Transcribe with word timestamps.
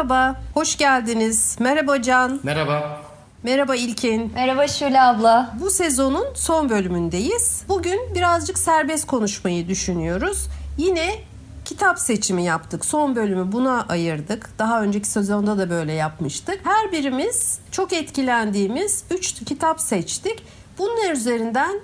Merhaba, 0.00 0.40
hoş 0.54 0.76
geldiniz. 0.76 1.56
Merhaba 1.58 2.02
Can. 2.02 2.40
Merhaba. 2.42 3.02
Merhaba 3.42 3.76
İlkin. 3.76 4.32
Merhaba 4.34 4.68
Şule 4.68 5.00
abla. 5.00 5.54
Bu 5.60 5.70
sezonun 5.70 6.26
son 6.34 6.70
bölümündeyiz. 6.70 7.62
Bugün 7.68 8.14
birazcık 8.14 8.58
serbest 8.58 9.06
konuşmayı 9.06 9.68
düşünüyoruz. 9.68 10.46
Yine 10.78 11.14
kitap 11.64 11.98
seçimi 11.98 12.44
yaptık. 12.44 12.84
Son 12.84 13.16
bölümü 13.16 13.52
buna 13.52 13.86
ayırdık. 13.88 14.50
Daha 14.58 14.82
önceki 14.82 15.08
sezonda 15.08 15.58
da 15.58 15.70
böyle 15.70 15.92
yapmıştık. 15.92 16.60
Her 16.64 16.92
birimiz 16.92 17.58
çok 17.70 17.92
etkilendiğimiz 17.92 19.04
3 19.10 19.44
kitap 19.44 19.80
seçtik. 19.80 20.44
Bunlar 20.78 21.12
üzerinden 21.12 21.80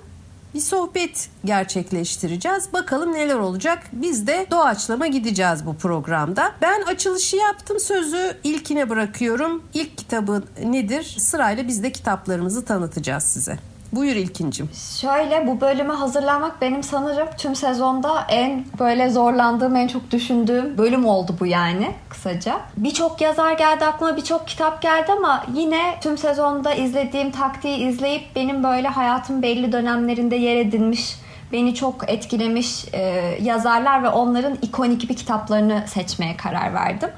bir 0.57 0.61
sohbet 0.61 1.29
gerçekleştireceğiz. 1.45 2.73
Bakalım 2.73 3.13
neler 3.13 3.35
olacak. 3.35 3.83
Biz 3.91 4.27
de 4.27 4.47
doğaçlama 4.51 5.07
gideceğiz 5.07 5.65
bu 5.65 5.75
programda. 5.75 6.51
Ben 6.61 6.81
açılışı 6.81 7.35
yaptım. 7.35 7.79
Sözü 7.79 8.37
ilkine 8.43 8.89
bırakıyorum. 8.89 9.63
İlk 9.73 9.97
kitabı 9.97 10.43
nedir? 10.63 11.03
Sırayla 11.19 11.67
biz 11.67 11.83
de 11.83 11.91
kitaplarımızı 11.91 12.65
tanıtacağız 12.65 13.23
size. 13.23 13.59
Buyur 13.91 14.15
İlkincim. 14.15 14.69
Şöyle 15.01 15.47
bu 15.47 15.61
bölüme 15.61 15.93
hazırlanmak 15.93 16.61
benim 16.61 16.83
sanırım 16.83 17.27
tüm 17.37 17.55
sezonda 17.55 18.25
en 18.29 18.65
böyle 18.79 19.09
zorlandığım, 19.09 19.75
en 19.75 19.87
çok 19.87 20.11
düşündüğüm 20.11 20.77
bölüm 20.77 21.05
oldu 21.05 21.35
bu 21.39 21.45
yani 21.45 21.91
kısaca. 22.09 22.59
Birçok 22.77 23.21
yazar 23.21 23.51
geldi 23.51 23.85
aklıma, 23.85 24.17
birçok 24.17 24.47
kitap 24.47 24.81
geldi 24.81 25.11
ama 25.11 25.43
yine 25.53 25.95
tüm 26.01 26.17
sezonda 26.17 26.73
izlediğim 26.73 27.31
taktiği 27.31 27.77
izleyip 27.77 28.35
benim 28.35 28.63
böyle 28.63 28.87
hayatım 28.87 29.41
belli 29.41 29.71
dönemlerinde 29.71 30.35
yer 30.35 30.55
edinmiş 30.55 31.15
beni 31.51 31.75
çok 31.75 32.09
etkilemiş 32.09 32.85
e, 32.93 32.99
yazarlar 33.41 34.03
ve 34.03 34.09
onların 34.09 34.57
ikonik 34.61 35.09
bir 35.09 35.15
kitaplarını 35.15 35.83
seçmeye 35.87 36.37
karar 36.37 36.73
verdim. 36.73 37.09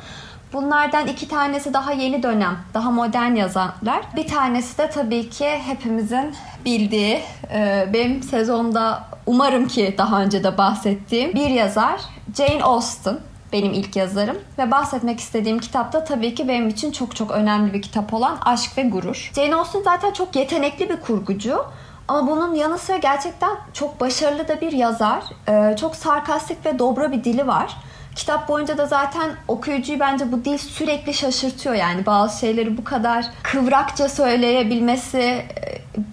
Bunlardan 0.53 1.07
iki 1.07 1.27
tanesi 1.27 1.73
daha 1.73 1.91
yeni 1.91 2.23
dönem, 2.23 2.57
daha 2.73 2.91
modern 2.91 3.35
yazarlar. 3.35 4.01
Bir 4.15 4.27
tanesi 4.27 4.77
de 4.77 4.89
tabii 4.89 5.29
ki 5.29 5.49
hepimizin 5.49 6.35
bildiği, 6.65 7.21
e, 7.53 7.89
benim 7.93 8.23
sezonda 8.23 9.03
umarım 9.25 9.67
ki 9.67 9.95
daha 9.97 10.21
önce 10.21 10.43
de 10.43 10.57
bahsettiğim 10.57 11.33
bir 11.33 11.49
yazar 11.49 12.01
Jane 12.37 12.63
Austen 12.63 13.17
benim 13.53 13.73
ilk 13.73 13.95
yazarım 13.95 14.37
ve 14.57 14.71
bahsetmek 14.71 15.19
istediğim 15.19 15.59
kitap 15.59 15.93
da 15.93 16.03
tabii 16.03 16.35
ki 16.35 16.47
benim 16.47 16.67
için 16.67 16.91
çok 16.91 17.15
çok 17.15 17.31
önemli 17.31 17.73
bir 17.73 17.81
kitap 17.81 18.13
olan 18.13 18.37
Aşk 18.45 18.77
ve 18.77 18.83
Gurur. 18.83 19.31
Jane 19.35 19.55
Austen 19.55 19.81
zaten 19.81 20.11
çok 20.11 20.35
yetenekli 20.35 20.89
bir 20.89 20.99
kurgucu. 21.01 21.65
Ama 22.07 22.27
bunun 22.27 22.55
yanı 22.55 22.77
sıra 22.77 22.97
gerçekten 22.97 23.57
çok 23.73 23.99
başarılı 23.99 24.47
da 24.47 24.61
bir 24.61 24.71
yazar. 24.71 25.23
E, 25.47 25.75
çok 25.75 25.95
sarkastik 25.95 26.65
ve 26.65 26.79
dobra 26.79 27.11
bir 27.11 27.23
dili 27.23 27.47
var. 27.47 27.77
Kitap 28.15 28.47
boyunca 28.47 28.77
da 28.77 28.85
zaten 28.85 29.31
okuyucuyu 29.47 29.99
bence 29.99 30.31
bu 30.31 30.45
dil 30.45 30.57
sürekli 30.57 31.13
şaşırtıyor 31.13 31.75
yani 31.75 32.05
bazı 32.05 32.39
şeyleri 32.39 32.77
bu 32.77 32.83
kadar 32.83 33.25
kıvrakça 33.43 34.09
söyleyebilmesi 34.09 35.17
e, 35.17 35.45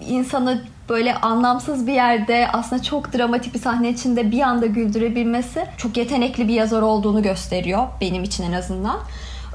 insanı 0.07 0.61
böyle 0.89 1.15
anlamsız 1.15 1.87
bir 1.87 1.93
yerde 1.93 2.47
aslında 2.53 2.83
çok 2.83 3.13
dramatik 3.13 3.53
bir 3.53 3.59
sahne 3.59 3.89
içinde 3.89 4.31
bir 4.31 4.41
anda 4.41 4.65
güldürebilmesi 4.65 5.65
çok 5.77 5.97
yetenekli 5.97 6.47
bir 6.47 6.53
yazar 6.53 6.81
olduğunu 6.81 7.21
gösteriyor 7.23 7.87
benim 8.01 8.23
için 8.23 8.43
en 8.43 8.53
azından. 8.53 8.99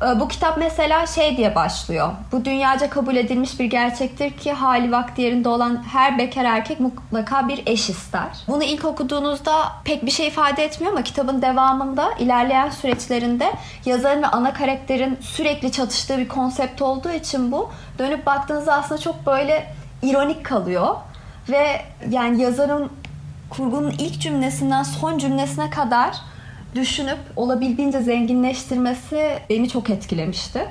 Ee, 0.03 0.21
bu 0.21 0.29
kitap 0.29 0.59
mesela 0.59 1.07
şey 1.07 1.37
diye 1.37 1.55
başlıyor. 1.55 2.11
Bu 2.33 2.45
dünyaca 2.45 2.91
kabul 2.91 3.17
edilmiş 3.17 3.61
bir 3.61 3.65
gerçektir 3.65 4.31
ki 4.31 4.53
hali 4.53 4.93
vakti 4.93 5.23
yerinde 5.23 5.49
olan 5.49 5.85
her 5.93 6.19
bekar 6.19 6.45
erkek 6.45 6.81
mutlaka 6.81 7.49
bir 7.49 7.63
eş 7.67 7.91
ister. 7.91 8.29
Bunu 8.49 8.65
ilk 8.65 8.85
okuduğunuzda 8.85 9.53
pek 9.85 10.07
bir 10.07 10.11
şey 10.11 10.29
ifade 10.29 10.65
etmiyor 10.65 10.93
ama 10.93 11.03
kitabın 11.03 11.43
devamında 11.43 12.13
ilerleyen 12.19 12.71
süreçlerinde 12.71 13.53
yazarın 13.85 14.23
ve 14.23 14.27
ana 14.27 14.53
karakterin 14.53 15.19
sürekli 15.21 15.73
çatıştığı 15.73 16.19
bir 16.19 16.29
konsept 16.29 16.83
olduğu 16.83 17.11
için 17.11 17.53
bu 17.53 17.71
dönüp 17.99 18.27
baktığınızda 18.27 18.75
aslında 18.75 19.01
çok 19.01 19.27
böyle 19.27 19.75
ironik 20.03 20.45
kalıyor. 20.45 20.97
Ve 21.49 21.83
yani 22.11 22.43
yazarın 22.43 22.91
kurgunun 23.51 23.91
ilk 23.91 24.21
cümlesinden 24.21 24.83
son 24.83 25.19
cümlesine 25.19 25.71
kadar 25.71 26.17
düşünüp 26.75 27.19
olabildiğince 27.37 28.01
zenginleştirmesi 28.01 29.39
beni 29.51 29.69
çok 29.69 29.91
etkilemişti. 29.91 30.69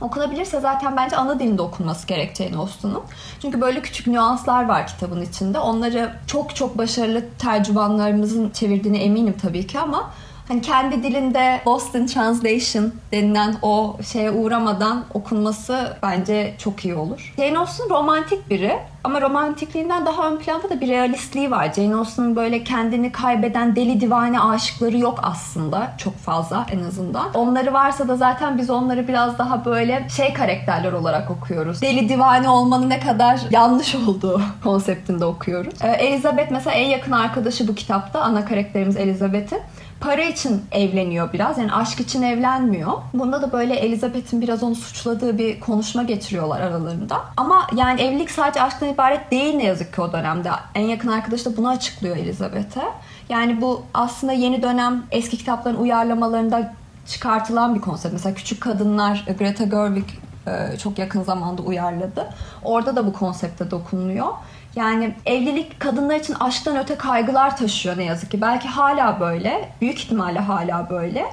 Okunabilirse 0.00 0.60
zaten 0.60 0.96
bence 0.96 1.16
ana 1.16 1.40
dilinde 1.40 1.62
okunması 1.62 2.06
gerekeceğini 2.06 2.56
Austen'un. 2.56 3.02
Çünkü 3.42 3.60
böyle 3.60 3.82
küçük 3.82 4.06
nüanslar 4.06 4.68
var 4.68 4.86
kitabın 4.86 5.22
içinde. 5.22 5.58
Onları 5.58 6.12
çok 6.26 6.56
çok 6.56 6.78
başarılı 6.78 7.24
tercümanlarımızın 7.38 8.50
çevirdiğine 8.50 8.98
eminim 8.98 9.34
tabii 9.42 9.66
ki 9.66 9.78
ama 9.78 10.10
hani 10.48 10.60
kendi 10.60 11.02
dilinde 11.02 11.60
Lost 11.66 11.94
in 11.94 12.06
Translation 12.06 12.92
denilen 13.12 13.54
o 13.62 13.96
şeye 14.12 14.30
uğramadan 14.30 15.04
okunması 15.14 15.96
bence 16.02 16.54
çok 16.58 16.84
iyi 16.84 16.94
olur. 16.94 17.34
Jane 17.36 17.58
Austen 17.58 17.90
romantik 17.90 18.50
biri 18.50 18.78
ama 19.04 19.20
romantikliğinden 19.20 20.06
daha 20.06 20.30
ön 20.30 20.36
planda 20.36 20.70
da 20.70 20.80
bir 20.80 20.88
realistliği 20.88 21.50
var. 21.50 21.72
Jane 21.76 21.94
Austen'ın 21.94 22.36
böyle 22.36 22.64
kendini 22.64 23.12
kaybeden 23.12 23.76
deli 23.76 24.00
divane 24.00 24.40
aşıkları 24.40 24.98
yok 24.98 25.20
aslında 25.22 25.92
çok 25.98 26.16
fazla 26.16 26.66
en 26.72 26.82
azından. 26.84 27.34
Onları 27.34 27.72
varsa 27.72 28.08
da 28.08 28.16
zaten 28.16 28.58
biz 28.58 28.70
onları 28.70 29.08
biraz 29.08 29.38
daha 29.38 29.64
böyle 29.64 30.06
şey 30.16 30.32
karakterler 30.32 30.92
olarak 30.92 31.30
okuyoruz. 31.30 31.82
Deli 31.82 32.08
divane 32.08 32.48
olmanın 32.48 32.90
ne 32.90 33.00
kadar 33.00 33.40
yanlış 33.50 33.94
olduğu 33.94 34.42
konseptinde 34.62 35.24
okuyoruz. 35.24 35.74
Ee, 35.82 35.88
Elizabeth 35.88 36.50
mesela 36.50 36.76
en 36.76 36.86
yakın 36.86 37.12
arkadaşı 37.12 37.68
bu 37.68 37.74
kitapta. 37.74 38.20
Ana 38.20 38.44
karakterimiz 38.44 38.96
Elizabeth'in 38.96 39.60
para 40.00 40.24
için 40.24 40.64
evleniyor 40.72 41.32
biraz. 41.32 41.58
Yani 41.58 41.72
aşk 41.72 42.00
için 42.00 42.22
evlenmiyor. 42.22 42.92
Bunda 43.14 43.42
da 43.42 43.52
böyle 43.52 43.74
Elizabeth'in 43.74 44.40
biraz 44.40 44.62
onu 44.62 44.74
suçladığı 44.74 45.38
bir 45.38 45.60
konuşma 45.60 46.02
getiriyorlar 46.02 46.60
aralarında. 46.60 47.20
Ama 47.36 47.66
yani 47.76 48.00
evlilik 48.00 48.30
sadece 48.30 48.62
aşktan 48.62 48.88
ibaret 48.88 49.30
değil 49.30 49.54
ne 49.54 49.64
yazık 49.64 49.94
ki 49.94 50.00
o 50.00 50.12
dönemde. 50.12 50.50
En 50.74 50.84
yakın 50.84 51.08
arkadaş 51.08 51.46
da 51.46 51.56
bunu 51.56 51.68
açıklıyor 51.68 52.16
Elizabeth'e. 52.16 52.82
Yani 53.28 53.60
bu 53.60 53.82
aslında 53.94 54.32
yeni 54.32 54.62
dönem 54.62 55.02
eski 55.10 55.36
kitapların 55.36 55.76
uyarlamalarında 55.76 56.74
çıkartılan 57.06 57.74
bir 57.74 57.80
konsept. 57.80 58.12
Mesela 58.12 58.34
Küçük 58.34 58.60
Kadınlar 58.60 59.26
Greta 59.38 59.64
Gerwig 59.64 60.08
e, 60.46 60.78
çok 60.78 60.98
yakın 60.98 61.22
zamanda 61.22 61.62
uyarladı. 61.62 62.26
Orada 62.62 62.96
da 62.96 63.06
bu 63.06 63.12
konsepte 63.12 63.70
dokunuluyor. 63.70 64.28
Yani 64.76 65.14
evlilik 65.26 65.80
kadınlar 65.80 66.16
için 66.16 66.34
aşktan 66.34 66.76
öte 66.76 66.94
kaygılar 66.94 67.56
taşıyor 67.56 67.98
ne 67.98 68.04
yazık 68.04 68.30
ki. 68.30 68.40
Belki 68.40 68.68
hala 68.68 69.20
böyle. 69.20 69.68
Büyük 69.80 69.98
ihtimalle 69.98 70.38
hala 70.38 70.90
böyle. 70.90 71.26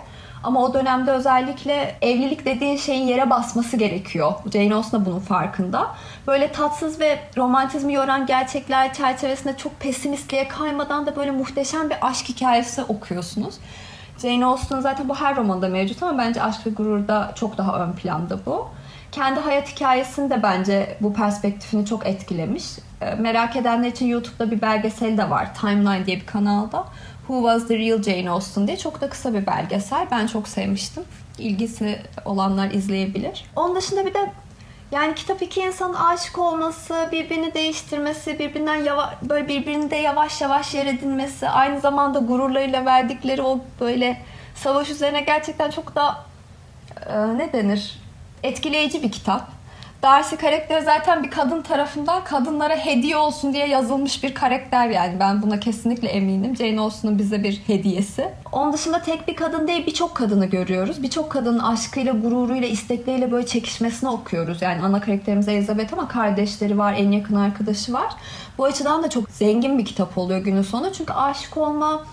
Ama 0.43 0.63
o 0.63 0.73
dönemde 0.73 1.11
özellikle 1.11 1.95
evlilik 2.01 2.45
dediğin 2.45 2.77
şeyin 2.77 3.07
yere 3.07 3.29
basması 3.29 3.77
gerekiyor. 3.77 4.33
Jane 4.53 4.75
Austen 4.75 5.05
bunun 5.05 5.19
farkında. 5.19 5.87
Böyle 6.27 6.51
tatsız 6.51 6.99
ve 6.99 7.19
romantizmi 7.37 7.93
yoran 7.93 8.25
gerçekler 8.25 8.93
çerçevesinde 8.93 9.57
çok 9.57 9.79
pesimistliğe 9.79 10.47
kaymadan 10.47 11.05
da 11.05 11.15
böyle 11.15 11.31
muhteşem 11.31 11.89
bir 11.89 11.97
aşk 12.01 12.29
hikayesi 12.29 12.83
okuyorsunuz. 12.83 13.55
Jane 14.21 14.45
Austen 14.45 14.79
zaten 14.79 15.09
bu 15.09 15.15
her 15.15 15.35
romanda 15.35 15.67
mevcut 15.67 16.03
ama 16.03 16.17
bence 16.17 16.43
Aşk 16.43 16.67
ve 16.67 16.69
Gurur'da 16.69 17.31
çok 17.35 17.57
daha 17.57 17.79
ön 17.79 17.93
planda 17.93 18.39
bu. 18.45 18.67
Kendi 19.13 19.39
hayat 19.39 19.71
hikayesini 19.71 20.29
de 20.29 20.43
bence 20.43 20.97
bu 21.01 21.13
perspektifini 21.13 21.85
çok 21.85 22.05
etkilemiş. 22.05 22.63
Ee, 23.01 23.15
merak 23.15 23.55
edenler 23.55 23.87
için 23.87 24.05
YouTube'da 24.05 24.51
bir 24.51 24.61
belgesel 24.61 25.17
de 25.17 25.29
var. 25.29 25.55
Timeline 25.55 26.05
diye 26.05 26.17
bir 26.17 26.25
kanalda. 26.25 26.85
Who 27.27 27.35
Was 27.35 27.67
the 27.67 27.77
Real 27.77 28.01
Jane 28.01 28.29
Austen 28.29 28.67
diye 28.67 28.77
çok 28.77 29.01
da 29.01 29.09
kısa 29.09 29.33
bir 29.33 29.45
belgesel. 29.45 30.07
Ben 30.11 30.27
çok 30.27 30.47
sevmiştim. 30.47 31.03
İlgisi 31.37 32.01
olanlar 32.25 32.71
izleyebilir. 32.71 33.45
Onun 33.55 33.75
dışında 33.75 34.05
bir 34.05 34.13
de 34.13 34.31
yani 34.91 35.15
kitap 35.15 35.41
iki 35.41 35.61
insanın 35.61 35.93
aşık 35.93 36.39
olması, 36.39 37.09
birbirini 37.11 37.53
değiştirmesi, 37.53 38.39
birbirinden 38.39 38.75
yavaş, 38.75 39.09
böyle 39.21 39.47
birbirinde 39.47 39.95
yavaş 39.95 40.41
yavaş 40.41 40.73
yer 40.73 40.85
edinmesi, 40.85 41.49
aynı 41.49 41.79
zamanda 41.79 42.19
gururlarıyla 42.19 42.85
verdikleri 42.85 43.41
o 43.41 43.59
böyle 43.79 44.21
savaş 44.55 44.89
üzerine 44.89 45.21
gerçekten 45.21 45.71
çok 45.71 45.95
da 45.95 46.17
e, 47.09 47.37
ne 47.37 47.53
denir? 47.53 48.02
Etkileyici 48.43 49.03
bir 49.03 49.11
kitap. 49.11 49.51
Darcy 50.03 50.35
karakteri 50.35 50.85
zaten 50.85 51.23
bir 51.23 51.31
kadın 51.31 51.61
tarafından 51.61 52.23
kadınlara 52.23 52.75
hediye 52.75 53.17
olsun 53.17 53.53
diye 53.53 53.67
yazılmış 53.67 54.23
bir 54.23 54.33
karakter 54.33 54.89
yani. 54.89 55.19
Ben 55.19 55.41
buna 55.41 55.59
kesinlikle 55.59 56.07
eminim. 56.07 56.55
Jane 56.55 56.79
Austen'ın 56.79 57.19
bize 57.19 57.43
bir 57.43 57.61
hediyesi. 57.67 58.29
Onun 58.51 58.73
dışında 58.73 59.01
tek 59.01 59.27
bir 59.27 59.35
kadın 59.35 59.67
değil 59.67 59.85
birçok 59.85 60.15
kadını 60.15 60.45
görüyoruz. 60.45 61.03
Birçok 61.03 61.29
kadının 61.31 61.59
aşkıyla, 61.59 62.13
gururuyla, 62.13 62.67
istekleriyle 62.67 63.31
böyle 63.31 63.45
çekişmesini 63.45 64.09
okuyoruz. 64.09 64.61
Yani 64.61 64.81
ana 64.81 65.01
karakterimiz 65.01 65.47
Elizabeth 65.47 65.93
ama 65.93 66.07
kardeşleri 66.07 66.77
var, 66.77 66.93
en 66.97 67.11
yakın 67.11 67.35
arkadaşı 67.35 67.93
var. 67.93 68.13
Bu 68.57 68.65
açıdan 68.65 69.03
da 69.03 69.09
çok 69.09 69.29
zengin 69.29 69.77
bir 69.77 69.85
kitap 69.85 70.17
oluyor 70.17 70.39
günün 70.39 70.61
sonu. 70.61 70.93
Çünkü 70.93 71.13
aşık 71.13 71.57
olma, 71.57 72.03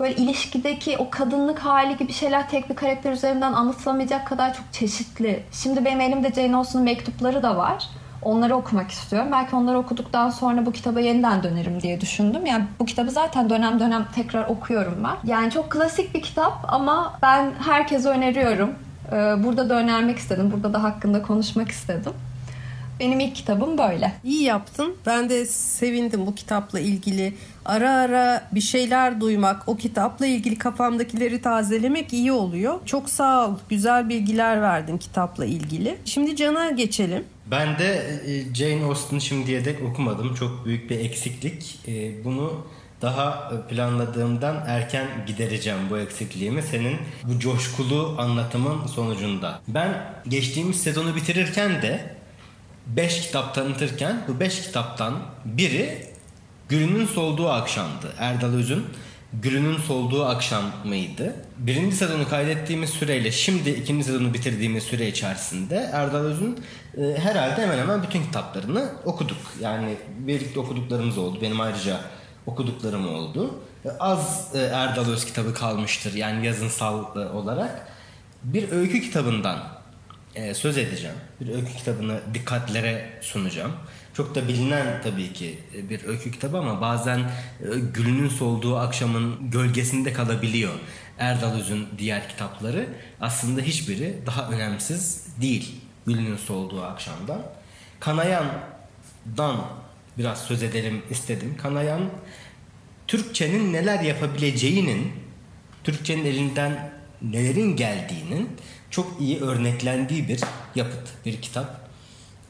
böyle 0.00 0.14
ilişkideki 0.14 0.98
o 0.98 1.10
kadınlık 1.10 1.58
hali 1.58 1.96
gibi 1.96 2.12
şeyler 2.12 2.48
tek 2.48 2.70
bir 2.70 2.76
karakter 2.76 3.12
üzerinden 3.12 3.52
anlatılamayacak 3.52 4.26
kadar 4.26 4.54
çok 4.54 4.72
çeşitli. 4.72 5.42
Şimdi 5.52 5.84
benim 5.84 6.00
elimde 6.00 6.32
Jane 6.32 6.56
Austen'ın 6.56 6.84
mektupları 6.84 7.42
da 7.42 7.56
var. 7.56 7.84
Onları 8.22 8.56
okumak 8.56 8.90
istiyorum. 8.90 9.28
Belki 9.32 9.56
onları 9.56 9.78
okuduktan 9.78 10.30
sonra 10.30 10.66
bu 10.66 10.72
kitaba 10.72 11.00
yeniden 11.00 11.42
dönerim 11.42 11.80
diye 11.80 12.00
düşündüm. 12.00 12.46
Yani 12.46 12.64
bu 12.78 12.84
kitabı 12.84 13.10
zaten 13.10 13.50
dönem 13.50 13.80
dönem 13.80 14.06
tekrar 14.14 14.48
okuyorum 14.48 15.04
ben. 15.04 15.30
Yani 15.30 15.50
çok 15.50 15.70
klasik 15.70 16.14
bir 16.14 16.22
kitap 16.22 16.52
ama 16.68 17.18
ben 17.22 17.52
herkese 17.66 18.08
öneriyorum. 18.08 18.70
burada 19.44 19.68
da 19.68 19.74
önermek 19.74 20.18
istedim. 20.18 20.52
Burada 20.52 20.72
da 20.72 20.82
hakkında 20.82 21.22
konuşmak 21.22 21.68
istedim. 21.68 22.12
Benim 23.00 23.20
ilk 23.20 23.34
kitabım 23.34 23.78
böyle. 23.78 24.12
İyi 24.24 24.42
yaptın. 24.42 24.96
Ben 25.06 25.28
de 25.28 25.46
sevindim 25.46 26.26
bu 26.26 26.34
kitapla 26.34 26.80
ilgili. 26.80 27.34
Ara 27.64 27.90
ara 27.90 28.48
bir 28.52 28.60
şeyler 28.60 29.20
duymak, 29.20 29.68
o 29.68 29.76
kitapla 29.76 30.26
ilgili 30.26 30.58
kafamdakileri 30.58 31.42
tazelemek 31.42 32.12
iyi 32.12 32.32
oluyor. 32.32 32.80
Çok 32.86 33.10
sağ 33.10 33.48
ol. 33.48 33.54
Güzel 33.68 34.08
bilgiler 34.08 34.62
verdin 34.62 34.98
kitapla 34.98 35.44
ilgili. 35.44 35.98
Şimdi 36.04 36.36
Can'a 36.36 36.70
geçelim. 36.70 37.24
Ben 37.46 37.78
de 37.78 38.20
e, 38.26 38.54
Jane 38.54 38.84
Austen 38.84 39.18
şimdiye 39.18 39.64
dek 39.64 39.82
okumadım. 39.82 40.34
Çok 40.34 40.64
büyük 40.64 40.90
bir 40.90 40.98
eksiklik. 40.98 41.78
E, 41.88 42.24
bunu 42.24 42.66
daha 43.02 43.52
planladığımdan 43.68 44.64
erken 44.66 45.06
gidereceğim 45.26 45.78
bu 45.90 45.98
eksikliğimi 45.98 46.62
senin 46.62 46.96
bu 47.24 47.38
coşkulu 47.38 48.16
anlatımın 48.18 48.86
sonucunda. 48.86 49.60
Ben 49.68 50.04
geçtiğimiz 50.28 50.82
sezonu 50.82 51.16
bitirirken 51.16 51.82
de 51.82 52.14
5 52.86 53.20
kitap 53.20 53.54
tanıtırken 53.54 54.24
bu 54.28 54.40
5 54.40 54.62
kitaptan 54.62 55.14
biri 55.44 56.06
Gülünün 56.68 57.06
Solduğu 57.06 57.48
Akşam'dı. 57.48 58.12
Erdal 58.18 58.52
Öz'ün 58.52 58.86
Gülünün 59.42 59.76
Solduğu 59.76 60.24
Akşam 60.24 60.64
mıydı? 60.84 61.36
Birinci 61.58 61.96
sezonu 61.96 62.28
kaydettiğimiz 62.28 62.90
süreyle 62.90 63.32
şimdi 63.32 63.70
ikinci 63.70 64.04
sezonu 64.04 64.34
bitirdiğimiz 64.34 64.82
süre 64.82 65.08
içerisinde 65.08 65.90
Erdal 65.92 66.24
Öz'ün 66.24 66.58
e, 66.96 67.18
herhalde 67.18 67.62
hemen 67.62 67.78
hemen 67.78 68.02
bütün 68.02 68.22
kitaplarını 68.22 68.92
okuduk. 69.04 69.36
Yani 69.60 69.96
birlikte 70.18 70.60
okuduklarımız 70.60 71.18
oldu. 71.18 71.38
Benim 71.42 71.60
ayrıca 71.60 72.00
okuduklarım 72.46 73.14
oldu. 73.14 73.60
E, 73.84 73.88
az 74.00 74.50
e, 74.54 74.58
Erdal 74.58 75.08
Öz 75.08 75.24
kitabı 75.24 75.54
kalmıştır 75.54 76.14
yani 76.14 76.46
yazınsal 76.46 77.16
e, 77.16 77.28
olarak. 77.28 77.88
Bir 78.42 78.72
öykü 78.72 79.00
kitabından 79.00 79.58
e, 80.34 80.54
söz 80.54 80.78
edeceğim. 80.78 81.16
Bir 81.40 81.54
öykü 81.54 81.72
kitabını 81.76 82.20
dikkatlere 82.34 83.10
sunacağım. 83.20 83.72
Çok 84.14 84.34
da 84.34 84.48
bilinen 84.48 85.02
tabii 85.02 85.32
ki 85.32 85.58
e, 85.76 85.88
bir 85.88 86.04
öykü 86.04 86.30
kitabı 86.30 86.58
ama 86.58 86.80
bazen 86.80 87.18
e, 87.18 87.24
gülünün 87.94 88.28
solduğu 88.28 88.76
akşamın 88.76 89.50
gölgesinde 89.50 90.12
kalabiliyor. 90.12 90.74
Erdal 91.18 91.54
Öz'ün 91.54 91.88
diğer 91.98 92.28
kitapları 92.28 92.86
aslında 93.20 93.60
hiçbiri 93.60 94.18
daha 94.26 94.50
önemsiz 94.50 95.26
değil. 95.40 95.74
Gülünün 96.06 96.36
solduğu 96.36 96.82
akşamdan. 96.82 97.42
Kanayan'dan 98.00 99.56
biraz 100.18 100.42
söz 100.42 100.62
edelim 100.62 101.02
istedim. 101.10 101.56
Kanayan 101.62 102.10
Türkçenin 103.06 103.72
neler 103.72 104.00
yapabileceğinin, 104.00 105.12
Türkçenin 105.84 106.24
elinden 106.24 106.92
nelerin 107.22 107.76
geldiğinin 107.76 108.50
çok 108.94 109.20
iyi 109.20 109.40
örneklendiği 109.40 110.28
bir 110.28 110.40
yapıt, 110.74 111.08
bir 111.26 111.42
kitap. 111.42 111.90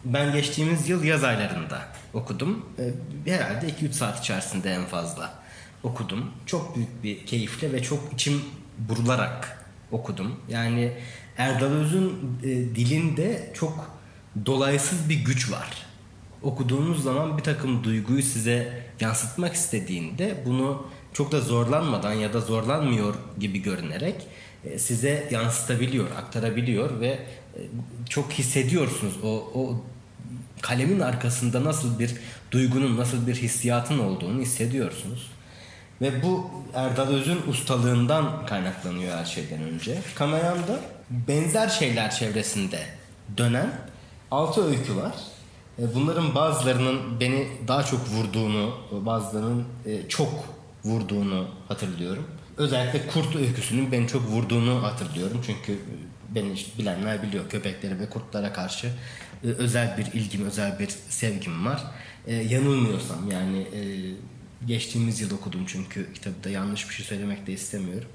Ben 0.05 0.33
geçtiğimiz 0.33 0.89
yıl 0.89 1.05
yaz 1.05 1.25
aylarında 1.25 1.83
okudum. 2.15 2.67
Ee, 2.79 3.31
herhalde 3.31 3.67
2-3 3.67 3.93
saat 3.93 4.21
içerisinde 4.21 4.71
en 4.71 4.85
fazla 4.85 5.35
okudum. 5.83 6.31
Çok 6.47 6.77
büyük 6.77 7.03
bir 7.03 7.27
keyifle 7.27 7.73
ve 7.73 7.83
çok 7.83 8.13
içim 8.13 8.43
burularak 8.79 9.67
okudum. 9.93 10.41
Yani 10.49 10.93
Erdal 11.39 11.67
Öz'ün 11.67 12.39
e, 12.43 12.47
dilinde 12.49 13.51
çok 13.55 13.91
dolaysız 14.47 15.09
bir 15.09 15.25
güç 15.25 15.53
var. 15.53 15.87
Okuduğunuz 16.43 17.03
zaman 17.03 17.39
bir 17.39 17.43
takım 17.43 17.85
duyguyu 17.85 18.23
size 18.23 18.87
yansıtmak 19.01 19.55
istediğinde 19.55 20.43
bunu 20.47 20.87
çok 21.13 21.33
da 21.33 21.41
zorlanmadan 21.41 22.13
ya 22.13 22.33
da 22.33 22.41
zorlanmıyor 22.41 23.15
gibi 23.39 23.63
görünerek 23.63 24.27
size 24.79 25.29
yansıtabiliyor, 25.31 26.11
aktarabiliyor 26.11 27.01
ve 27.01 27.07
e, 27.07 27.61
çok 28.09 28.33
hissediyorsunuz 28.33 29.15
o, 29.23 29.29
o 29.55 29.85
kalemin 30.61 31.01
arkasında 31.01 31.65
nasıl 31.65 31.99
bir 31.99 32.15
duygunun, 32.51 32.97
nasıl 32.97 33.27
bir 33.27 33.35
hissiyatın 33.35 33.99
olduğunu 33.99 34.41
hissediyorsunuz. 34.41 35.31
Ve 36.01 36.23
bu 36.23 36.51
Erdal 36.75 37.09
Öz'ün 37.09 37.43
ustalığından 37.49 38.47
kaynaklanıyor 38.47 39.19
her 39.19 39.25
şeyden 39.25 39.63
önce. 39.63 39.99
Kanayan'da 40.15 40.81
benzer 41.11 41.69
şeyler 41.69 42.11
çevresinde 42.11 42.79
dönen 43.37 43.71
altı 44.31 44.69
öykü 44.69 44.97
var. 44.97 45.15
E, 45.79 45.95
bunların 45.95 46.35
bazılarının 46.35 47.21
beni 47.21 47.49
daha 47.69 47.83
çok 47.83 48.01
vurduğunu, 48.11 48.75
bazılarının 48.91 49.65
çok 50.09 50.31
vurduğunu 50.85 51.49
hatırlıyorum. 51.69 52.27
Özellikle 52.57 53.07
kurt 53.07 53.37
öyküsünün 53.37 53.93
beni 53.93 54.09
çok 54.09 54.29
vurduğunu 54.29 54.83
hatırlıyorum. 54.83 55.41
Çünkü 55.47 55.79
beni 56.35 56.55
bilenler 56.79 57.23
biliyor 57.23 57.49
köpeklere 57.49 57.99
ve 57.99 58.09
kurtlara 58.09 58.53
karşı 58.53 58.87
e, 59.45 59.47
özel 59.47 59.99
bir 59.99 60.21
ilgim, 60.21 60.47
özel 60.47 60.79
bir 60.79 60.89
sevgim 61.09 61.67
var. 61.67 61.85
E, 62.27 62.35
yanılmıyorsam 62.35 63.31
yani 63.31 63.59
e, 63.59 63.81
geçtiğimiz 64.67 65.21
yıl 65.21 65.31
okudum 65.31 65.65
çünkü 65.67 66.13
kitabı 66.13 66.45
da 66.45 66.51
yanlış 66.51 66.89
bir 66.89 66.95
şey 66.95 67.07
söylemek 67.07 67.47
de 67.47 67.53
istemiyorum. 67.53 68.09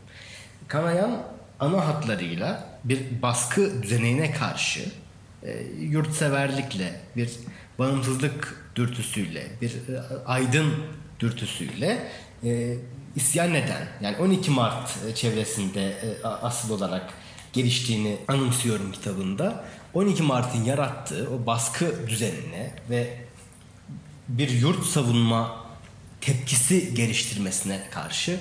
Kanayan 0.68 1.24
ana 1.60 1.88
hatlarıyla 1.88 2.80
bir 2.84 3.22
baskı 3.22 3.84
düzenine 3.84 4.32
karşı 4.32 4.82
e, 5.44 5.64
yurtseverlikle, 5.80 7.00
bir 7.16 7.30
bağımsızlık 7.80 8.66
dürtüsüyle, 8.76 9.48
bir 9.62 9.72
e, 9.72 10.00
aydın 10.26 10.74
dürtüsüyle 11.20 12.08
e, 12.44 12.76
isyan 13.16 13.56
eden 13.56 13.88
yani 14.02 14.18
12 14.18 14.52
Mart 14.52 14.98
e, 15.08 15.16
çevresinde 15.16 15.88
e, 15.90 16.28
asıl 16.28 16.74
olarak 16.74 17.14
geliştiğini 17.54 18.18
anımsıyorum 18.28 18.92
kitabında. 18.92 19.66
12 19.94 20.24
Mart'ın 20.24 20.64
yarattığı 20.64 21.30
o 21.30 21.46
baskı 21.46 22.08
düzenine 22.08 22.74
ve 22.90 23.18
bir 24.28 24.50
yurt 24.50 24.86
savunma 24.86 25.66
tepkisi 26.22 26.94
geliştirmesine 26.94 27.82
karşı 27.92 28.40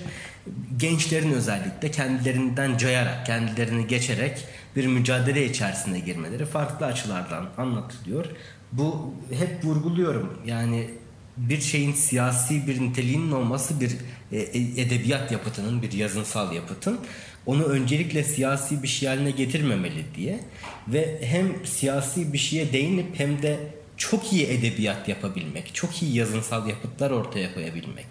gençlerin 0.77 1.33
özellikle 1.33 1.91
kendilerinden 1.91 2.77
cayarak, 2.77 3.27
kendilerini 3.27 3.87
geçerek 3.87 4.45
bir 4.77 4.87
mücadele 4.87 5.47
içerisine 5.47 6.01
girmeleri 6.01 6.47
farklı 6.47 6.87
açılardan 6.87 7.47
anlatılıyor. 7.59 8.27
Bu 8.73 9.15
hep 9.39 9.65
vurguluyorum. 9.65 10.39
Yani 10.47 10.91
bir 11.37 11.61
şeyin 11.61 11.93
siyasi 11.93 12.67
bir 12.67 12.81
niteliğinin 12.81 13.33
olması 13.33 13.81
bir 13.81 13.97
edebiyat 14.33 15.33
yapıtının, 15.33 15.83
bir 15.83 15.93
yazınsal 15.93 16.53
yapıtın 16.53 17.01
onu 17.47 17.65
öncelikle 17.65 18.25
siyasi 18.25 18.83
bir 18.83 18.89
şey 18.89 19.09
haline 19.09 19.31
getirmemeli 19.31 20.05
diye 20.17 20.41
ve 20.89 21.19
hem 21.23 21.67
siyasi 21.67 22.33
bir 22.33 22.39
şeye 22.39 22.73
değinip 22.73 23.19
hem 23.19 23.43
de 23.43 23.59
çok 23.97 24.33
iyi 24.33 24.47
edebiyat 24.47 25.09
yapabilmek, 25.09 25.75
çok 25.75 26.03
iyi 26.03 26.17
yazınsal 26.17 26.69
yapıtlar 26.69 27.11
ortaya 27.11 27.55
koyabilmek. 27.55 28.07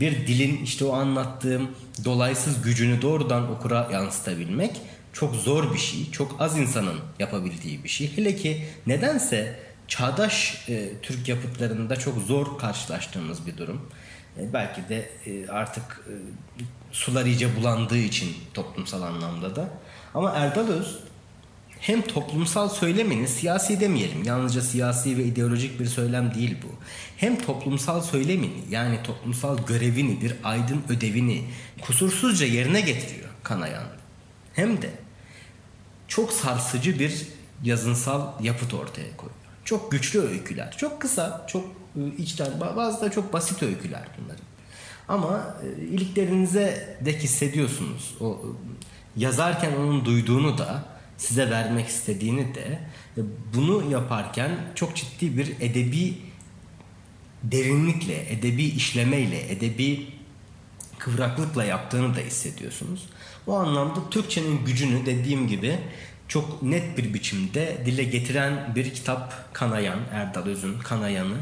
Bir 0.00 0.26
dilin 0.26 0.64
işte 0.64 0.84
o 0.84 0.92
anlattığım 0.92 1.70
dolaysız 2.04 2.62
gücünü 2.62 3.02
doğrudan 3.02 3.50
okura 3.50 3.88
yansıtabilmek 3.92 4.80
çok 5.12 5.34
zor 5.34 5.74
bir 5.74 5.78
şey. 5.78 6.10
Çok 6.10 6.36
az 6.40 6.58
insanın 6.58 7.00
yapabildiği 7.18 7.84
bir 7.84 7.88
şey. 7.88 8.16
Hele 8.16 8.36
ki 8.36 8.64
nedense 8.86 9.58
çağdaş 9.88 10.64
e, 10.68 10.88
Türk 11.02 11.28
yapıtlarında 11.28 11.96
çok 11.96 12.18
zor 12.18 12.58
karşılaştığımız 12.58 13.46
bir 13.46 13.56
durum. 13.56 13.80
E, 14.38 14.52
belki 14.52 14.88
de 14.88 15.10
e, 15.26 15.48
artık 15.48 16.00
e, 16.08 16.14
sular 16.92 17.26
iyice 17.26 17.56
bulandığı 17.56 17.98
için 17.98 18.36
toplumsal 18.54 19.02
anlamda 19.02 19.56
da. 19.56 19.68
Ama 20.14 20.30
Erdal 20.30 20.68
Öz 20.68 20.98
hem 21.80 22.02
toplumsal 22.02 22.68
söylemini 22.68 23.28
siyasi 23.28 23.80
demeyelim. 23.80 24.22
Yalnızca 24.24 24.62
siyasi 24.62 25.18
ve 25.18 25.24
ideolojik 25.24 25.80
bir 25.80 25.86
söylem 25.86 26.34
değil 26.34 26.56
bu. 26.62 26.74
Hem 27.16 27.38
toplumsal 27.38 28.00
söylemini 28.00 28.62
yani 28.70 29.02
toplumsal 29.02 29.58
görevini 29.66 30.20
bir 30.20 30.34
aydın 30.44 30.82
ödevini 30.88 31.44
kusursuzca 31.82 32.46
yerine 32.46 32.80
getiriyor 32.80 33.28
kanayan. 33.42 33.84
Hem 34.54 34.82
de 34.82 34.90
çok 36.08 36.32
sarsıcı 36.32 36.98
bir 36.98 37.28
yazınsal 37.62 38.44
yapıt 38.44 38.74
ortaya 38.74 39.16
koyuyor. 39.16 39.38
Çok 39.64 39.92
güçlü 39.92 40.20
öyküler. 40.20 40.76
Çok 40.76 41.00
kısa, 41.00 41.46
çok 41.48 41.83
içten, 42.18 42.48
bazı 42.76 43.00
da 43.00 43.10
çok 43.10 43.32
basit 43.32 43.62
öyküler 43.62 44.08
bunların. 44.18 44.44
Ama 45.08 45.56
e, 45.62 45.82
iliklerinize 45.82 46.96
de 47.04 47.18
hissediyorsunuz. 47.18 48.14
O 48.20 48.30
e, 48.30 48.48
yazarken 49.16 49.72
onun 49.72 50.04
duyduğunu 50.04 50.58
da 50.58 50.84
size 51.16 51.50
vermek 51.50 51.88
istediğini 51.88 52.54
de 52.54 52.80
bunu 53.54 53.90
yaparken 53.90 54.50
çok 54.74 54.96
ciddi 54.96 55.36
bir 55.36 55.52
edebi 55.60 56.14
derinlikle, 57.42 58.32
edebi 58.32 58.64
işlemeyle, 58.64 59.52
edebi 59.52 60.06
kıvraklıkla 60.98 61.64
yaptığını 61.64 62.16
da 62.16 62.20
hissediyorsunuz. 62.20 63.08
O 63.46 63.56
anlamda 63.56 64.10
Türkçenin 64.10 64.64
gücünü 64.64 65.06
dediğim 65.06 65.48
gibi 65.48 65.78
çok 66.28 66.62
net 66.62 66.98
bir 66.98 67.14
biçimde 67.14 67.78
dile 67.86 68.04
getiren 68.04 68.72
bir 68.74 68.94
kitap 68.94 69.54
Kanayan, 69.54 69.98
Erdal 70.12 70.46
Öz'ün 70.46 70.78
Kanayan'ı. 70.78 71.36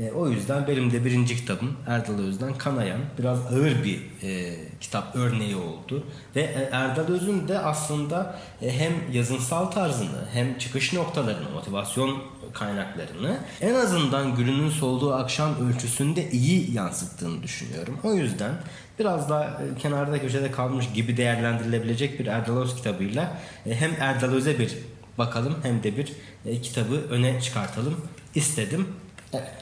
E, 0.00 0.12
o 0.12 0.28
yüzden 0.28 0.66
benim 0.66 0.92
de 0.92 1.04
birinci 1.04 1.36
kitabım 1.36 1.76
Erdal 1.86 2.18
Öz'den 2.18 2.54
Kanayan 2.54 3.00
biraz 3.18 3.38
ağır 3.52 3.84
bir 3.84 4.02
e, 4.22 4.56
kitap 4.80 5.16
örneği 5.16 5.56
oldu. 5.56 6.06
Ve 6.36 6.40
e, 6.40 6.68
Erdal 6.72 7.04
Öz'ün 7.04 7.48
de 7.48 7.58
aslında 7.58 8.38
e, 8.62 8.78
hem 8.78 8.92
yazınsal 9.12 9.66
tarzını 9.66 10.28
hem 10.32 10.58
çıkış 10.58 10.92
noktalarını, 10.92 11.50
motivasyon 11.50 12.22
kaynaklarını 12.52 13.38
en 13.60 13.74
azından 13.74 14.36
gülünün 14.36 14.70
solduğu 14.70 15.14
akşam 15.14 15.68
ölçüsünde 15.68 16.30
iyi 16.30 16.74
yansıttığını 16.74 17.42
düşünüyorum. 17.42 17.98
O 18.02 18.14
yüzden 18.14 18.52
biraz 18.98 19.28
da 19.28 19.44
e, 19.44 19.78
kenarda 19.78 20.20
köşede 20.20 20.50
kalmış 20.50 20.92
gibi 20.94 21.16
değerlendirilebilecek 21.16 22.20
bir 22.20 22.26
Erdal 22.26 22.56
Öz 22.56 22.76
kitabıyla 22.76 23.38
e, 23.66 23.74
hem 23.74 23.90
Erdal 24.00 24.28
Öz'e 24.28 24.58
bir 24.58 24.78
bakalım 25.18 25.54
hem 25.62 25.82
de 25.82 25.96
bir 25.96 26.12
e, 26.46 26.60
kitabı 26.60 26.94
öne 27.10 27.40
çıkartalım 27.40 28.00
istedim. 28.34 28.86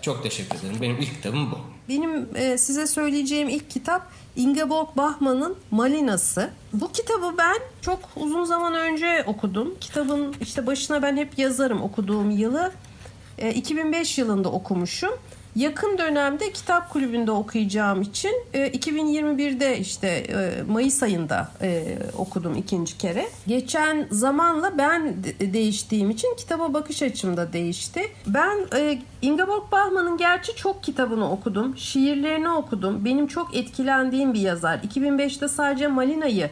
Çok 0.02 0.22
teşekkür 0.22 0.58
ederim. 0.58 0.76
Benim 0.80 0.96
ilk 0.96 1.14
kitabım 1.14 1.50
bu. 1.50 1.58
Benim 1.88 2.28
e, 2.34 2.58
size 2.58 2.86
söyleyeceğim 2.86 3.48
ilk 3.48 3.70
kitap 3.70 4.06
Ingeborg 4.36 4.88
Bachmann'ın 4.96 5.56
Malinası. 5.70 6.50
Bu 6.72 6.92
kitabı 6.92 7.34
ben 7.38 7.56
çok 7.80 7.98
uzun 8.16 8.44
zaman 8.44 8.74
önce 8.74 9.24
okudum. 9.26 9.74
Kitabın 9.80 10.34
işte 10.40 10.66
başına 10.66 11.02
ben 11.02 11.16
hep 11.16 11.38
yazarım 11.38 11.82
okuduğum 11.82 12.30
yılı. 12.30 12.72
E, 13.38 13.54
2005 13.54 14.18
yılında 14.18 14.48
okumuşum 14.48 15.12
yakın 15.56 15.98
dönemde 15.98 16.52
kitap 16.52 16.90
kulübünde 16.90 17.30
okuyacağım 17.30 18.02
için 18.02 18.32
2021'de 18.54 19.72
e, 19.72 19.78
işte 19.78 20.08
e, 20.08 20.62
Mayıs 20.62 21.02
ayında 21.02 21.50
e, 21.62 21.98
okudum 22.18 22.56
ikinci 22.56 22.98
kere. 22.98 23.28
Geçen 23.46 24.06
zamanla 24.10 24.78
ben 24.78 25.14
değiştiğim 25.40 26.10
için 26.10 26.34
kitaba 26.36 26.74
bakış 26.74 27.02
açım 27.02 27.36
da 27.36 27.52
değişti. 27.52 28.00
Ben 28.26 28.58
Ingeborg 29.22 29.72
Bachmann'ın 29.72 30.16
gerçi 30.16 30.56
çok 30.56 30.82
kitabını 30.82 31.32
okudum. 31.32 31.76
Şiirlerini 31.76 32.48
okudum. 32.48 33.04
Benim 33.04 33.26
çok 33.26 33.56
etkilendiğim 33.56 34.34
bir 34.34 34.40
yazar. 34.40 34.78
2005'te 34.78 35.48
sadece 35.48 35.86
Malina'yı 35.86 36.50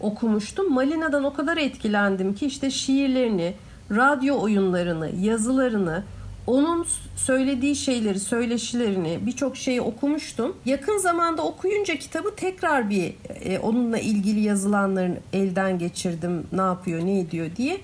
okumuştum. 0.00 0.72
Malina'dan 0.72 1.24
o 1.24 1.32
kadar 1.32 1.56
etkilendim 1.56 2.34
ki 2.34 2.46
işte 2.46 2.70
şiirlerini, 2.70 3.54
radyo 3.90 4.40
oyunlarını, 4.40 5.10
yazılarını, 5.20 6.04
onun 6.50 6.86
söylediği 7.16 7.76
şeyleri, 7.76 8.20
söyleşilerini, 8.20 9.18
birçok 9.26 9.56
şeyi 9.56 9.80
okumuştum. 9.80 10.56
Yakın 10.64 10.98
zamanda 10.98 11.42
okuyunca 11.42 11.96
kitabı 11.96 12.34
tekrar 12.36 12.90
bir 12.90 13.14
e, 13.44 13.58
onunla 13.58 13.98
ilgili 13.98 14.40
yazılanların 14.40 15.18
elden 15.32 15.78
geçirdim. 15.78 16.46
Ne 16.52 16.60
yapıyor, 16.60 17.06
ne 17.06 17.20
ediyor 17.20 17.50
diye. 17.56 17.80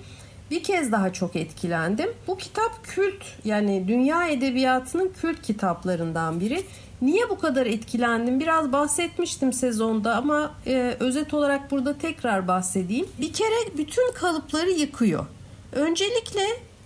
Bir 0.51 0.63
kez 0.63 0.91
daha 0.91 1.13
çok 1.13 1.35
etkilendim. 1.35 2.09
Bu 2.27 2.37
kitap 2.37 2.83
kült 2.83 3.23
yani 3.45 3.87
dünya 3.87 4.27
edebiyatının 4.27 5.11
kült 5.21 5.41
kitaplarından 5.41 6.39
biri. 6.39 6.63
Niye 7.01 7.29
bu 7.29 7.39
kadar 7.39 7.65
etkilendim? 7.65 8.39
Biraz 8.39 8.71
bahsetmiştim 8.71 9.53
sezonda 9.53 10.15
ama 10.15 10.51
e, 10.67 10.95
özet 10.99 11.33
olarak 11.33 11.71
burada 11.71 11.97
tekrar 11.97 12.47
bahsedeyim. 12.47 13.07
Bir 13.21 13.33
kere 13.33 13.77
bütün 13.77 14.13
kalıpları 14.13 14.69
yıkıyor. 14.69 15.25
Öncelikle 15.71 16.41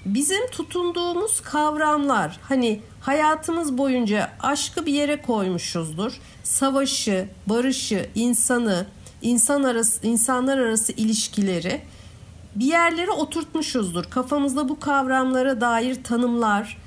bizim 0.05 0.47
tutunduğumuz 0.47 1.41
kavramlar 1.41 2.39
hani 2.41 2.81
hayatımız 3.01 3.77
boyunca 3.77 4.31
aşkı 4.39 4.85
bir 4.85 4.93
yere 4.93 5.21
koymuşuzdur. 5.21 6.13
Savaşı, 6.43 7.27
barışı, 7.47 8.09
insanı, 8.15 8.85
insan 9.21 9.63
arası 9.63 10.07
insanlar 10.07 10.57
arası 10.57 10.91
ilişkileri 10.91 11.81
bir 12.55 12.65
yerlere 12.65 13.11
oturtmuşuzdur. 13.11 14.03
Kafamızda 14.03 14.69
bu 14.69 14.79
kavramlara 14.79 15.61
dair 15.61 16.03
tanımlar 16.03 16.77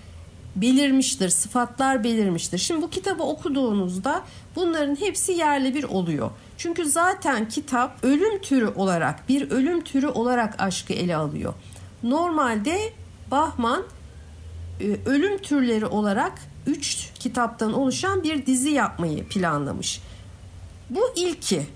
belirmiştir, 0.57 1.29
sıfatlar 1.29 2.05
belirmiştir. 2.05 2.59
Şimdi 2.59 2.83
bu 2.83 2.91
kitabı 2.91 3.23
okuduğunuzda 3.23 4.23
bunların 4.57 5.01
hepsi 5.01 5.33
yerli 5.33 5.75
bir 5.75 5.85
oluyor. 5.85 6.31
Çünkü 6.59 6.85
zaten 6.85 7.49
kitap 7.49 8.05
ölüm 8.05 8.39
türü 8.39 8.67
olarak, 8.67 9.29
bir 9.29 9.51
ölüm 9.51 9.85
türü 9.85 10.07
olarak 10.07 10.63
aşkı 10.63 10.93
ele 10.93 11.17
alıyor. 11.17 11.55
Normalde 12.03 12.79
Bahman 13.35 13.83
e, 14.81 14.97
ölüm 15.07 15.39
türleri 15.39 15.87
olarak 15.87 16.33
3 16.67 17.11
kitaptan 17.19 17.73
oluşan 17.73 18.23
bir 18.23 18.47
dizi 18.47 18.71
yapmayı 18.71 19.29
planlamış. 19.29 20.01
Bu 20.91 21.01
ilki 21.17 21.67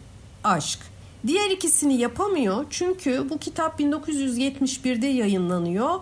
aşk. 0.44 0.78
Diğer 1.26 1.50
ikisini 1.50 1.96
yapamıyor 1.98 2.64
çünkü 2.70 3.30
bu 3.30 3.38
kitap 3.38 3.80
1971'de 3.80 5.06
yayınlanıyor. 5.06 6.00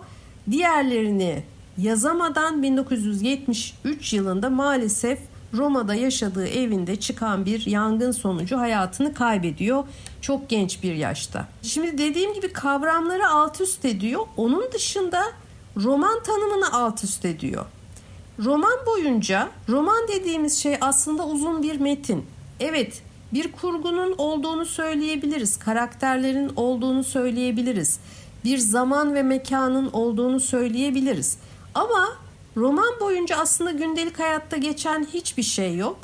Diğerlerini 0.51 1.43
yazamadan 1.77 2.63
1973 2.63 4.13
yılında 4.13 4.49
maalesef 4.49 5.19
Roma'da 5.53 5.95
yaşadığı 5.95 6.47
evinde 6.47 6.95
çıkan 6.95 7.45
bir 7.45 7.65
yangın 7.65 8.11
sonucu 8.11 8.57
hayatını 8.57 9.13
kaybediyor 9.13 9.83
çok 10.21 10.49
genç 10.49 10.83
bir 10.83 10.95
yaşta. 10.95 11.47
Şimdi 11.61 11.97
dediğim 11.97 12.33
gibi 12.33 12.53
kavramları 12.53 13.29
alt 13.29 13.61
üst 13.61 13.85
ediyor. 13.85 14.21
Onun 14.37 14.71
dışında 14.71 15.23
roman 15.83 16.23
tanımını 16.23 16.73
alt 16.73 17.03
üst 17.03 17.25
ediyor. 17.25 17.65
Roman 18.39 18.85
boyunca 18.85 19.49
roman 19.69 20.07
dediğimiz 20.07 20.57
şey 20.57 20.77
aslında 20.81 21.27
uzun 21.27 21.63
bir 21.63 21.79
metin. 21.79 22.25
Evet, 22.59 23.01
bir 23.33 23.51
kurgunun 23.51 24.15
olduğunu 24.17 24.65
söyleyebiliriz. 24.65 25.59
Karakterlerin 25.59 26.51
olduğunu 26.55 27.03
söyleyebiliriz. 27.03 27.99
Bir 28.43 28.57
zaman 28.57 29.15
ve 29.15 29.23
mekanın 29.23 29.89
olduğunu 29.91 30.39
söyleyebiliriz. 30.39 31.37
Ama 31.75 32.09
roman 32.57 32.99
boyunca 32.99 33.37
aslında 33.37 33.71
gündelik 33.71 34.19
hayatta 34.19 34.57
geçen 34.57 35.05
hiçbir 35.05 35.43
şey 35.43 35.75
yok. 35.75 35.97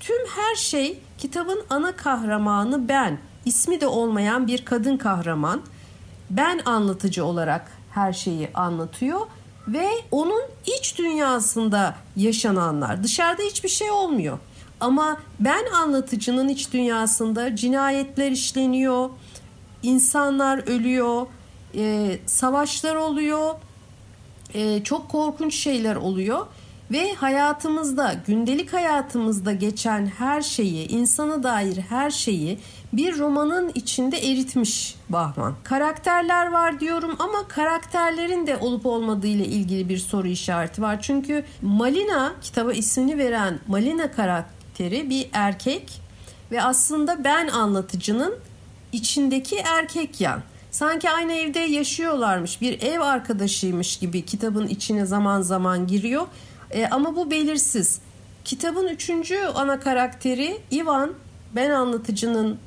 Tüm 0.00 0.26
her 0.36 0.54
şey 0.54 0.98
kitabın 1.18 1.62
ana 1.70 1.96
kahramanı 1.96 2.88
ben, 2.88 3.18
ismi 3.44 3.80
de 3.80 3.86
olmayan 3.86 4.46
bir 4.46 4.64
kadın 4.64 4.96
kahraman. 4.96 5.60
Ben 6.30 6.60
anlatıcı 6.64 7.24
olarak 7.24 7.79
her 7.90 8.12
şeyi 8.12 8.48
anlatıyor 8.54 9.20
ve 9.68 9.88
onun 10.10 10.42
iç 10.78 10.98
dünyasında 10.98 11.94
yaşananlar. 12.16 13.02
Dışarıda 13.02 13.42
hiçbir 13.42 13.68
şey 13.68 13.90
olmuyor. 13.90 14.38
Ama 14.80 15.16
ben 15.40 15.64
anlatıcının 15.74 16.48
iç 16.48 16.72
dünyasında 16.72 17.56
cinayetler 17.56 18.30
işleniyor, 18.30 19.10
insanlar 19.82 20.68
ölüyor, 20.68 21.26
e, 21.74 22.18
savaşlar 22.26 22.94
oluyor, 22.94 23.54
e, 24.54 24.84
çok 24.84 25.08
korkunç 25.08 25.54
şeyler 25.54 25.96
oluyor 25.96 26.46
ve 26.90 27.14
hayatımızda, 27.14 28.14
gündelik 28.26 28.72
hayatımızda 28.72 29.52
geçen 29.52 30.06
her 30.06 30.40
şeyi, 30.42 30.88
insana 30.88 31.42
dair 31.42 31.76
her 31.76 32.10
şeyi 32.10 32.58
bir 32.92 33.18
romanın 33.18 33.72
içinde 33.74 34.18
eritmiş 34.18 34.94
Bahman. 35.08 35.54
Karakterler 35.64 36.50
var 36.50 36.80
diyorum 36.80 37.16
ama 37.18 37.48
karakterlerin 37.48 38.46
de 38.46 38.56
olup 38.56 38.86
olmadığı 38.86 39.26
ile 39.26 39.44
ilgili 39.44 39.88
bir 39.88 39.98
soru 39.98 40.28
işareti 40.28 40.82
var. 40.82 41.00
Çünkü 41.02 41.44
Malina 41.62 42.32
kitaba 42.42 42.72
ismini 42.72 43.18
veren 43.18 43.60
Malina 43.68 44.10
karakteri 44.10 45.10
bir 45.10 45.28
erkek 45.32 46.00
ve 46.50 46.62
aslında 46.62 47.24
ben 47.24 47.48
anlatıcının 47.48 48.34
içindeki 48.92 49.56
erkek 49.56 50.20
yan. 50.20 50.42
Sanki 50.70 51.10
aynı 51.10 51.32
evde 51.32 51.58
yaşıyorlarmış, 51.58 52.60
bir 52.60 52.82
ev 52.82 53.00
arkadaşıymış 53.00 53.96
gibi 53.96 54.24
kitabın 54.24 54.66
içine 54.66 55.06
zaman 55.06 55.42
zaman 55.42 55.86
giriyor. 55.86 56.26
E, 56.70 56.86
ama 56.86 57.16
bu 57.16 57.30
belirsiz. 57.30 58.00
Kitabın 58.44 58.88
üçüncü 58.88 59.38
ana 59.54 59.80
karakteri 59.80 60.60
Ivan, 60.72 61.12
ben 61.56 61.70
anlatıcının 61.70 62.58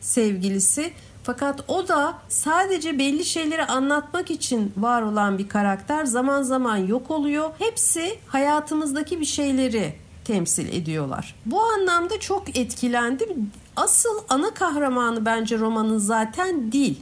sevgilisi. 0.00 0.92
Fakat 1.22 1.64
o 1.68 1.88
da 1.88 2.18
sadece 2.28 2.98
belli 2.98 3.24
şeyleri 3.24 3.64
anlatmak 3.64 4.30
için 4.30 4.72
var 4.76 5.02
olan 5.02 5.38
bir 5.38 5.48
karakter. 5.48 6.04
Zaman 6.04 6.42
zaman 6.42 6.76
yok 6.76 7.10
oluyor. 7.10 7.50
Hepsi 7.58 8.18
hayatımızdaki 8.26 9.20
bir 9.20 9.26
şeyleri 9.26 9.94
temsil 10.24 10.68
ediyorlar. 10.68 11.34
Bu 11.46 11.62
anlamda 11.62 12.20
çok 12.20 12.56
etkilendim. 12.56 13.50
Asıl 13.76 14.18
ana 14.28 14.54
kahramanı 14.54 15.26
bence 15.26 15.58
romanın 15.58 15.98
zaten 15.98 16.72
dil. 16.72 16.94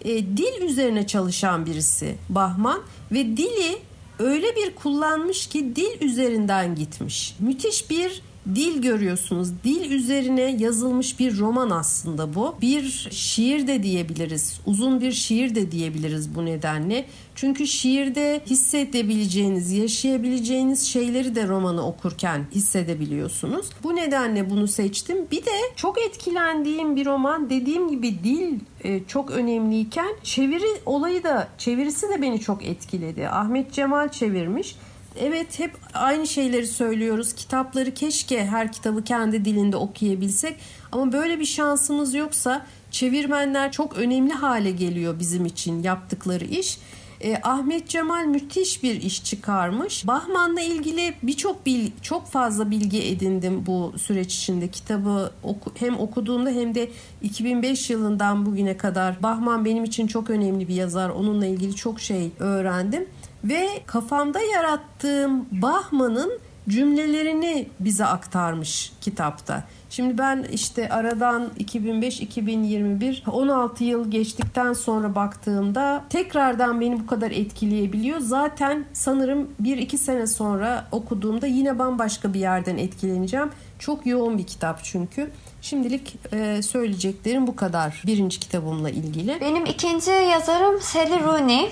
E, 0.00 0.36
dil 0.36 0.62
üzerine 0.62 1.06
çalışan 1.06 1.66
birisi 1.66 2.16
Bahman 2.28 2.80
ve 3.12 3.36
dili 3.36 3.78
öyle 4.18 4.56
bir 4.56 4.74
kullanmış 4.74 5.46
ki 5.46 5.76
dil 5.76 6.00
üzerinden 6.00 6.74
gitmiş. 6.74 7.36
Müthiş 7.40 7.90
bir 7.90 8.22
dil 8.54 8.82
görüyorsunuz. 8.82 9.48
Dil 9.64 9.90
üzerine 9.90 10.56
yazılmış 10.58 11.18
bir 11.18 11.38
roman 11.38 11.70
aslında 11.70 12.34
bu. 12.34 12.54
Bir 12.60 13.08
şiir 13.10 13.66
de 13.66 13.82
diyebiliriz. 13.82 14.60
Uzun 14.66 15.00
bir 15.00 15.12
şiir 15.12 15.54
de 15.54 15.72
diyebiliriz 15.72 16.34
bu 16.34 16.44
nedenle. 16.44 17.04
Çünkü 17.34 17.66
şiirde 17.66 18.40
hissedebileceğiniz, 18.46 19.72
yaşayabileceğiniz 19.72 20.86
şeyleri 20.86 21.34
de 21.34 21.48
romanı 21.48 21.86
okurken 21.86 22.46
hissedebiliyorsunuz. 22.54 23.66
Bu 23.82 23.96
nedenle 23.96 24.50
bunu 24.50 24.68
seçtim. 24.68 25.16
Bir 25.30 25.46
de 25.46 25.50
çok 25.76 25.98
etkilendiğim 25.98 26.96
bir 26.96 27.06
roman 27.06 27.50
dediğim 27.50 27.88
gibi 27.88 28.24
dil 28.24 28.60
e, 28.84 29.04
çok 29.04 29.30
önemliyken 29.30 30.08
çeviri 30.22 30.80
olayı 30.86 31.24
da 31.24 31.48
çevirisi 31.58 32.08
de 32.08 32.22
beni 32.22 32.40
çok 32.40 32.64
etkiledi. 32.64 33.28
Ahmet 33.28 33.72
Cemal 33.72 34.08
çevirmiş 34.08 34.76
evet 35.16 35.58
hep 35.58 35.76
aynı 35.94 36.26
şeyleri 36.26 36.66
söylüyoruz. 36.66 37.32
Kitapları 37.32 37.94
keşke 37.94 38.46
her 38.46 38.72
kitabı 38.72 39.04
kendi 39.04 39.44
dilinde 39.44 39.76
okuyabilsek. 39.76 40.56
Ama 40.92 41.12
böyle 41.12 41.40
bir 41.40 41.44
şansımız 41.44 42.14
yoksa 42.14 42.66
çevirmenler 42.90 43.72
çok 43.72 43.96
önemli 43.96 44.32
hale 44.32 44.70
geliyor 44.70 45.18
bizim 45.18 45.46
için 45.46 45.82
yaptıkları 45.82 46.44
iş. 46.44 46.78
E, 47.20 47.36
Ahmet 47.42 47.88
Cemal 47.88 48.24
müthiş 48.24 48.82
bir 48.82 49.02
iş 49.02 49.24
çıkarmış. 49.24 50.06
Bahman'la 50.06 50.60
ilgili 50.60 51.14
birçok 51.22 51.66
bil, 51.66 51.90
çok 52.02 52.26
fazla 52.26 52.70
bilgi 52.70 53.02
edindim 53.02 53.66
bu 53.66 53.94
süreç 53.98 54.34
içinde. 54.34 54.68
Kitabı 54.68 55.32
oku, 55.42 55.72
hem 55.74 55.98
okuduğumda 55.98 56.50
hem 56.50 56.74
de 56.74 56.90
2005 57.22 57.90
yılından 57.90 58.46
bugüne 58.46 58.76
kadar 58.76 59.22
Bahman 59.22 59.64
benim 59.64 59.84
için 59.84 60.06
çok 60.06 60.30
önemli 60.30 60.68
bir 60.68 60.74
yazar. 60.74 61.08
Onunla 61.08 61.46
ilgili 61.46 61.74
çok 61.74 62.00
şey 62.00 62.30
öğrendim 62.38 63.06
ve 63.44 63.68
kafamda 63.86 64.40
yarattığım 64.40 65.46
Bahman'ın 65.52 66.40
cümlelerini 66.68 67.68
bize 67.80 68.04
aktarmış 68.04 68.92
kitapta. 69.00 69.64
Şimdi 69.90 70.18
ben 70.18 70.46
işte 70.52 70.88
aradan 70.88 71.50
2005-2021 71.60 73.30
16 73.30 73.84
yıl 73.84 74.10
geçtikten 74.10 74.72
sonra 74.72 75.14
baktığımda 75.14 76.04
tekrardan 76.10 76.80
beni 76.80 77.00
bu 77.00 77.06
kadar 77.06 77.30
etkileyebiliyor. 77.30 78.20
Zaten 78.20 78.84
sanırım 78.92 79.48
1-2 79.62 79.98
sene 79.98 80.26
sonra 80.26 80.86
okuduğumda 80.92 81.46
yine 81.46 81.78
bambaşka 81.78 82.34
bir 82.34 82.40
yerden 82.40 82.76
etkileneceğim. 82.76 83.50
Çok 83.78 84.06
yoğun 84.06 84.38
bir 84.38 84.46
kitap 84.46 84.84
çünkü. 84.84 85.30
Şimdilik 85.62 86.16
e, 86.32 86.62
söyleyeceklerim 86.62 87.46
bu 87.46 87.56
kadar 87.56 88.02
birinci 88.06 88.40
kitabımla 88.40 88.90
ilgili. 88.90 89.40
Benim 89.40 89.66
ikinci 89.66 90.10
yazarım 90.10 90.80
Sally 90.80 91.24
Rooney. 91.24 91.70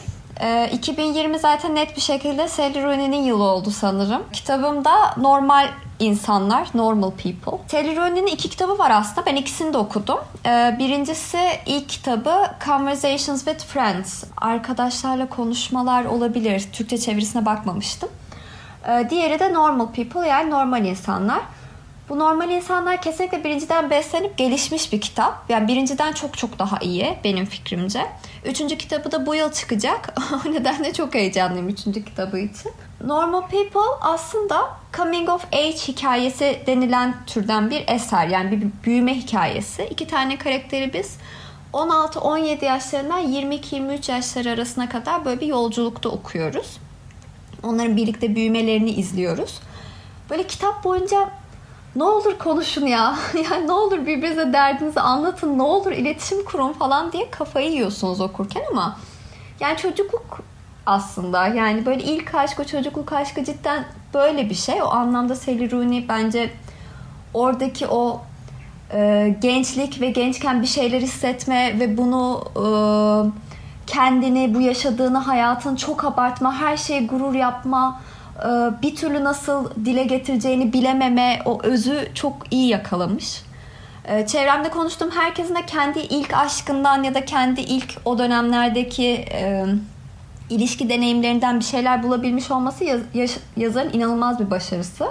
2020 0.73 1.39
zaten 1.39 1.75
net 1.75 1.97
bir 1.97 2.01
şekilde 2.01 2.49
Sally 2.49 2.83
Rooney'nin 2.83 3.23
yılı 3.23 3.45
oldu 3.45 3.71
sanırım. 3.71 4.23
Kitabımda 4.33 5.15
normal 5.17 5.69
insanlar, 5.99 6.69
normal 6.75 7.11
people. 7.11 7.59
Sally 7.69 7.97
Rooney'nin 7.97 8.27
iki 8.27 8.51
kitabı 8.51 8.79
var 8.79 8.91
aslında. 8.91 9.27
Ben 9.27 9.37
ikisini 9.37 9.73
de 9.73 9.79
okudum. 9.79 10.19
Ee, 10.47 10.77
birincisi 10.79 11.39
ilk 11.67 11.89
kitabı 11.89 12.51
Conversations 12.65 13.45
with 13.45 13.65
Friends. 13.65 14.25
Arkadaşlarla 14.37 15.29
konuşmalar 15.29 16.05
olabilir. 16.05 16.69
Türkçe 16.73 16.99
çevirisine 16.99 17.47
bakmamıştım. 17.47 18.09
Ee, 18.89 19.07
diğeri 19.11 19.39
de 19.39 19.55
Normal 19.55 19.87
People 19.87 20.29
yani 20.29 20.51
normal 20.51 20.85
insanlar. 20.85 21.41
Bu 22.09 22.19
normal 22.19 22.51
insanlar 22.51 23.03
kesinlikle 23.03 23.45
birinciden 23.45 23.91
beslenip 23.91 24.39
gelişmiş 24.39 24.93
bir 24.93 25.01
kitap. 25.01 25.51
Yani 25.51 25.69
birinciden 25.69 26.13
çok 26.13 26.39
çok 26.39 26.59
daha 26.59 26.79
iyi 26.79 27.19
benim 27.25 27.47
fikrimce. 27.47 28.07
Üçüncü 28.45 28.79
kitabı 28.79 29.13
da 29.13 29.27
bu 29.27 29.35
yıl 29.35 29.53
çıkacak. 29.53 30.15
o 30.47 30.53
nedenle 30.53 30.93
çok 30.93 31.15
heyecanlıyım 31.15 31.69
üçüncü 31.69 32.05
kitabı 32.05 32.39
için. 32.39 32.73
Normal 33.05 33.41
People 33.41 33.97
aslında 34.01 34.71
coming 34.97 35.29
of 35.29 35.45
age 35.53 35.77
hikayesi 35.89 36.63
denilen 36.67 37.15
türden 37.27 37.71
bir 37.71 37.85
eser. 37.89 38.29
Yani 38.29 38.51
bir 38.51 38.69
büyüme 38.85 39.15
hikayesi. 39.15 39.85
İki 39.91 40.07
tane 40.07 40.39
karakteri 40.39 40.93
biz 40.93 41.17
16-17 41.73 42.65
yaşlarından 42.65 43.33
22-23 43.33 44.13
yaşları 44.13 44.51
arasına 44.51 44.89
kadar 44.89 45.25
böyle 45.25 45.41
bir 45.41 45.47
yolculukta 45.47 46.09
okuyoruz. 46.09 46.79
Onların 47.63 47.97
birlikte 47.97 48.35
büyümelerini 48.35 48.91
izliyoruz. 48.91 49.61
Böyle 50.31 50.47
kitap 50.47 50.85
boyunca 50.85 51.31
ne 51.97 52.05
olur 52.05 52.39
konuşun 52.39 52.87
ya. 52.87 53.19
Yani 53.51 53.67
ne 53.67 53.73
olur 53.73 54.07
birbirinize 54.07 54.53
derdinizi 54.53 55.01
anlatın. 55.01 55.59
Ne 55.59 55.63
olur 55.63 55.93
iletişim 55.93 56.45
kurun 56.45 56.73
falan 56.73 57.13
diye 57.13 57.31
kafayı 57.31 57.71
yiyorsunuz 57.71 58.21
okurken 58.21 58.63
ama 58.71 58.97
yani 59.61 59.77
çocukluk 59.77 60.39
aslında. 60.87 61.47
Yani 61.47 61.87
böyle 61.87 62.03
ilk 62.03 62.35
aşk, 62.35 62.61
o 62.61 62.65
çocukluk 62.65 63.13
aşkı 63.13 63.45
cidden 63.45 63.85
böyle 64.15 64.51
bir 64.51 64.55
şey. 64.55 64.83
O 64.83 64.87
anlamda 64.87 65.37
Sally 65.37 65.71
Rooney 65.71 66.09
bence 66.09 66.51
oradaki 67.35 67.87
o 67.87 68.21
e, 68.93 69.35
gençlik 69.41 70.01
ve 70.01 70.11
gençken 70.11 70.63
bir 70.63 70.67
şeyler 70.67 71.01
hissetme 71.01 71.81
ve 71.81 71.97
bunu 71.97 72.45
e, 72.57 72.67
kendini, 73.87 74.55
bu 74.55 74.61
yaşadığını, 74.61 75.19
hayatın 75.19 75.77
çok 75.77 76.05
abartma, 76.05 76.55
her 76.55 76.77
şeye 76.77 77.07
gurur 77.07 77.35
yapma, 77.35 78.01
bir 78.83 78.97
türlü 78.97 79.25
nasıl 79.25 79.71
dile 79.85 80.05
getireceğini 80.05 80.73
bilememe, 80.73 81.43
o 81.45 81.63
özü 81.63 82.09
çok 82.15 82.35
iyi 82.51 82.69
yakalamış. 82.69 83.43
E, 84.09 84.27
çevremde 84.27 84.71
konuştuğum 84.71 85.11
herkesin 85.11 85.55
de 85.55 85.67
kendi 85.67 85.99
ilk 85.99 86.35
aşkından 86.35 87.03
ya 87.03 87.15
da 87.15 87.25
kendi 87.25 87.61
ilk 87.61 87.95
o 88.05 88.19
dönemlerdeki 88.19 89.09
e, 89.33 89.65
ilişki 90.51 90.89
deneyimlerinden 90.89 91.61
bir 91.61 91.65
şeyler 91.65 92.03
bulabilmiş 92.03 92.51
olması 92.51 92.85
yaz, 92.85 93.01
yaz, 93.15 93.37
yazarın 93.57 93.93
inanılmaz 93.93 94.41
bir 94.41 94.51
başarısı. 94.51 95.07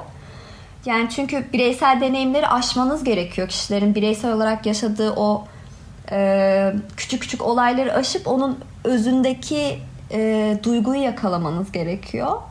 Yani 0.85 1.09
çünkü 1.09 1.45
bireysel 1.53 2.01
deneyimleri 2.01 2.47
aşmanız 2.47 3.03
gerekiyor. 3.03 3.47
Kişilerin 3.47 3.95
bireysel 3.95 4.33
olarak 4.33 4.65
yaşadığı 4.65 5.11
o 5.11 5.45
e, 6.11 6.73
küçük 6.97 7.21
küçük 7.21 7.41
olayları 7.41 7.93
aşıp 7.93 8.27
onun 8.27 8.59
özündeki 8.83 9.79
e, 10.11 10.57
duyguyu 10.63 11.01
yakalamanız 11.01 11.71
gerekiyor. 11.71 12.41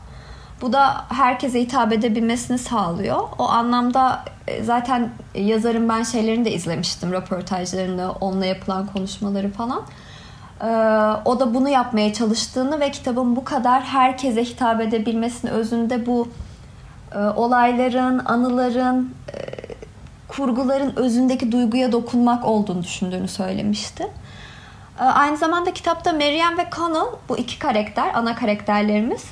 Bu 0.61 0.73
da 0.73 1.05
herkese 1.09 1.61
hitap 1.61 1.93
edebilmesini 1.93 2.57
sağlıyor. 2.57 3.17
O 3.39 3.49
anlamda 3.49 4.23
e, 4.47 4.63
zaten 4.63 5.09
yazarın 5.35 5.89
ben 5.89 6.03
şeylerini 6.03 6.45
de 6.45 6.51
izlemiştim. 6.51 7.11
Röportajlarını, 7.11 8.11
onunla 8.11 8.45
yapılan 8.45 8.87
konuşmaları 8.87 9.51
falan. 9.51 9.81
Ee, 10.61 10.65
o 11.25 11.39
da 11.39 11.53
bunu 11.53 11.69
yapmaya 11.69 12.13
çalıştığını 12.13 12.79
ve 12.79 12.91
kitabın 12.91 13.35
bu 13.35 13.43
kadar 13.43 13.83
herkese 13.83 14.43
hitap 14.43 14.81
edebilmesinin 14.81 15.51
özünde 15.51 16.05
bu 16.05 16.27
e, 17.15 17.19
olayların, 17.19 18.21
anıların, 18.25 19.13
e, 19.33 19.37
kurguların 20.27 20.93
özündeki 20.95 21.51
duyguya 21.51 21.91
dokunmak 21.91 22.45
olduğunu 22.45 22.83
düşündüğünü 22.83 23.27
söylemişti. 23.27 24.07
Ee, 24.99 25.03
aynı 25.03 25.37
zamanda 25.37 25.73
kitapta 25.73 26.13
Meryem 26.13 26.57
ve 26.57 26.65
Connell 26.75 27.07
bu 27.29 27.37
iki 27.37 27.59
karakter, 27.59 28.11
ana 28.13 28.35
karakterlerimiz 28.35 29.23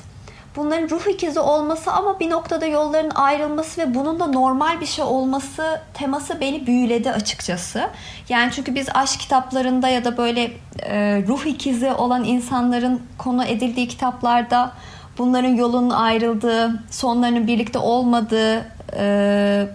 bunların 0.56 0.88
ruh 0.88 1.06
ikizi 1.06 1.40
olması 1.40 1.92
ama 1.92 2.20
bir 2.20 2.30
noktada 2.30 2.66
yolların 2.66 3.10
ayrılması 3.10 3.80
ve 3.80 3.94
bunun 3.94 4.20
da 4.20 4.26
normal 4.26 4.80
bir 4.80 4.86
şey 4.86 5.04
olması 5.04 5.80
teması 5.94 6.40
beni 6.40 6.66
büyüledi 6.66 7.10
açıkçası. 7.10 7.90
Yani 8.28 8.52
çünkü 8.52 8.74
biz 8.74 8.88
aşk 8.94 9.20
kitaplarında 9.20 9.88
ya 9.88 10.04
da 10.04 10.16
böyle 10.16 10.52
e, 10.82 11.22
ruh 11.28 11.46
ikizi 11.46 11.92
olan 11.92 12.24
insanların 12.24 13.02
konu 13.18 13.44
edildiği 13.44 13.88
kitaplarda 13.88 14.72
bunların 15.18 15.54
yolunun 15.54 15.90
ayrıldığı, 15.90 16.82
sonlarının 16.90 17.46
birlikte 17.46 17.78
olmadığı 17.78 18.66
e, 18.98 19.66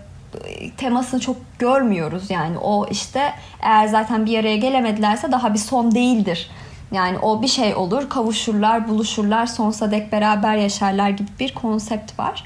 temasını 0.77 1.19
çok 1.19 1.35
görmüyoruz. 1.59 2.29
Yani 2.29 2.57
o 2.57 2.87
işte 2.91 3.33
eğer 3.61 3.87
zaten 3.87 4.25
bir 4.25 4.39
araya 4.39 4.57
gelemedilerse 4.57 5.31
daha 5.31 5.53
bir 5.53 5.59
son 5.59 5.95
değildir 5.95 6.49
yani 6.91 7.17
o 7.19 7.41
bir 7.41 7.47
şey 7.47 7.75
olur, 7.75 8.09
kavuşurlar, 8.09 8.87
buluşurlar, 8.87 9.45
sonsuza 9.45 9.91
dek 9.91 10.11
beraber 10.11 10.55
yaşarlar 10.55 11.09
gibi 11.09 11.29
bir 11.39 11.53
konsept 11.53 12.19
var. 12.19 12.43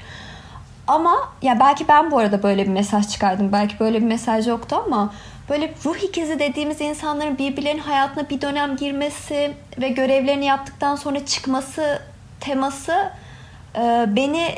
Ama 0.86 1.14
ya 1.42 1.60
belki 1.60 1.88
ben 1.88 2.10
bu 2.10 2.18
arada 2.18 2.42
böyle 2.42 2.64
bir 2.64 2.70
mesaj 2.70 3.08
çıkardım. 3.08 3.52
Belki 3.52 3.80
böyle 3.80 4.00
bir 4.00 4.06
mesaj 4.06 4.48
yoktu 4.48 4.82
ama 4.86 5.14
böyle 5.50 5.74
ruh 5.84 5.96
ikizi 5.96 6.38
dediğimiz 6.38 6.80
insanların 6.80 7.38
birbirlerinin 7.38 7.82
hayatına 7.82 8.30
bir 8.30 8.40
dönem 8.40 8.76
girmesi 8.76 9.52
ve 9.80 9.88
görevlerini 9.88 10.44
yaptıktan 10.44 10.96
sonra 10.96 11.26
çıkması 11.26 12.02
teması 12.40 13.10
e, 13.76 14.04
beni 14.08 14.48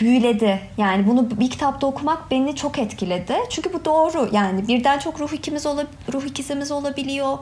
büyüledi. 0.00 0.60
Yani 0.78 1.06
bunu 1.06 1.40
bir 1.40 1.50
kitapta 1.50 1.86
okumak 1.86 2.30
beni 2.30 2.56
çok 2.56 2.78
etkiledi. 2.78 3.34
Çünkü 3.50 3.72
bu 3.72 3.84
doğru. 3.84 4.28
Yani 4.32 4.68
birden 4.68 4.98
çok 4.98 5.20
ruh 5.20 5.32
ikimiz 5.32 5.66
ruh 6.12 6.24
ikizimiz 6.24 6.72
olabiliyor 6.72 7.38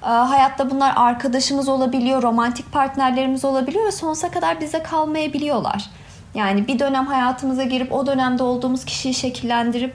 hayatta 0.00 0.70
bunlar 0.70 0.92
arkadaşımız 0.96 1.68
olabiliyor, 1.68 2.22
romantik 2.22 2.72
partnerlerimiz 2.72 3.44
olabiliyor 3.44 3.86
ve 3.86 3.92
sonsuza 3.92 4.30
kadar 4.30 4.60
bize 4.60 4.82
kalmayabiliyorlar. 4.82 5.90
Yani 6.34 6.68
bir 6.68 6.78
dönem 6.78 7.06
hayatımıza 7.06 7.64
girip 7.64 7.92
o 7.92 8.06
dönemde 8.06 8.42
olduğumuz 8.42 8.84
kişiyi 8.84 9.14
şekillendirip 9.14 9.94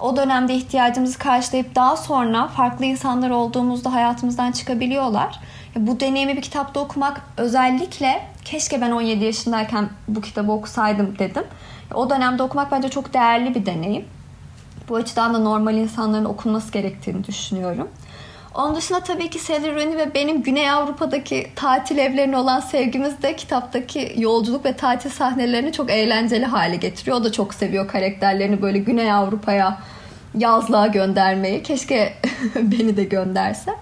o 0.00 0.16
dönemde 0.16 0.54
ihtiyacımızı 0.54 1.18
karşılayıp 1.18 1.74
daha 1.74 1.96
sonra 1.96 2.48
farklı 2.48 2.84
insanlar 2.84 3.30
olduğumuzda 3.30 3.92
hayatımızdan 3.92 4.52
çıkabiliyorlar. 4.52 5.40
Bu 5.76 6.00
deneyimi 6.00 6.36
bir 6.36 6.42
kitapta 6.42 6.80
okumak 6.80 7.20
özellikle 7.36 8.22
keşke 8.44 8.80
ben 8.80 8.90
17 8.90 9.24
yaşındayken 9.24 9.88
bu 10.08 10.20
kitabı 10.20 10.52
okusaydım 10.52 11.18
dedim. 11.18 11.44
O 11.94 12.10
dönemde 12.10 12.42
okumak 12.42 12.72
bence 12.72 12.88
çok 12.88 13.14
değerli 13.14 13.54
bir 13.54 13.66
deneyim. 13.66 14.04
Bu 14.88 14.96
açıdan 14.96 15.34
da 15.34 15.38
normal 15.38 15.74
insanların 15.74 16.24
okunması 16.24 16.72
gerektiğini 16.72 17.26
düşünüyorum. 17.26 17.88
Onun 18.54 18.74
dışında 18.74 19.00
tabii 19.00 19.30
ki 19.30 19.38
Sally 19.38 19.74
Rooney 19.74 19.96
ve 19.96 20.14
benim 20.14 20.42
Güney 20.42 20.70
Avrupa'daki 20.70 21.46
tatil 21.56 21.98
evlerine 21.98 22.36
olan 22.36 22.60
sevgimiz 22.60 23.22
de 23.22 23.36
kitaptaki 23.36 24.14
yolculuk 24.16 24.64
ve 24.64 24.76
tatil 24.76 25.10
sahnelerini 25.10 25.72
çok 25.72 25.90
eğlenceli 25.90 26.46
hale 26.46 26.76
getiriyor. 26.76 27.16
O 27.16 27.24
da 27.24 27.32
çok 27.32 27.54
seviyor 27.54 27.88
karakterlerini 27.88 28.62
böyle 28.62 28.78
Güney 28.78 29.12
Avrupa'ya 29.12 29.78
yazlığa 30.34 30.86
göndermeyi. 30.86 31.62
Keşke 31.62 32.14
beni 32.54 32.96
de 32.96 33.04
gönderse. 33.04 33.74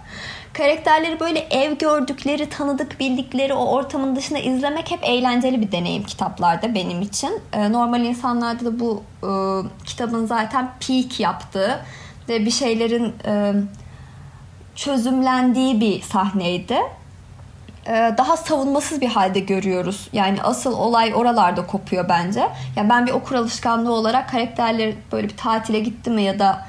karakterleri 0.52 1.20
böyle 1.20 1.38
ev 1.38 1.72
gördükleri, 1.72 2.48
tanıdık 2.48 3.00
bildikleri 3.00 3.54
o 3.54 3.64
ortamın 3.64 4.16
dışında 4.16 4.38
izlemek 4.38 4.90
hep 4.90 5.00
eğlenceli 5.02 5.60
bir 5.60 5.72
deneyim 5.72 6.02
kitaplarda 6.02 6.74
benim 6.74 7.02
için. 7.02 7.40
E, 7.52 7.72
normal 7.72 8.04
insanlarda 8.04 8.64
da 8.64 8.80
bu 8.80 9.02
e, 9.22 9.30
kitabın 9.86 10.26
zaten 10.26 10.70
peak 10.86 11.20
yaptığı 11.20 11.84
ve 12.28 12.44
bir 12.44 12.50
şeylerin 12.50 13.14
e, 13.26 13.52
çözümlendiği 14.78 15.80
bir 15.80 16.02
sahneydi. 16.02 16.78
E, 17.86 18.14
daha 18.18 18.36
savunmasız 18.36 19.00
bir 19.00 19.08
halde 19.08 19.40
görüyoruz. 19.40 20.08
Yani 20.12 20.42
asıl 20.42 20.72
olay 20.72 21.12
oralarda 21.14 21.66
kopuyor 21.66 22.08
bence. 22.08 22.48
Yani 22.76 22.88
ben 22.88 23.06
bir 23.06 23.12
okur 23.12 23.34
alışkanlığı 23.34 23.92
olarak 23.92 24.30
karakterler 24.30 24.94
böyle 25.12 25.28
bir 25.28 25.36
tatile 25.36 25.80
gitti 25.80 26.10
mi 26.10 26.22
ya 26.22 26.38
da 26.38 26.66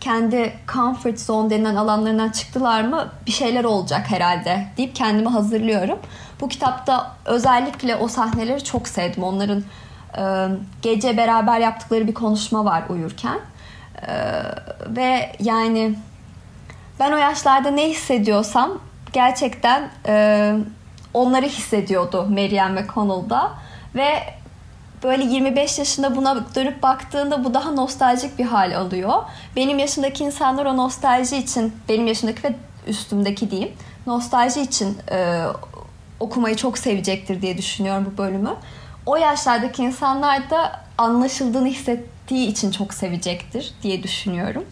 kendi 0.00 0.52
comfort 0.72 1.20
zone 1.20 1.50
denilen 1.50 1.76
alanlarından 1.76 2.28
çıktılar 2.28 2.84
mı 2.84 3.12
bir 3.26 3.32
şeyler 3.32 3.64
olacak 3.64 4.10
herhalde 4.10 4.66
deyip 4.76 4.94
kendimi 4.94 5.28
hazırlıyorum. 5.28 5.98
Bu 6.40 6.48
kitapta 6.48 7.16
özellikle 7.24 7.96
o 7.96 8.08
sahneleri 8.08 8.64
çok 8.64 8.88
sevdim. 8.88 9.22
Onların 9.22 9.64
e, 10.18 10.48
gece 10.82 11.16
beraber 11.16 11.58
yaptıkları 11.58 12.06
bir 12.06 12.14
konuşma 12.14 12.64
var 12.64 12.82
uyurken. 12.88 13.38
E, 14.06 14.12
ve 14.88 15.32
yani 15.40 15.94
ben 17.00 17.12
o 17.12 17.16
yaşlarda 17.16 17.70
ne 17.70 17.90
hissediyorsam 17.90 18.78
gerçekten 19.12 19.90
e, 20.06 20.54
onları 21.14 21.46
hissediyordu 21.46 22.26
Meryem 22.30 22.76
ve 22.76 22.86
Connell'da. 22.94 23.50
Ve 23.94 24.08
böyle 25.02 25.24
25 25.24 25.78
yaşında 25.78 26.16
buna 26.16 26.54
dönüp 26.54 26.82
baktığında 26.82 27.44
bu 27.44 27.54
daha 27.54 27.70
nostaljik 27.70 28.38
bir 28.38 28.44
hal 28.44 28.76
alıyor. 28.76 29.22
Benim 29.56 29.78
yaşındaki 29.78 30.24
insanlar 30.24 30.66
o 30.66 30.76
nostalji 30.76 31.36
için, 31.36 31.74
benim 31.88 32.06
yaşındaki 32.06 32.44
ve 32.44 32.54
üstümdeki 32.86 33.50
diyeyim, 33.50 33.72
nostalji 34.06 34.60
için 34.60 34.98
e, 35.10 35.44
okumayı 36.20 36.56
çok 36.56 36.78
sevecektir 36.78 37.42
diye 37.42 37.58
düşünüyorum 37.58 38.12
bu 38.12 38.18
bölümü. 38.18 38.54
O 39.06 39.16
yaşlardaki 39.16 39.82
insanlar 39.82 40.50
da 40.50 40.80
anlaşıldığını 40.98 41.68
hissettiği 41.68 42.48
için 42.48 42.70
çok 42.70 42.94
sevecektir 42.94 43.74
diye 43.82 44.02
düşünüyorum. 44.02 44.64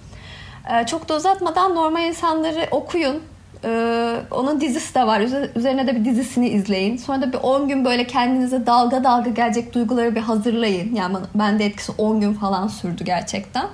E, 0.71 0.87
çok 0.87 1.09
da 1.09 1.17
uzatmadan 1.17 1.75
normal 1.75 2.03
insanları 2.03 2.69
okuyun. 2.71 3.23
Ee, 3.65 4.17
onun 4.31 4.61
dizisi 4.61 4.95
de 4.95 5.07
var. 5.07 5.21
Üzerine 5.57 5.87
de 5.87 5.97
bir 5.97 6.05
dizisini 6.05 6.49
izleyin. 6.49 6.97
Sonra 6.97 7.23
da 7.23 7.33
bir 7.33 7.39
10 7.39 7.69
gün 7.69 7.85
böyle 7.85 8.07
kendinize 8.07 8.67
dalga 8.67 9.05
dalga 9.05 9.31
gelecek 9.31 9.75
duyguları 9.75 10.15
bir 10.15 10.21
hazırlayın. 10.21 10.95
Yani 10.95 11.17
bende 11.35 11.65
etkisi 11.65 11.93
10 11.99 12.21
gün 12.21 12.35
falan 12.35 12.69
sürdü 12.69 13.05
gerçekten. 13.05 13.67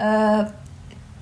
Ee, 0.00 0.38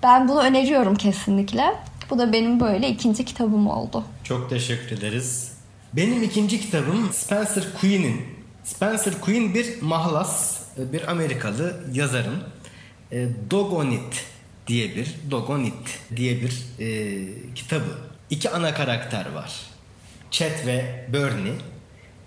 ben 0.03 0.29
bunu 0.29 0.41
öneriyorum 0.41 0.95
kesinlikle. 0.95 1.75
Bu 2.11 2.19
da 2.19 2.33
benim 2.33 2.61
böyle 2.61 2.89
ikinci 2.89 3.25
kitabım 3.25 3.67
oldu. 3.67 4.05
Çok 4.25 4.51
teşekkür 4.51 4.99
ederiz. 4.99 5.53
Benim 5.93 6.23
ikinci 6.23 6.61
kitabım 6.61 7.13
Spencer 7.13 7.65
Quinn'in. 7.81 8.23
Spencer 8.65 9.21
Quinn 9.21 9.55
bir 9.55 9.83
mahlas, 9.83 10.61
bir 10.77 11.11
Amerikalı 11.11 11.81
yazarın. 11.93 12.39
E, 13.13 13.29
Dog 13.51 13.73
on 13.73 13.91
It 13.91 14.32
diye 14.67 14.97
bir 14.97 15.15
Dogonit 15.31 16.01
diye 16.17 16.41
bir 16.41 16.63
e, 16.79 17.55
kitabı. 17.55 17.99
İki 18.31 18.51
ana 18.51 18.75
karakter 18.75 19.33
var. 19.33 19.53
Chet 20.31 20.67
ve 20.67 21.07
Bernie. 21.13 21.55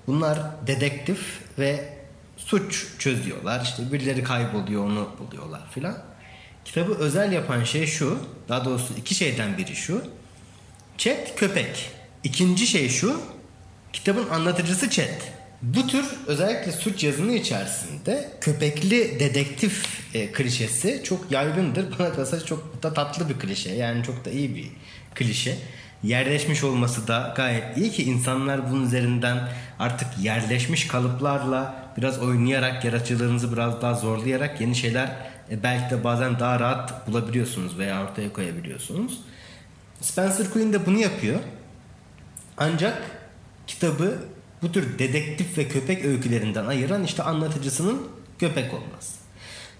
Bunlar 0.08 0.68
dedektif 0.68 1.40
ve 1.60 1.94
suç 2.38 2.88
çözüyorlar. 3.00 3.62
İşte 3.62 3.92
birileri 3.92 4.24
kayboluyor 4.24 4.86
onu 4.86 5.10
buluyorlar 5.20 5.72
filan. 5.72 5.98
Kitabı 6.66 6.94
özel 6.94 7.32
yapan 7.32 7.64
şey 7.64 7.88
şu. 7.88 8.20
Daha 8.50 8.66
doğrusu 8.66 8.94
iki 8.98 9.16
şeyden 9.16 9.58
biri 9.58 9.76
şu. 9.76 10.02
Chet 10.98 11.36
köpek. 11.36 11.92
İkinci 12.24 12.68
şey 12.68 12.90
şu. 12.90 13.22
Kitabın 13.94 14.30
anlatıcısı 14.30 14.90
Chet. 14.90 15.35
Bu 15.66 15.88
tür 15.88 16.06
özellikle 16.28 16.72
suç 16.72 17.04
yazını 17.04 17.34
içerisinde 17.34 18.30
köpekli 18.42 19.20
dedektif 19.20 19.86
e, 20.14 20.32
klişesi 20.32 21.02
çok 21.04 21.32
yaygındır. 21.32 21.86
Bana 22.00 22.14
kalırsa 22.14 22.46
çok 22.46 22.84
da 22.84 22.94
tatlı 22.94 23.30
bir 23.30 23.40
klişe. 23.40 23.72
Yani 23.72 24.04
çok 24.04 24.26
da 24.26 24.30
iyi 24.30 24.56
bir 24.56 24.68
klişe. 25.16 25.58
Yerleşmiş 26.04 26.64
olması 26.64 27.08
da 27.08 27.34
gayet 27.36 27.78
iyi 27.78 27.92
ki 27.92 28.04
insanlar 28.04 28.72
bunun 28.72 28.86
üzerinden 28.86 29.50
artık 29.80 30.08
yerleşmiş 30.22 30.88
kalıplarla 30.88 31.76
biraz 31.98 32.20
oynayarak, 32.20 32.86
yaratıcılığınızı 32.86 33.54
biraz 33.54 33.82
daha 33.82 33.94
zorlayarak 33.94 34.62
yeni 34.62 34.76
şeyler 34.76 35.16
e, 35.52 35.64
belki 35.64 35.96
de 35.96 36.04
bazen 36.04 36.40
daha 36.40 36.60
rahat 36.60 37.08
bulabiliyorsunuz 37.08 37.78
veya 37.78 38.04
ortaya 38.04 38.34
koyabiliyorsunuz. 38.34 39.20
Spencer 40.02 40.50
Quinn 40.50 40.74
de 40.74 40.86
bunu 40.86 40.98
yapıyor. 40.98 41.40
Ancak 42.58 43.02
kitabı 43.68 44.18
bu 44.62 44.72
tür 44.72 45.00
dedektif 45.00 45.58
ve 45.58 45.68
köpek 45.68 46.06
öykülerinden 46.06 46.66
ayıran 46.66 47.04
işte 47.04 47.24
anlatıcısının 47.24 48.02
köpek 48.40 48.74
olması. 48.74 49.16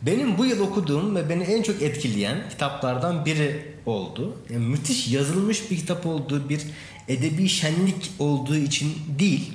Benim 0.02 0.38
bu 0.38 0.46
yıl 0.46 0.60
okuduğum 0.60 1.16
ve 1.16 1.30
beni 1.30 1.44
en 1.44 1.64
çok 1.64 1.82
etkileyen 1.82 2.50
kitaplardan 2.50 3.26
biri 3.26 3.76
oldu. 3.86 4.38
Yani 4.50 4.66
müthiş 4.66 5.08
yazılmış 5.08 5.72
bir 5.72 5.78
kitap 5.78 6.06
olduğu, 6.06 6.50
bir 6.50 6.62
edebi 7.08 7.50
şenlik 7.50 8.12
olduğu 8.20 8.56
için 8.56 8.94
değil 9.20 9.54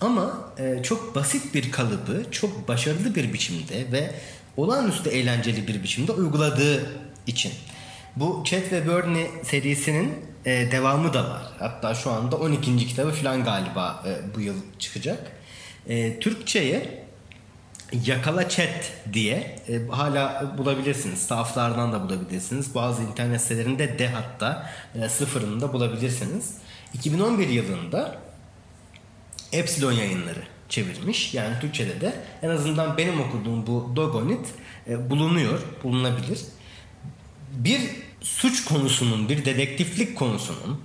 ama 0.00 0.52
e, 0.58 0.82
çok 0.82 1.14
basit 1.14 1.54
bir 1.54 1.70
kalıbı, 1.70 2.24
çok 2.30 2.68
başarılı 2.68 3.14
bir 3.14 3.32
biçimde 3.32 3.92
ve 3.92 4.14
olağanüstü 4.56 5.10
eğlenceli 5.10 5.68
bir 5.68 5.82
biçimde 5.82 6.12
uyguladığı 6.12 6.86
için. 7.26 7.52
Bu 8.16 8.42
Chet 8.44 8.72
ve 8.72 8.88
Bernie 8.88 9.30
serisinin 9.44 10.12
e, 10.44 10.72
devamı 10.72 11.14
da 11.14 11.30
var. 11.30 11.42
Hatta 11.58 11.94
şu 11.94 12.10
anda 12.10 12.36
12. 12.36 12.76
kitabı 12.76 13.10
falan 13.10 13.44
galiba 13.44 14.04
e, 14.06 14.34
bu 14.34 14.40
yıl 14.40 14.54
çıkacak. 14.78 15.32
E, 15.88 16.20
Türkçe'ye 16.20 17.00
Yakala 18.06 18.48
Chat 18.48 18.92
diye 19.12 19.58
e, 19.68 19.86
hala 19.90 20.54
bulabilirsiniz. 20.58 21.18
Sahaflardan 21.18 21.92
da 21.92 22.02
bulabilirsiniz. 22.02 22.74
Bazı 22.74 23.02
internet 23.02 23.40
sitelerinde 23.40 23.98
de 23.98 24.08
hatta 24.08 24.70
e, 24.94 25.08
sıfırında 25.08 25.72
bulabilirsiniz. 25.72 26.54
2011 26.94 27.48
yılında 27.48 28.18
Epsilon 29.52 29.92
yayınları 29.92 30.42
çevirmiş. 30.68 31.34
Yani 31.34 31.60
Türkçe'de 31.60 32.00
de 32.00 32.14
en 32.42 32.48
azından 32.48 32.98
benim 32.98 33.20
okuduğum 33.20 33.66
bu 33.66 33.92
Dogonit 33.96 34.46
e, 34.88 35.10
bulunuyor, 35.10 35.60
bulunabilir. 35.82 36.40
Bir 37.52 37.80
suç 38.20 38.64
konusunun, 38.64 39.28
bir 39.28 39.44
dedektiflik 39.44 40.16
konusunun 40.16 40.80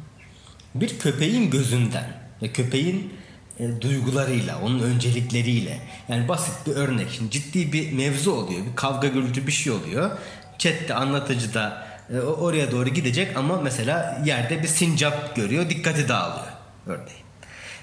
bir 0.75 0.99
köpeğin 0.99 1.49
gözünden 1.49 2.07
ve 2.41 2.47
köpeğin 2.47 3.13
e, 3.59 3.81
duygularıyla, 3.81 4.61
onun 4.61 4.79
öncelikleriyle 4.79 5.79
yani 6.09 6.27
basit 6.27 6.67
bir 6.67 6.71
örnek. 6.71 7.07
Şimdi 7.11 7.31
ciddi 7.31 7.73
bir 7.73 7.91
mevzu 7.91 8.31
oluyor, 8.31 8.65
bir 8.65 8.75
kavga 8.75 9.07
gürültü 9.07 9.47
bir 9.47 9.51
şey 9.51 9.73
oluyor. 9.73 10.17
Chat'te 10.57 10.93
anlatıcı 10.93 11.53
da 11.53 11.87
e, 12.13 12.19
oraya 12.19 12.71
doğru 12.71 12.89
gidecek 12.89 13.37
ama 13.37 13.61
mesela 13.61 14.21
yerde 14.25 14.63
bir 14.63 14.67
sincap 14.67 15.35
görüyor, 15.35 15.69
dikkati 15.69 16.07
dağılıyor 16.07 16.53
örneğin. 16.85 17.25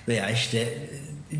Veya 0.08 0.30
işte 0.30 0.88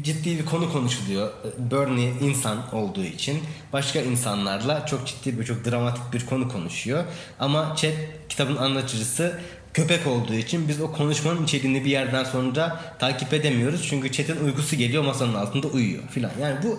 ciddi 0.02 0.38
bir 0.38 0.44
konu 0.44 0.72
konuşuluyor. 0.72 1.30
Bernie 1.58 2.12
insan 2.20 2.74
olduğu 2.74 3.04
için 3.04 3.42
başka 3.72 4.00
insanlarla 4.00 4.86
çok 4.86 5.06
ciddi 5.06 5.40
bir 5.40 5.44
çok 5.44 5.64
dramatik 5.64 6.12
bir 6.12 6.26
konu 6.26 6.48
konuşuyor. 6.48 7.04
Ama 7.40 7.76
Chat 7.76 7.94
kitabın 8.28 8.56
anlatıcısı 8.56 9.38
köpek 9.74 10.06
olduğu 10.06 10.34
için 10.34 10.68
biz 10.68 10.80
o 10.80 10.92
konuşmanın 10.92 11.44
içeriğini 11.44 11.84
bir 11.84 11.90
yerden 11.90 12.24
sonra 12.24 12.80
takip 12.98 13.32
edemiyoruz. 13.32 13.86
Çünkü 13.88 14.12
Chat'in 14.12 14.44
uykusu 14.44 14.76
geliyor 14.76 15.04
masanın 15.04 15.34
altında 15.34 15.66
uyuyor 15.66 16.02
filan. 16.10 16.30
Yani 16.40 16.56
bu 16.62 16.78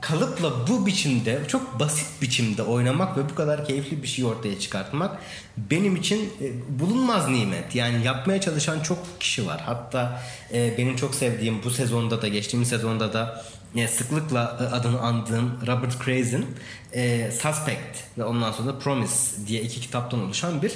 kalıpla 0.00 0.68
bu 0.68 0.86
biçimde 0.86 1.40
çok 1.48 1.80
basit 1.80 2.22
biçimde 2.22 2.62
oynamak 2.62 3.18
ve 3.18 3.28
bu 3.30 3.34
kadar 3.34 3.66
keyifli 3.66 4.02
bir 4.02 4.08
şey 4.08 4.24
ortaya 4.24 4.58
çıkartmak 4.58 5.18
benim 5.56 5.96
için 5.96 6.32
e, 6.40 6.80
bulunmaz 6.80 7.28
nimet. 7.28 7.74
Yani 7.74 8.04
yapmaya 8.04 8.40
çalışan 8.40 8.80
çok 8.80 9.20
kişi 9.20 9.46
var. 9.46 9.60
Hatta 9.60 10.22
e, 10.52 10.78
benim 10.78 10.96
çok 10.96 11.14
sevdiğim 11.14 11.62
bu 11.64 11.70
sezonda 11.70 12.22
da 12.22 12.28
geçtiğimiz 12.28 12.68
sezonda 12.68 13.12
da 13.12 13.44
e, 13.76 13.88
sıklıkla 13.88 14.70
adını 14.72 15.00
andığım 15.00 15.60
Robert 15.66 16.04
Crazen 16.04 16.44
e, 16.92 17.30
Suspect 17.30 18.18
ve 18.18 18.24
ondan 18.24 18.52
sonra 18.52 18.78
Promise 18.78 19.46
diye 19.46 19.62
iki 19.62 19.80
kitaptan 19.80 20.20
oluşan 20.20 20.62
bir 20.62 20.72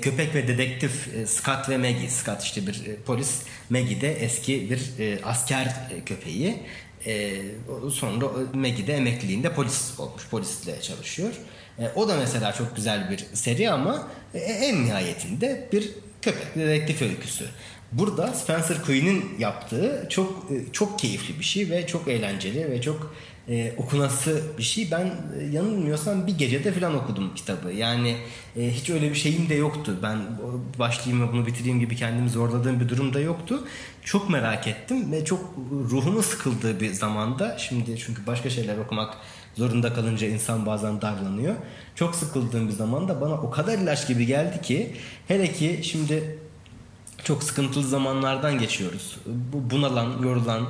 köpek 0.00 0.34
ve 0.34 0.48
dedektif 0.48 1.08
Scott 1.26 1.68
ve 1.68 1.78
Maggie. 1.78 2.08
Scott 2.08 2.42
işte 2.42 2.66
bir 2.66 2.82
polis, 3.06 3.42
Maggie 3.70 4.00
de 4.00 4.12
eski 4.12 4.70
bir 4.70 4.80
asker 5.24 5.74
köpeği. 6.06 6.62
E, 7.06 7.42
sonra 7.90 8.26
Maggie 8.54 8.86
de 8.86 8.94
emekliliğinde 8.94 9.52
polis 9.52 10.00
olmuş. 10.00 10.28
Polisle 10.30 10.82
çalışıyor. 10.82 11.32
E, 11.78 11.90
o 11.94 12.08
da 12.08 12.16
mesela 12.16 12.52
çok 12.52 12.76
güzel 12.76 13.10
bir 13.10 13.26
seri 13.32 13.70
ama 13.70 14.08
e, 14.34 14.38
en 14.38 14.84
nihayetinde 14.84 15.68
bir 15.72 15.90
köpek 16.22 16.54
dedektif 16.54 17.02
öyküsü. 17.02 17.44
Burada 17.92 18.32
Spencer 18.32 18.82
Quinn'in 18.82 19.38
yaptığı 19.38 20.06
çok 20.08 20.50
e, 20.50 20.72
çok 20.72 20.98
keyifli 20.98 21.38
bir 21.38 21.44
şey 21.44 21.70
ve 21.70 21.86
çok 21.86 22.08
eğlenceli 22.08 22.70
ve 22.70 22.80
çok 22.80 23.14
e, 23.48 23.74
okunası 23.76 24.42
bir 24.58 24.62
şey. 24.62 24.90
Ben 24.90 25.06
e, 25.40 25.44
yanılmıyorsam 25.52 26.26
bir 26.26 26.38
gecede 26.38 26.72
falan 26.72 26.94
okudum 26.94 27.34
kitabı. 27.34 27.72
Yani 27.72 28.16
e, 28.56 28.70
hiç 28.70 28.90
öyle 28.90 29.10
bir 29.10 29.14
şeyim 29.14 29.48
de 29.48 29.54
yoktu. 29.54 29.98
Ben 30.02 30.18
başlayayım 30.78 31.28
ve 31.28 31.32
bunu 31.32 31.46
bitireyim 31.46 31.80
gibi 31.80 31.96
kendimi 31.96 32.30
zorladığım 32.30 32.80
bir 32.80 32.88
durum 32.88 33.14
da 33.14 33.20
yoktu. 33.20 33.64
Çok 34.02 34.30
merak 34.30 34.66
ettim 34.68 35.12
ve 35.12 35.24
çok 35.24 35.54
ruhumu 35.90 36.22
sıkıldığı 36.22 36.80
bir 36.80 36.92
zamanda 36.92 37.58
şimdi 37.58 37.98
çünkü 37.98 38.26
başka 38.26 38.50
şeyler 38.50 38.78
okumak 38.78 39.14
zorunda 39.54 39.94
kalınca 39.94 40.26
insan 40.26 40.66
bazen 40.66 41.00
darlanıyor. 41.00 41.54
Çok 41.94 42.14
sıkıldığım 42.14 42.68
bir 42.68 42.72
zamanda 42.72 43.20
bana 43.20 43.34
o 43.34 43.50
kadar 43.50 43.78
ilaç 43.78 44.08
gibi 44.08 44.26
geldi 44.26 44.62
ki 44.62 44.96
hele 45.28 45.52
ki 45.52 45.80
şimdi 45.82 46.38
çok 47.24 47.42
sıkıntılı 47.42 47.84
zamanlardan 47.84 48.58
geçiyoruz. 48.58 49.16
Bu 49.26 49.70
bunalan, 49.70 50.22
yorulan, 50.22 50.66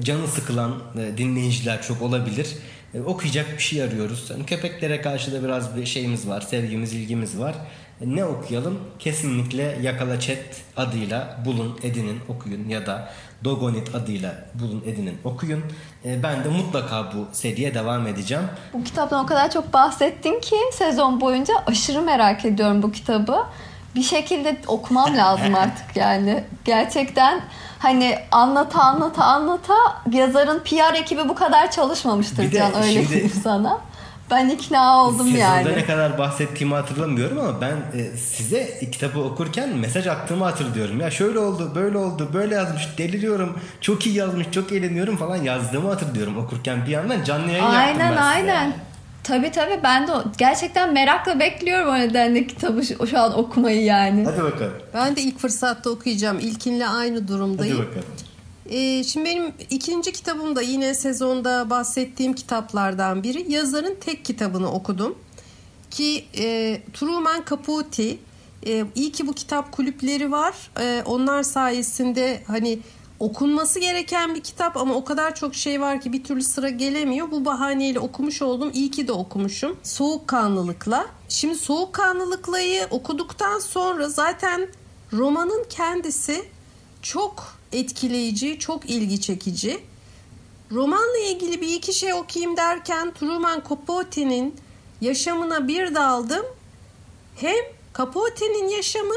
canı 0.00 0.28
sıkılan 0.28 0.74
e, 0.98 1.18
dinleyiciler 1.18 1.82
çok 1.82 2.02
olabilir. 2.02 2.56
E, 2.94 3.00
okuyacak 3.00 3.46
bir 3.52 3.62
şey 3.62 3.82
arıyoruz. 3.82 4.30
Yani 4.30 4.46
köpeklere 4.46 5.00
karşı 5.00 5.32
da 5.32 5.44
biraz 5.44 5.76
bir 5.76 5.86
şeyimiz 5.86 6.28
var, 6.28 6.40
sevgimiz, 6.40 6.92
ilgimiz 6.92 7.38
var. 7.38 7.54
Ne 8.00 8.24
okuyalım? 8.24 8.78
Kesinlikle 8.98 9.78
Yakala 9.82 10.20
Chat 10.20 10.38
adıyla 10.76 11.38
bulun, 11.44 11.78
edinin, 11.82 12.20
okuyun 12.28 12.68
ya 12.68 12.86
da 12.86 13.12
Dogonit 13.44 13.94
adıyla 13.94 14.34
bulun, 14.54 14.82
edinin, 14.86 15.18
okuyun. 15.24 15.64
Ben 16.04 16.44
de 16.44 16.48
mutlaka 16.48 17.12
bu 17.12 17.26
seriye 17.32 17.74
devam 17.74 18.06
edeceğim. 18.06 18.44
Bu 18.72 18.84
kitaptan 18.84 19.24
o 19.24 19.26
kadar 19.26 19.50
çok 19.50 19.72
bahsettin 19.72 20.40
ki 20.40 20.56
sezon 20.72 21.20
boyunca 21.20 21.54
aşırı 21.66 22.02
merak 22.02 22.44
ediyorum 22.44 22.82
bu 22.82 22.92
kitabı 22.92 23.46
bir 23.94 24.02
şekilde 24.02 24.56
okumam 24.66 25.16
lazım 25.16 25.54
artık 25.58 25.96
yani. 25.96 26.44
Gerçekten 26.64 27.40
hani 27.78 28.18
anlata 28.30 28.82
anlata 28.82 29.24
anlata 29.24 29.74
yazarın 30.12 30.58
PR 30.58 30.94
ekibi 30.94 31.28
bu 31.28 31.34
kadar 31.34 31.70
çalışmamıştır 31.70 32.50
Can 32.50 32.74
öyle 32.74 32.92
şimdi, 32.92 33.08
diyeyim 33.08 33.32
sana. 33.44 33.80
Ben 34.30 34.48
ikna 34.48 35.04
oldum 35.04 35.16
Sezonda 35.26 35.38
yani. 35.38 35.64
Sezonda 35.64 35.80
ne 35.80 35.86
kadar 35.86 36.18
bahsettiğimi 36.18 36.74
hatırlamıyorum 36.74 37.38
ama 37.38 37.60
ben 37.60 37.76
e, 37.98 38.16
size 38.16 38.80
kitabı 38.92 39.20
okurken 39.20 39.68
mesaj 39.68 40.06
attığımı 40.06 40.44
hatırlıyorum. 40.44 41.00
Ya 41.00 41.10
şöyle 41.10 41.38
oldu, 41.38 41.72
böyle 41.74 41.98
oldu, 41.98 42.30
böyle 42.32 42.54
yazmış, 42.54 42.98
deliriyorum, 42.98 43.58
çok 43.80 44.06
iyi 44.06 44.14
yazmış, 44.14 44.50
çok 44.50 44.72
eğleniyorum 44.72 45.16
falan 45.16 45.36
yazdığımı 45.36 45.88
hatırlıyorum 45.88 46.38
okurken 46.38 46.86
bir 46.86 46.90
yandan 46.90 47.24
canlı 47.24 47.50
yayın 47.50 47.64
aynen, 47.64 47.88
yaptım 47.88 48.00
ben 48.00 48.22
Aynen 48.22 48.56
aynen. 48.56 48.72
Tabii 49.26 49.50
tabii 49.50 49.80
ben 49.82 50.08
de 50.08 50.12
gerçekten 50.38 50.92
merakla 50.92 51.40
bekliyorum 51.40 51.88
o 51.88 51.94
nedenle 51.98 52.46
kitabı 52.46 52.84
şu, 52.84 53.06
şu 53.06 53.18
an 53.18 53.38
okumayı 53.38 53.84
yani. 53.84 54.24
Hadi 54.24 54.42
bakalım. 54.42 54.72
Ben 54.94 55.16
de 55.16 55.22
ilk 55.22 55.38
fırsatta 55.38 55.90
okuyacağım. 55.90 56.38
İlkinle 56.38 56.88
aynı 56.88 57.28
durumdayım. 57.28 57.76
Hadi 57.76 57.88
bakalım. 57.88 58.06
Ee, 58.70 59.04
şimdi 59.04 59.26
benim 59.26 59.52
ikinci 59.70 60.12
kitabım 60.12 60.56
da 60.56 60.62
yine 60.62 60.94
sezonda 60.94 61.70
bahsettiğim 61.70 62.32
kitaplardan 62.32 63.22
biri. 63.22 63.52
Yazarın 63.52 63.96
tek 64.00 64.24
kitabını 64.24 64.72
okudum. 64.72 65.18
Ki 65.90 66.24
e, 66.38 66.80
Truman 66.92 67.44
Capote. 67.50 68.16
E, 68.66 68.84
iyi 68.94 69.12
ki 69.12 69.26
bu 69.26 69.32
kitap 69.32 69.72
kulüpleri 69.72 70.32
var. 70.32 70.54
E, 70.80 71.02
onlar 71.06 71.42
sayesinde 71.42 72.42
hani 72.46 72.78
okunması 73.20 73.78
gereken 73.78 74.34
bir 74.34 74.40
kitap 74.40 74.76
ama 74.76 74.94
o 74.94 75.04
kadar 75.04 75.34
çok 75.34 75.54
şey 75.54 75.80
var 75.80 76.00
ki 76.00 76.12
bir 76.12 76.24
türlü 76.24 76.42
sıra 76.42 76.68
gelemiyor. 76.68 77.30
Bu 77.30 77.44
bahaneyle 77.44 78.00
okumuş 78.00 78.42
oldum. 78.42 78.70
İyi 78.74 78.90
ki 78.90 79.08
de 79.08 79.12
okumuşum. 79.12 79.76
Soğukkanlılıkla. 79.82 81.06
Şimdi 81.28 81.54
Soğukkanlılıklayı 81.54 82.86
okuduktan 82.90 83.58
sonra 83.58 84.08
zaten 84.08 84.68
romanın 85.12 85.66
kendisi 85.70 86.48
çok 87.02 87.56
etkileyici, 87.72 88.58
çok 88.58 88.90
ilgi 88.90 89.20
çekici. 89.20 89.80
Romanla 90.72 91.18
ilgili 91.18 91.60
bir 91.60 91.68
iki 91.68 91.92
şey 91.92 92.14
okuyayım 92.14 92.56
derken 92.56 93.14
Truman 93.14 93.62
Capote'nin 93.68 94.54
yaşamına 95.00 95.68
bir 95.68 95.94
daldım. 95.94 96.46
Hem 97.36 97.64
Capote'nin 97.98 98.68
yaşamı 98.68 99.14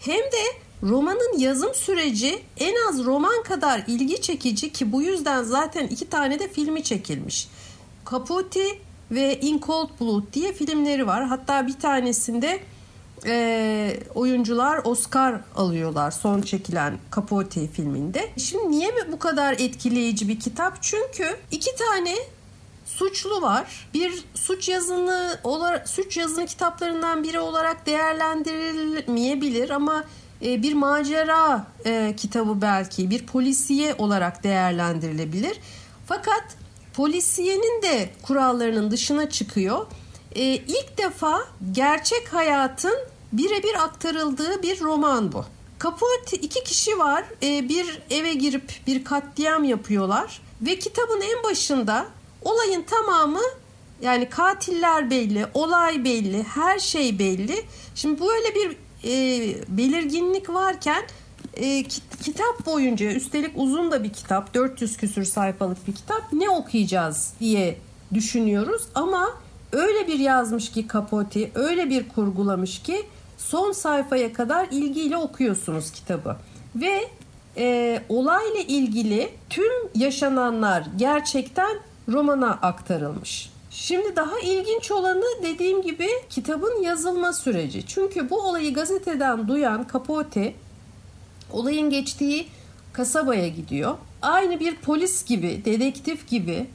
hem 0.00 0.20
de 0.20 0.65
Romanın 0.82 1.38
yazım 1.38 1.74
süreci 1.74 2.42
en 2.56 2.74
az 2.88 3.04
roman 3.04 3.42
kadar 3.42 3.82
ilgi 3.86 4.20
çekici 4.20 4.72
ki 4.72 4.92
bu 4.92 5.02
yüzden 5.02 5.42
zaten 5.42 5.86
iki 5.86 6.08
tane 6.08 6.38
de 6.38 6.48
filmi 6.48 6.82
çekilmiş. 6.82 7.48
Capote 8.10 8.78
ve 9.10 9.40
In 9.40 9.60
Cold 9.60 9.88
Blood 10.00 10.22
diye 10.32 10.52
filmleri 10.52 11.06
var. 11.06 11.24
Hatta 11.26 11.66
bir 11.66 11.78
tanesinde 11.80 12.60
e, 13.26 14.00
oyuncular 14.14 14.80
Oscar 14.84 15.40
alıyorlar 15.56 16.10
son 16.10 16.42
çekilen 16.42 16.98
Capote 17.16 17.68
filminde. 17.68 18.30
Şimdi 18.36 18.70
niye 18.70 18.94
bu 19.12 19.18
kadar 19.18 19.52
etkileyici 19.52 20.28
bir 20.28 20.40
kitap? 20.40 20.82
Çünkü 20.82 21.36
iki 21.50 21.70
tane 21.76 22.14
suçlu 22.86 23.42
var. 23.42 23.88
Bir 23.94 24.24
suç 24.34 24.68
yazını 24.68 25.40
suç 25.84 26.16
yazını 26.16 26.46
kitaplarından 26.46 27.24
biri 27.24 27.40
olarak 27.40 27.86
değerlendirilmeyebilir 27.86 29.70
ama 29.70 30.04
bir 30.40 30.74
macera 30.74 31.66
e, 31.86 32.14
kitabı 32.16 32.62
belki 32.62 33.10
bir 33.10 33.26
polisiye 33.26 33.94
olarak 33.94 34.44
değerlendirilebilir. 34.44 35.60
Fakat 36.06 36.44
polisiyenin 36.94 37.82
de 37.82 38.10
kurallarının 38.22 38.90
dışına 38.90 39.30
çıkıyor. 39.30 39.86
E, 40.34 40.42
ilk 40.44 40.98
defa 40.98 41.40
gerçek 41.72 42.34
hayatın 42.34 42.98
birebir 43.32 43.84
aktarıldığı 43.84 44.62
bir 44.62 44.80
roman 44.80 45.32
bu. 45.32 45.44
Capote 45.82 46.36
iki 46.36 46.64
kişi 46.64 46.98
var. 46.98 47.24
bir 47.42 48.02
eve 48.10 48.34
girip 48.34 48.80
bir 48.86 49.04
katliam 49.04 49.64
yapıyorlar 49.64 50.40
ve 50.62 50.78
kitabın 50.78 51.20
en 51.20 51.42
başında 51.44 52.06
olayın 52.42 52.82
tamamı 52.82 53.42
yani 54.02 54.28
katiller 54.28 55.10
belli, 55.10 55.46
olay 55.54 56.04
belli, 56.04 56.42
her 56.42 56.78
şey 56.78 57.18
belli. 57.18 57.64
Şimdi 57.94 58.20
böyle 58.20 58.54
bir 58.54 58.76
e, 59.04 59.10
belirginlik 59.68 60.50
varken 60.50 61.02
e, 61.56 61.82
kitap 62.22 62.66
boyunca 62.66 63.06
üstelik 63.06 63.52
uzun 63.54 63.90
da 63.90 64.04
bir 64.04 64.12
kitap 64.12 64.54
400 64.54 64.96
küsür 64.96 65.24
sayfalık 65.24 65.88
bir 65.88 65.94
kitap 65.94 66.32
ne 66.32 66.50
okuyacağız 66.50 67.32
diye 67.40 67.78
düşünüyoruz 68.14 68.82
ama 68.94 69.30
öyle 69.72 70.08
bir 70.08 70.18
yazmış 70.18 70.72
ki 70.72 70.86
Capote 70.92 71.50
öyle 71.54 71.90
bir 71.90 72.08
kurgulamış 72.08 72.82
ki 72.82 73.06
son 73.38 73.72
sayfaya 73.72 74.32
kadar 74.32 74.68
ilgiyle 74.70 75.16
okuyorsunuz 75.16 75.90
kitabı 75.90 76.36
ve 76.76 77.08
e, 77.56 78.00
olayla 78.08 78.60
ilgili 78.68 79.30
tüm 79.50 79.72
yaşananlar 79.94 80.86
gerçekten 80.96 81.76
romana 82.08 82.50
aktarılmış. 82.50 83.50
Şimdi 83.78 84.16
daha 84.16 84.38
ilginç 84.38 84.90
olanı 84.90 85.24
dediğim 85.42 85.82
gibi 85.82 86.08
kitabın 86.30 86.82
yazılma 86.82 87.32
süreci. 87.32 87.86
Çünkü 87.86 88.30
bu 88.30 88.40
olayı 88.40 88.74
gazeteden 88.74 89.48
duyan 89.48 89.86
Capote 89.92 90.54
olayın 91.52 91.90
geçtiği 91.90 92.46
kasabaya 92.92 93.48
gidiyor. 93.48 93.96
Aynı 94.22 94.60
bir 94.60 94.76
polis 94.76 95.24
gibi, 95.24 95.62
dedektif 95.64 96.28
gibi 96.28 96.66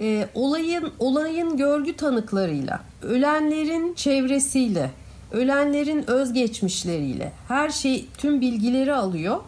e, 0.00 0.28
olayın 0.34 0.92
olayın 0.98 1.56
görgü 1.56 1.96
tanıklarıyla, 1.96 2.80
ölenlerin 3.02 3.94
çevresiyle, 3.94 4.90
ölenlerin 5.32 6.10
özgeçmişleriyle 6.10 7.32
her 7.48 7.70
şey 7.70 8.06
tüm 8.18 8.40
bilgileri 8.40 8.94
alıyor. 8.94 9.40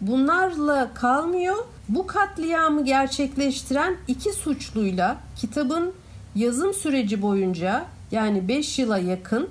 Bunlarla 0.00 0.94
kalmıyor. 0.94 1.56
Bu 1.88 2.06
katliamı 2.06 2.84
gerçekleştiren 2.84 3.96
iki 4.08 4.32
suçluyla 4.32 5.16
kitabın 5.36 5.99
yazım 6.34 6.74
süreci 6.74 7.22
boyunca 7.22 7.86
yani 8.10 8.48
5 8.48 8.78
yıla 8.78 8.98
yakın 8.98 9.48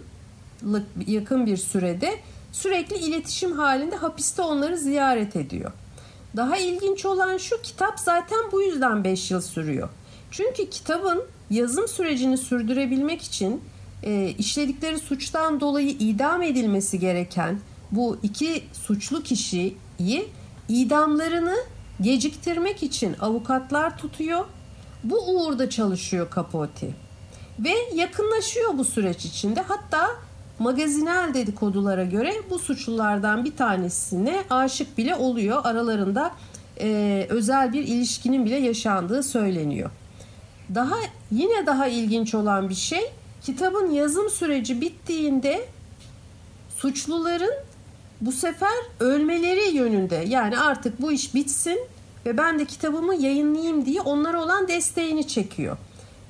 yakın 1.08 1.46
bir 1.46 1.58
sürede 1.58 2.16
sürekli 2.52 2.98
iletişim 2.98 3.52
halinde 3.52 3.96
hapiste 3.96 4.42
onları 4.42 4.78
ziyaret 4.78 5.36
ediyor. 5.36 5.72
Daha 6.36 6.58
ilginç 6.58 7.06
olan 7.06 7.38
şu 7.38 7.62
kitap 7.62 8.00
zaten 8.00 8.40
bu 8.52 8.62
yüzden 8.62 9.04
5 9.04 9.32
yıl 9.32 9.42
sürüyor. 9.42 9.90
Çünkü 10.32 10.70
kitabın 10.70 11.24
yazım 11.50 11.88
sürecini 11.88 12.38
sürdürebilmek 12.38 13.22
için 13.22 13.62
e, 14.04 14.34
işledikleri 14.38 15.00
suçtan 15.00 15.60
dolayı 15.60 15.90
idam 15.90 16.42
edilmesi 16.42 17.00
gereken 17.00 17.60
bu 17.92 18.18
iki 18.24 18.64
suçlu 18.74 19.24
kişiyi 19.24 19.78
idamlarını 20.70 21.56
geciktirmek 22.02 22.84
için 22.84 23.16
avukatlar 23.20 23.98
tutuyor 23.98 24.46
bu 25.04 25.20
uğurda 25.28 25.70
çalışıyor 25.70 26.28
Capote. 26.36 26.90
Ve 27.60 27.74
yakınlaşıyor 27.96 28.78
bu 28.78 28.86
süreç 28.86 29.26
içinde. 29.26 29.62
Hatta 29.62 30.08
magazinel 30.60 31.34
dedikodulara 31.34 32.04
göre 32.04 32.34
bu 32.50 32.60
suçlulardan 32.60 33.46
bir 33.46 33.58
tanesine 33.58 34.44
aşık 34.50 34.98
bile 34.98 35.16
oluyor. 35.16 35.62
Aralarında 35.64 36.32
e, 36.80 37.26
özel 37.30 37.74
bir 37.74 37.84
ilişkinin 37.84 38.46
bile 38.46 38.56
yaşandığı 38.56 39.24
söyleniyor. 39.24 39.90
Daha 40.76 40.96
yine 41.32 41.66
daha 41.66 41.88
ilginç 41.88 42.36
olan 42.36 42.70
bir 42.70 42.76
şey 42.76 43.12
kitabın 43.42 43.92
yazım 43.92 44.30
süreci 44.30 44.82
bittiğinde 44.82 45.66
suçluların 46.78 47.54
bu 48.22 48.32
sefer 48.32 48.74
ölmeleri 49.00 49.76
yönünde 49.76 50.26
yani 50.28 50.60
artık 50.60 51.02
bu 51.02 51.12
iş 51.12 51.36
bitsin 51.36 51.80
ve 52.26 52.38
ben 52.38 52.60
de 52.60 52.66
kitabımı 52.66 53.16
yayınlayayım 53.16 53.86
diye 53.86 54.02
onlara 54.02 54.44
olan 54.44 54.68
desteğini 54.68 55.28
çekiyor. 55.28 55.78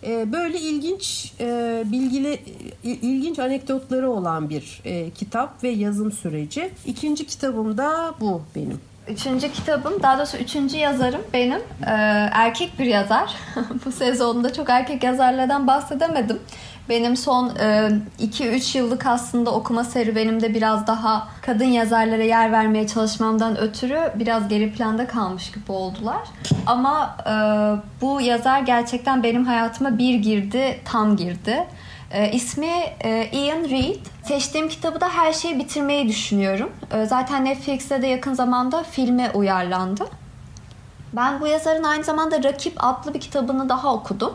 E, 0.03 0.31
böyle 0.31 0.59
ilginç 0.59 1.33
e, 1.39 1.83
bilgili 1.85 2.39
ilginç 2.83 3.39
anekdotları 3.39 4.11
olan 4.11 4.49
bir 4.49 4.81
e, 4.85 5.09
kitap 5.09 5.63
ve 5.63 5.69
yazım 5.69 6.11
süreci. 6.11 6.71
İkinci 6.85 7.25
kitabım 7.25 7.77
da 7.77 8.13
bu 8.19 8.41
benim. 8.55 8.79
Üçüncü 9.09 9.51
kitabım, 9.51 10.03
daha 10.03 10.17
doğrusu 10.17 10.37
üçüncü 10.37 10.77
yazarım 10.77 11.21
benim. 11.33 11.59
Ee, 11.59 11.91
erkek 12.31 12.79
bir 12.79 12.85
yazar. 12.85 13.35
Bu 13.85 13.91
sezonda 13.91 14.53
çok 14.53 14.69
erkek 14.69 15.03
yazarlardan 15.03 15.67
bahsedemedim. 15.67 16.39
Benim 16.89 17.17
son 17.17 17.49
2-3 17.49 18.77
e, 18.77 18.79
yıllık 18.79 19.05
aslında 19.05 19.51
okuma 19.51 19.83
serüvenimde 19.83 20.53
biraz 20.53 20.87
daha 20.87 21.27
kadın 21.41 21.65
yazarlara 21.65 22.23
yer 22.23 22.51
vermeye 22.51 22.87
çalışmamdan 22.87 23.57
ötürü 23.57 24.11
biraz 24.15 24.47
geri 24.47 24.73
planda 24.73 25.07
kalmış 25.07 25.51
gibi 25.51 25.71
oldular. 25.71 26.27
Ama 26.65 27.17
e, 27.25 27.33
bu 28.01 28.21
yazar 28.21 28.59
gerçekten 28.59 29.23
benim 29.23 29.45
hayatıma 29.45 29.97
bir 29.97 30.15
girdi, 30.15 30.79
tam 30.85 31.15
girdi. 31.17 31.67
E, 32.11 32.31
ismi 32.31 32.71
e, 33.03 33.29
Ian 33.31 33.69
Reid. 33.69 34.05
Seçtiğim 34.23 34.69
kitabı 34.69 35.01
da 35.01 35.09
her 35.09 35.33
şeyi 35.33 35.59
bitirmeyi 35.59 36.07
düşünüyorum. 36.07 36.71
E, 36.91 37.05
zaten 37.05 37.45
Netflix'te 37.45 38.01
de 38.01 38.07
yakın 38.07 38.33
zamanda 38.33 38.83
filme 38.83 39.31
uyarlandı. 39.31 40.05
Ben 41.13 41.41
bu 41.41 41.47
yazarın 41.47 41.83
aynı 41.83 42.03
zamanda 42.03 42.43
Rakip 42.43 42.73
adlı 42.77 43.13
bir 43.13 43.19
kitabını 43.19 43.69
daha 43.69 43.93
okudum. 43.93 44.33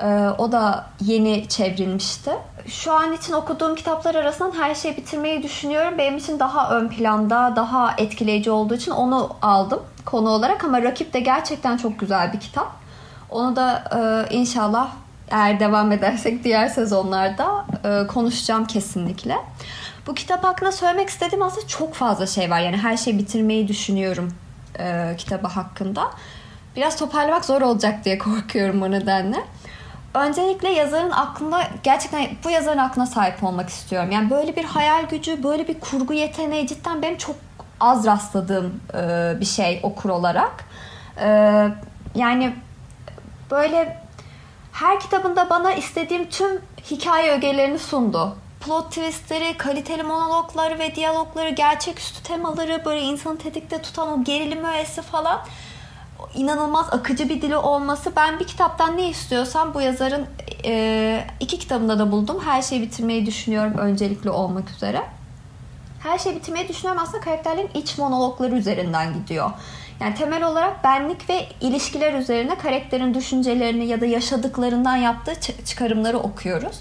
E, 0.00 0.06
o 0.38 0.52
da 0.52 0.86
yeni 1.00 1.48
çevrilmişti. 1.48 2.30
Şu 2.66 2.92
an 2.92 3.12
için 3.12 3.32
okuduğum 3.32 3.74
kitaplar 3.74 4.14
arasından 4.14 4.52
her 4.52 4.74
şeyi 4.74 4.96
bitirmeyi 4.96 5.42
düşünüyorum. 5.42 5.98
Benim 5.98 6.16
için 6.16 6.38
daha 6.38 6.70
ön 6.70 6.88
planda, 6.88 7.52
daha 7.56 7.94
etkileyici 7.98 8.50
olduğu 8.50 8.74
için 8.74 8.90
onu 8.90 9.30
aldım 9.42 9.82
konu 10.04 10.28
olarak. 10.28 10.64
Ama 10.64 10.82
Rakip 10.82 11.12
de 11.12 11.20
gerçekten 11.20 11.76
çok 11.76 11.98
güzel 11.98 12.32
bir 12.32 12.40
kitap. 12.40 12.72
Onu 13.30 13.56
da 13.56 13.84
e, 14.30 14.34
inşallah 14.34 14.88
eğer 15.30 15.60
devam 15.60 15.92
edersek 15.92 16.44
diğer 16.44 16.68
sezonlarda 16.68 17.66
e, 17.84 18.06
konuşacağım 18.06 18.66
kesinlikle. 18.66 19.36
Bu 20.06 20.14
kitap 20.14 20.44
hakkında 20.44 20.72
söylemek 20.72 21.08
istediğim 21.08 21.42
aslında 21.42 21.66
çok 21.66 21.94
fazla 21.94 22.26
şey 22.26 22.50
var. 22.50 22.60
Yani 22.60 22.76
her 22.76 22.96
şeyi 22.96 23.18
bitirmeyi 23.18 23.68
düşünüyorum 23.68 24.32
e, 24.78 25.14
kitabı 25.18 25.46
hakkında. 25.46 26.10
Biraz 26.76 26.96
toparlamak 26.96 27.44
zor 27.44 27.62
olacak 27.62 28.04
diye 28.04 28.18
korkuyorum 28.18 28.82
o 28.82 28.90
nedenle. 28.90 29.44
Öncelikle 30.16 30.68
yazarın 30.68 31.10
aklında 31.10 31.68
gerçekten 31.82 32.28
bu 32.44 32.50
yazarın 32.50 32.78
aklına 32.78 33.06
sahip 33.06 33.44
olmak 33.44 33.68
istiyorum. 33.68 34.10
Yani 34.10 34.30
böyle 34.30 34.56
bir 34.56 34.64
hayal 34.64 35.08
gücü, 35.08 35.42
böyle 35.42 35.68
bir 35.68 35.80
kurgu 35.80 36.12
yeteneği 36.12 36.66
cidden 36.66 37.02
benim 37.02 37.16
çok 37.16 37.36
az 37.80 38.06
rastladığım 38.06 38.80
e, 38.94 39.34
bir 39.40 39.44
şey 39.44 39.80
okur 39.82 40.10
olarak. 40.10 40.64
E, 41.20 41.28
yani 42.14 42.54
böyle 43.50 44.02
her 44.72 45.00
kitabında 45.00 45.50
bana 45.50 45.72
istediğim 45.72 46.28
tüm 46.28 46.60
hikaye 46.90 47.32
ögelerini 47.32 47.78
sundu. 47.78 48.36
Plot 48.60 48.88
twistleri, 48.88 49.56
kaliteli 49.56 50.02
monologları 50.02 50.78
ve 50.78 50.94
diyalogları, 50.94 51.50
gerçeküstü 51.50 52.22
temaları, 52.22 52.84
böyle 52.84 53.00
insanı 53.00 53.38
tetikte 53.38 53.82
tutan 53.82 54.08
o 54.08 54.24
gerilim 54.24 54.64
öğesi 54.64 55.02
falan 55.02 55.40
inanılmaz 56.34 56.86
akıcı 56.92 57.28
bir 57.28 57.42
dili 57.42 57.56
olması. 57.56 58.12
Ben 58.16 58.40
bir 58.40 58.46
kitaptan 58.46 58.96
ne 58.96 59.08
istiyorsam 59.08 59.74
bu 59.74 59.80
yazarın 59.80 60.26
e, 60.64 61.24
iki 61.40 61.58
kitabında 61.58 61.98
da 61.98 62.12
buldum. 62.12 62.40
Her 62.44 62.62
şeyi 62.62 62.82
bitirmeyi 62.82 63.26
düşünüyorum 63.26 63.78
öncelikli 63.78 64.30
olmak 64.30 64.70
üzere. 64.70 65.02
Her 66.02 66.18
şeyi 66.18 66.36
bitirmeyi 66.36 66.68
düşünüyorum 66.68 67.02
aslında 67.02 67.20
karakterlerin 67.20 67.70
iç 67.74 67.98
monologları 67.98 68.54
üzerinden 68.54 69.14
gidiyor. 69.14 69.50
Yani 70.00 70.14
temel 70.14 70.44
olarak 70.44 70.84
benlik 70.84 71.30
ve 71.30 71.48
ilişkiler 71.60 72.12
üzerine 72.12 72.58
karakterin 72.58 73.14
düşüncelerini 73.14 73.86
ya 73.86 74.00
da 74.00 74.06
yaşadıklarından 74.06 74.96
yaptığı 74.96 75.64
çıkarımları 75.64 76.18
okuyoruz. 76.18 76.80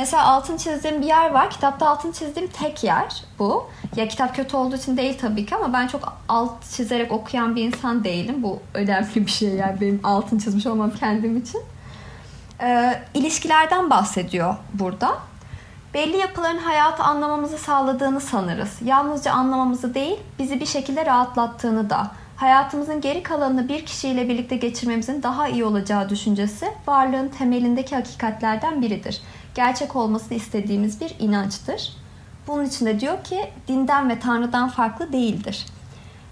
Mesela 0.00 0.24
altın 0.24 0.56
çizdiğim 0.56 1.00
bir 1.00 1.06
yer 1.06 1.30
var. 1.30 1.50
Kitapta 1.50 1.88
altın 1.88 2.12
çizdiğim 2.12 2.50
tek 2.50 2.84
yer 2.84 3.22
bu. 3.38 3.70
Ya 3.96 4.08
kitap 4.08 4.36
kötü 4.36 4.56
olduğu 4.56 4.76
için 4.76 4.96
değil 4.96 5.18
tabii 5.20 5.46
ki 5.46 5.56
ama 5.56 5.72
ben 5.72 5.86
çok 5.86 6.18
alt 6.28 6.70
çizerek 6.70 7.12
okuyan 7.12 7.56
bir 7.56 7.64
insan 7.64 8.04
değilim. 8.04 8.42
Bu 8.42 8.58
önemli 8.74 9.14
bir 9.14 9.30
şey 9.30 9.48
yani 9.48 9.80
benim 9.80 10.00
altın 10.04 10.38
çizmiş 10.38 10.66
olmam 10.66 10.90
kendim 10.90 11.36
için. 11.36 11.62
Ee, 12.62 13.02
ilişkilerden 13.14 13.90
bahsediyor 13.90 14.54
burada. 14.74 15.14
Belli 15.94 16.16
yapıların 16.16 16.58
hayatı 16.58 17.02
anlamamızı 17.02 17.58
sağladığını 17.58 18.20
sanırız. 18.20 18.78
Yalnızca 18.84 19.32
anlamamızı 19.32 19.94
değil, 19.94 20.18
bizi 20.38 20.60
bir 20.60 20.66
şekilde 20.66 21.06
rahatlattığını 21.06 21.90
da 21.90 22.10
hayatımızın 22.36 23.00
geri 23.00 23.22
kalanını 23.22 23.68
bir 23.68 23.86
kişiyle 23.86 24.28
birlikte 24.28 24.56
geçirmemizin 24.56 25.22
daha 25.22 25.48
iyi 25.48 25.64
olacağı 25.64 26.08
düşüncesi 26.08 26.66
varlığın 26.86 27.28
temelindeki 27.28 27.96
hakikatlerden 27.96 28.82
biridir. 28.82 29.22
Gerçek 29.54 29.96
olmasını 29.96 30.38
istediğimiz 30.38 31.00
bir 31.00 31.14
inançtır. 31.18 31.92
Bunun 32.46 32.64
için 32.64 32.86
de 32.86 33.00
diyor 33.00 33.24
ki 33.24 33.50
dinden 33.68 34.08
ve 34.08 34.20
Tanrı'dan 34.20 34.68
farklı 34.68 35.12
değildir. 35.12 35.66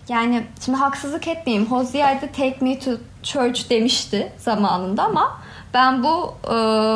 Yani 0.08 0.46
şimdi 0.64 0.78
haksızlık 0.78 1.28
etmeyeyim. 1.28 1.66
Hosea 1.66 2.20
de 2.20 2.26
Take 2.32 2.56
Me 2.60 2.78
to 2.78 2.90
Church 3.22 3.70
demişti 3.70 4.32
zamanında 4.38 5.04
ama 5.04 5.38
ben 5.74 6.02
bu 6.02 6.34
e, 6.44 6.54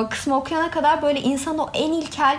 kısmı 0.09 0.37
okuyana 0.37 0.71
kadar 0.71 1.03
böyle 1.03 1.21
insanın 1.21 1.59
o 1.59 1.69
en 1.75 1.93
ilkel 1.93 2.39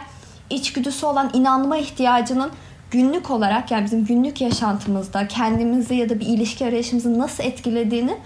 içgüdüsü 0.50 1.06
olan 1.06 1.30
inanma 1.34 1.78
ihtiyacının 1.78 2.52
günlük 2.92 3.32
olarak 3.32 3.72
yani 3.72 3.86
bizim 3.86 4.06
günlük 4.06 4.42
yaşantımızda 4.42 5.28
kendimizi 5.28 5.96
ya 5.96 6.10
da 6.10 6.20
bir 6.20 6.26
ilişki 6.26 6.66
arayışımızı 6.66 7.20
nasıl 7.20 7.44
etkilediğini 7.44 8.18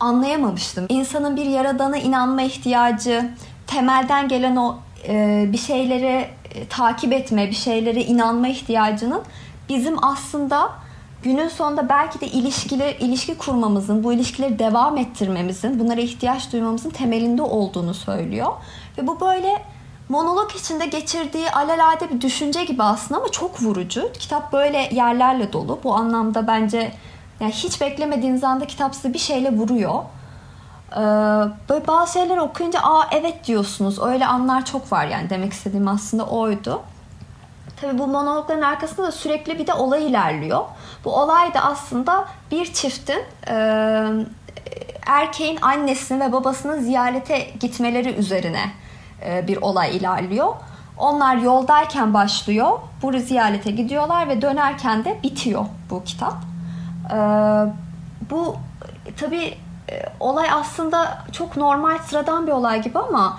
anlayamamıştım. 0.00 0.86
İnsanın 0.88 1.36
bir 1.36 1.46
yaradana 1.46 1.96
inanma 1.96 2.42
ihtiyacı, 2.42 3.30
temelden 3.66 4.28
gelen 4.28 4.56
o 4.56 4.76
e, 5.08 5.44
bir 5.52 5.58
şeyleri 5.58 6.28
e, 6.54 6.68
takip 6.68 7.12
etme, 7.12 7.50
bir 7.50 7.56
şeylere 7.56 8.02
inanma 8.02 8.48
ihtiyacının 8.48 9.22
bizim 9.68 10.04
aslında 10.04 10.70
günün 11.22 11.48
sonunda 11.48 11.88
belki 11.88 12.20
de 12.20 12.26
ilişkili 12.26 12.96
ilişki 13.00 13.38
kurmamızın, 13.38 14.04
bu 14.04 14.12
ilişkileri 14.12 14.58
devam 14.58 14.96
ettirmemizin, 14.96 15.80
bunlara 15.80 16.00
ihtiyaç 16.00 16.52
duymamızın 16.52 16.90
temelinde 16.90 17.42
olduğunu 17.42 17.94
söylüyor. 17.94 18.52
Ve 18.98 19.06
bu 19.06 19.20
böyle 19.20 19.62
monolog 20.08 20.50
içinde 20.56 20.86
geçirdiği 20.86 21.50
alelade 21.50 22.10
bir 22.10 22.20
düşünce 22.20 22.64
gibi 22.64 22.82
aslında 22.82 23.20
ama 23.20 23.28
çok 23.28 23.62
vurucu. 23.62 24.12
Kitap 24.12 24.52
böyle 24.52 24.88
yerlerle 24.92 25.52
dolu. 25.52 25.80
Bu 25.84 25.94
anlamda 25.94 26.46
bence 26.46 26.92
yani 27.40 27.52
hiç 27.52 27.80
beklemediğiniz 27.80 28.44
anda 28.44 28.66
kitap 28.66 28.94
size 28.94 29.14
bir 29.14 29.18
şeyle 29.18 29.52
vuruyor. 29.52 30.02
Ee, 30.94 31.00
böyle 31.68 31.86
bazı 31.86 32.12
şeyler 32.12 32.36
okuyunca 32.36 32.80
aa 32.80 33.08
evet 33.12 33.46
diyorsunuz. 33.46 34.02
Öyle 34.02 34.26
anlar 34.26 34.64
çok 34.64 34.92
var 34.92 35.06
yani 35.06 35.30
demek 35.30 35.52
istediğim 35.52 35.88
aslında 35.88 36.26
oydu. 36.26 36.82
Tabii 37.80 37.98
bu 37.98 38.06
monologların 38.06 38.62
arkasında 38.62 39.06
da 39.06 39.12
sürekli 39.12 39.58
bir 39.58 39.66
de 39.66 39.74
olay 39.74 40.06
ilerliyor. 40.06 40.60
Bu 41.04 41.20
olay 41.20 41.54
da 41.54 41.60
aslında 41.60 42.24
bir 42.50 42.72
çiftin 42.72 43.22
e, 43.48 43.54
erkeğin 45.06 45.58
annesini 45.62 46.20
ve 46.20 46.32
babasını 46.32 46.82
ziyarete 46.82 47.38
gitmeleri 47.60 48.14
üzerine 48.14 48.72
e, 49.26 49.48
bir 49.48 49.56
olay 49.56 49.96
ilerliyor. 49.96 50.54
Onlar 50.98 51.36
yoldayken 51.36 52.14
başlıyor. 52.14 52.78
Bu 53.02 53.18
ziyarete 53.18 53.70
gidiyorlar 53.70 54.28
ve 54.28 54.42
dönerken 54.42 55.04
de 55.04 55.18
bitiyor 55.22 55.64
bu 55.90 56.04
kitap. 56.04 56.34
E, 57.10 57.16
bu 58.30 58.56
tabi 59.20 59.36
e, 59.36 59.54
olay 60.20 60.50
aslında 60.50 61.18
çok 61.32 61.56
normal 61.56 61.98
sıradan 61.98 62.46
bir 62.46 62.52
olay 62.52 62.82
gibi 62.82 62.98
ama 62.98 63.38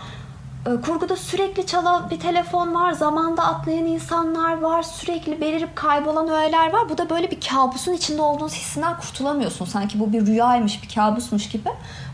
kurguda 0.66 1.16
sürekli 1.16 1.66
çalan 1.66 2.10
bir 2.10 2.20
telefon 2.20 2.76
var, 2.76 2.92
zamanda 2.92 3.44
atlayan 3.44 3.86
insanlar 3.86 4.62
var, 4.62 4.84
sürekli 4.84 5.42
belirip 5.42 5.76
kaybolan 5.76 6.30
öğeler 6.30 6.74
var. 6.74 6.90
Bu 6.90 6.98
da 6.98 7.10
böyle 7.10 7.32
bir 7.32 7.42
kabusun 7.42 7.94
içinde 7.94 8.22
olduğunuz 8.22 8.54
hissinden 8.54 8.98
kurtulamıyorsun. 8.98 9.66
Sanki 9.66 10.00
bu 10.00 10.14
bir 10.14 10.26
rüyaymış, 10.26 10.84
bir 10.84 10.96
kabusmuş 10.96 11.50
gibi. 11.50 11.70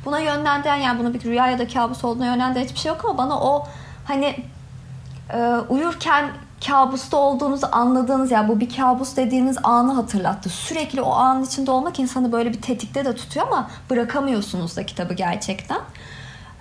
Buna 0.05 0.19
yönlendiren 0.19 0.75
yani 0.75 0.99
bunu 0.99 1.13
bir 1.13 1.23
rüya 1.23 1.47
ya 1.47 1.59
da 1.59 1.67
kabus 1.67 2.03
olduğuna 2.03 2.25
yönlendiren 2.25 2.63
hiçbir 2.63 2.79
şey 2.79 2.89
yok 2.89 3.05
ama 3.05 3.17
bana 3.17 3.39
o 3.41 3.67
hani 4.07 4.35
e, 5.33 5.55
uyurken 5.69 6.31
kabusta 6.67 7.17
olduğunuzu 7.17 7.67
anladığınız 7.71 8.31
ya 8.31 8.39
yani 8.39 8.49
bu 8.49 8.59
bir 8.59 8.75
kabus 8.75 9.15
dediğiniz 9.15 9.57
anı 9.63 9.93
hatırlattı. 9.93 10.49
Sürekli 10.49 11.01
o 11.01 11.11
anın 11.11 11.43
içinde 11.43 11.71
olmak 11.71 11.99
insanı 11.99 12.31
böyle 12.31 12.53
bir 12.53 12.61
tetikte 12.61 13.05
de 13.05 13.15
tutuyor 13.15 13.47
ama 13.47 13.69
bırakamıyorsunuz 13.89 14.77
da 14.77 14.85
kitabı 14.85 15.13
gerçekten. 15.13 15.79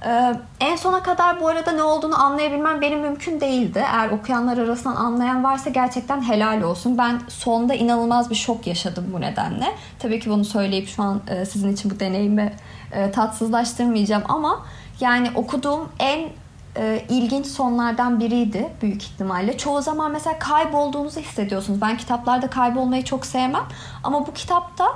Ee, 0.06 0.34
en 0.60 0.76
sona 0.76 1.02
kadar 1.02 1.40
bu 1.40 1.48
arada 1.48 1.72
ne 1.72 1.82
olduğunu 1.82 2.22
anlayabilmem 2.22 2.80
benim 2.80 3.00
mümkün 3.00 3.40
değildi. 3.40 3.84
Eğer 3.92 4.10
okuyanlar 4.10 4.58
arasından 4.58 4.96
anlayan 4.96 5.44
varsa 5.44 5.70
gerçekten 5.70 6.22
helal 6.22 6.62
olsun. 6.62 6.98
Ben 6.98 7.20
sonda 7.28 7.74
inanılmaz 7.74 8.30
bir 8.30 8.34
şok 8.34 8.66
yaşadım 8.66 9.04
bu 9.12 9.20
nedenle. 9.20 9.74
Tabii 9.98 10.20
ki 10.20 10.30
bunu 10.30 10.44
söyleyip 10.44 10.88
şu 10.88 11.02
an 11.02 11.20
e, 11.28 11.44
sizin 11.44 11.72
için 11.72 11.90
bu 11.90 12.00
deneyimi 12.00 12.52
e, 12.92 13.10
tatsızlaştırmayacağım 13.10 14.22
ama 14.28 14.66
yani 15.00 15.30
okuduğum 15.34 15.88
en 15.98 16.28
e, 16.76 17.04
ilginç 17.08 17.46
sonlardan 17.46 18.20
biriydi 18.20 18.68
büyük 18.82 19.02
ihtimalle. 19.02 19.58
Çoğu 19.58 19.82
zaman 19.82 20.12
mesela 20.12 20.38
kaybolduğunuzu 20.38 21.20
hissediyorsunuz. 21.20 21.80
Ben 21.80 21.96
kitaplarda 21.96 22.50
kaybolmayı 22.50 23.04
çok 23.04 23.26
sevmem 23.26 23.64
ama 24.04 24.26
bu 24.26 24.32
kitapta 24.32 24.86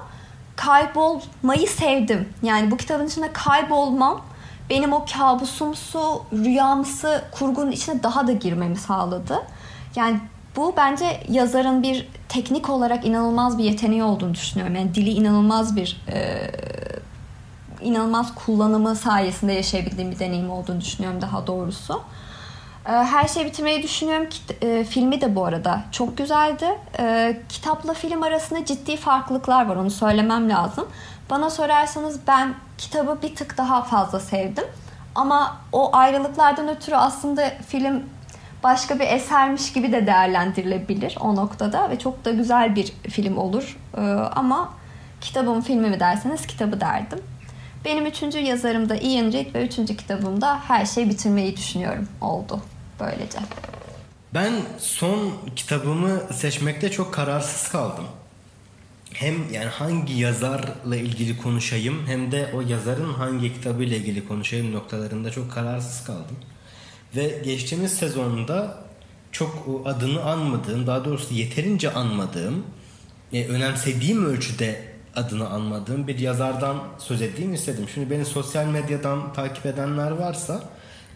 kaybolmayı 0.57 1.69
sevdim. 1.69 2.29
Yani 2.43 2.71
bu 2.71 2.77
kitabın 2.77 3.07
içinde 3.07 3.33
kaybolmam 3.33 4.21
benim 4.71 4.93
o 4.93 5.05
kabusumsu, 5.19 6.23
rüyamsı 6.33 7.25
kurgunun 7.33 7.71
içine 7.71 8.03
daha 8.03 8.27
da 8.27 8.33
girmemi 8.33 8.77
sağladı. 8.77 9.43
Yani 9.97 10.21
bu 10.57 10.75
bence 10.77 11.21
yazarın 11.29 11.83
bir 11.83 12.09
teknik 12.29 12.71
olarak 12.71 13.07
inanılmaz 13.07 13.59
bir 13.59 13.65
yeteneği 13.65 14.03
olduğunu 14.05 14.35
düşünüyorum. 14.35 14.75
Yani 14.75 14.95
dili 14.95 15.11
inanılmaz 15.11 15.77
bir 15.77 16.03
e, 16.09 16.51
inanılmaz 17.85 18.35
kullanımı 18.35 18.97
sayesinde 18.97 19.53
yaşayabildiğim 19.53 20.11
bir 20.11 20.19
deneyim 20.19 20.51
olduğunu 20.51 20.81
düşünüyorum 20.81 21.23
daha 21.23 21.47
doğrusu. 21.47 22.03
E, 22.87 22.91
her 22.91 23.29
şeyi 23.29 23.47
bitirmeyi 23.47 23.83
düşünüyorum. 23.83 24.27
E, 24.63 24.85
filmi 24.85 25.21
de 25.21 25.35
bu 25.35 25.45
arada 25.45 25.83
çok 25.93 26.19
güzeldi. 26.19 26.79
E, 26.99 27.37
kitapla 27.49 27.95
film 27.95 28.23
arasında 28.23 28.65
ciddi 28.65 28.97
farklılıklar 28.97 29.67
var 29.67 29.77
onu 29.77 29.91
söylemem 29.91 30.51
lazım. 30.51 30.89
Bana 31.31 31.51
sorarsanız 31.51 32.21
ben 32.27 32.55
kitabı 32.79 33.23
bir 33.23 33.35
tık 33.35 33.59
daha 33.59 33.83
fazla 33.83 34.21
sevdim. 34.21 34.65
Ama 35.15 35.57
o 35.73 35.97
ayrılıklardan 35.97 36.69
ötürü 36.69 36.97
aslında 36.97 37.51
film 37.67 38.03
başka 38.63 38.99
bir 38.99 39.07
esermiş 39.07 39.73
gibi 39.73 39.93
de 39.93 40.07
değerlendirilebilir 40.07 41.17
o 41.21 41.37
noktada 41.37 41.91
ve 41.91 41.99
çok 41.99 42.25
da 42.25 42.31
güzel 42.31 42.77
bir 42.77 42.87
film 42.87 43.37
olur. 43.37 43.79
Ee, 43.97 44.01
ama 44.37 44.71
kitabım 45.21 45.61
filmi 45.61 45.91
mi 45.91 46.01
derseniz 46.01 46.47
kitabı 46.47 46.81
derdim. 46.81 47.19
Benim 47.85 48.07
üçüncü 48.07 48.39
yazarım 48.39 48.89
da 48.89 48.97
Ian 48.97 49.33
Reid 49.33 49.55
ve 49.55 49.67
üçüncü 49.67 49.97
kitabımda 49.97 50.61
her 50.61 50.87
şeyi 50.87 51.11
bitirmeyi 51.11 51.57
düşünüyorum 51.57 52.09
oldu 52.21 52.61
böylece. 53.01 53.39
Ben 54.35 54.53
son 54.79 55.33
kitabımı 55.57 56.23
seçmekte 56.33 56.91
çok 56.91 57.15
kararsız 57.15 57.73
kaldım. 57.73 58.05
Hem 59.13 59.53
yani 59.53 59.69
hangi 59.69 60.15
yazarla 60.15 60.97
ilgili 60.97 61.39
konuşayım 61.39 62.07
hem 62.07 62.33
de 62.33 62.51
o 62.55 62.61
yazarın 62.61 63.13
hangi 63.13 63.55
kitabıyla 63.55 63.97
ilgili 63.97 64.29
konuşayım 64.29 64.73
noktalarında 64.73 65.31
çok 65.31 65.53
kararsız 65.53 66.07
kaldım. 66.07 66.37
Ve 67.17 67.43
geçtiğimiz 67.45 67.93
sezonda 67.93 68.85
çok 69.33 69.83
adını 69.85 70.25
anmadığım, 70.25 70.87
daha 70.87 71.05
doğrusu 71.05 71.35
yeterince 71.35 71.93
anmadığım, 71.93 72.67
e, 73.33 73.47
önemsediğim 73.47 74.27
ölçüde 74.27 74.94
adını 75.17 75.49
anmadığım 75.49 76.09
bir 76.09 76.19
yazardan 76.19 76.77
söz 76.99 77.23
edeyim 77.23 77.55
istedim. 77.55 77.87
Şimdi 77.95 78.11
beni 78.11 78.25
sosyal 78.25 78.67
medyadan 78.67 79.33
takip 79.33 79.67
edenler 79.67 80.11
varsa 80.11 80.63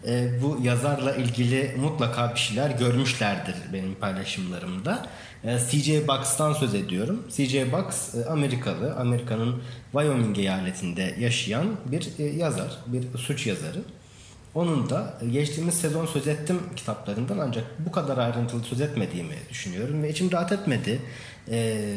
e, 0.07 0.41
bu 0.41 0.59
yazarla 0.63 1.15
ilgili 1.15 1.75
mutlaka 1.79 2.33
bir 2.33 2.39
şeyler 2.39 2.69
görmüşlerdir 2.69 3.55
benim 3.73 3.95
paylaşımlarımda. 3.95 5.07
E, 5.43 5.59
CJ 5.69 6.07
Box'tan 6.07 6.53
söz 6.53 6.75
ediyorum. 6.75 7.23
CJ 7.29 7.71
Box 7.71 8.15
e, 8.15 8.25
Amerikalı, 8.25 8.95
Amerika'nın 8.95 9.61
Wyoming 9.91 10.39
eyaletinde 10.39 11.15
yaşayan 11.19 11.67
bir 11.85 12.09
e, 12.19 12.23
yazar, 12.23 12.77
bir 12.87 13.17
suç 13.17 13.47
yazarı. 13.47 13.81
Onun 14.55 14.89
da 14.89 15.19
geçtiğimiz 15.31 15.73
sezon 15.73 16.05
söz 16.05 16.27
ettim 16.27 16.59
kitaplarından 16.75 17.37
ancak 17.37 17.65
bu 17.79 17.91
kadar 17.91 18.17
ayrıntılı 18.17 18.63
söz 18.63 18.81
etmediğimi 18.81 19.35
düşünüyorum 19.49 20.03
ve 20.03 20.09
içim 20.09 20.31
rahat 20.31 20.51
etmedi. 20.51 21.01
Ee, 21.51 21.95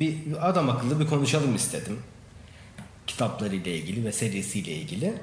bir 0.00 0.16
adam 0.48 0.70
akıllı 0.70 1.00
bir 1.00 1.06
konuşalım 1.06 1.54
istedim. 1.54 1.98
Kitaplarıyla 3.06 3.72
ilgili 3.72 4.04
ve 4.04 4.12
serisiyle 4.12 4.72
ilgili. 4.72 5.14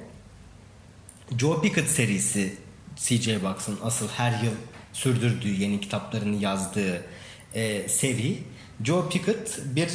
Joe 1.37 1.61
Pickett 1.61 1.89
serisi 1.89 2.57
CJ 2.95 3.27
Box'ın 3.43 3.79
asıl 3.83 4.07
her 4.07 4.43
yıl 4.43 4.53
sürdürdüğü 4.93 5.53
yeni 5.53 5.81
kitaplarını 5.81 6.35
yazdığı 6.35 7.01
e, 7.53 7.89
seri. 7.89 8.37
Joe 8.83 9.09
Pickett 9.09 9.59
bir 9.65 9.89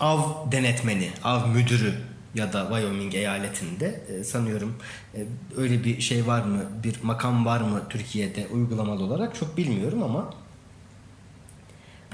av 0.00 0.52
denetmeni, 0.52 1.10
av 1.24 1.48
müdürü 1.48 1.94
ya 2.34 2.52
da 2.52 2.62
Wyoming 2.62 3.14
eyaletinde 3.14 4.00
e, 4.08 4.24
sanıyorum 4.24 4.76
e, 5.14 5.26
öyle 5.56 5.84
bir 5.84 6.00
şey 6.00 6.26
var 6.26 6.42
mı 6.42 6.64
bir 6.84 6.96
makam 7.02 7.46
var 7.46 7.60
mı 7.60 7.82
Türkiye'de 7.88 8.46
uygulamalı 8.46 9.04
olarak 9.04 9.34
çok 9.34 9.56
bilmiyorum 9.56 10.02
ama 10.02 10.34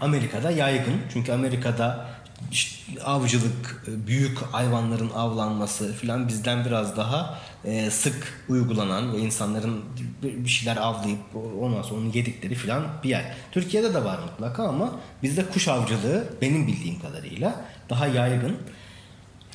Amerika'da 0.00 0.50
yaygın 0.50 1.00
çünkü 1.12 1.32
Amerika'da 1.32 2.06
işte 2.52 3.02
avcılık, 3.04 3.84
e, 3.88 4.06
büyük 4.06 4.38
hayvanların 4.38 5.10
avlanması 5.10 5.92
filan 5.92 6.28
bizden 6.28 6.64
biraz 6.64 6.96
daha 6.96 7.38
e, 7.64 7.90
sık 7.90 8.44
uygulanan 8.48 9.12
ve 9.12 9.18
insanların 9.18 9.84
bir 10.22 10.48
şeyler 10.48 10.76
avlayıp 10.76 11.18
ondan 11.60 11.82
sonra 11.82 12.00
onu 12.00 12.16
yedikleri 12.16 12.54
filan 12.54 12.82
bir 13.04 13.08
yer. 13.08 13.34
Türkiye'de 13.52 13.94
de 13.94 14.04
var 14.04 14.18
mutlaka 14.18 14.64
ama 14.64 14.92
bizde 15.22 15.46
kuş 15.46 15.68
avcılığı 15.68 16.28
benim 16.42 16.66
bildiğim 16.66 17.00
kadarıyla 17.00 17.60
daha 17.90 18.06
yaygın. 18.06 18.56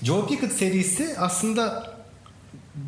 Joe 0.03 0.27
Pickett 0.27 0.53
serisi 0.53 1.15
aslında 1.17 1.93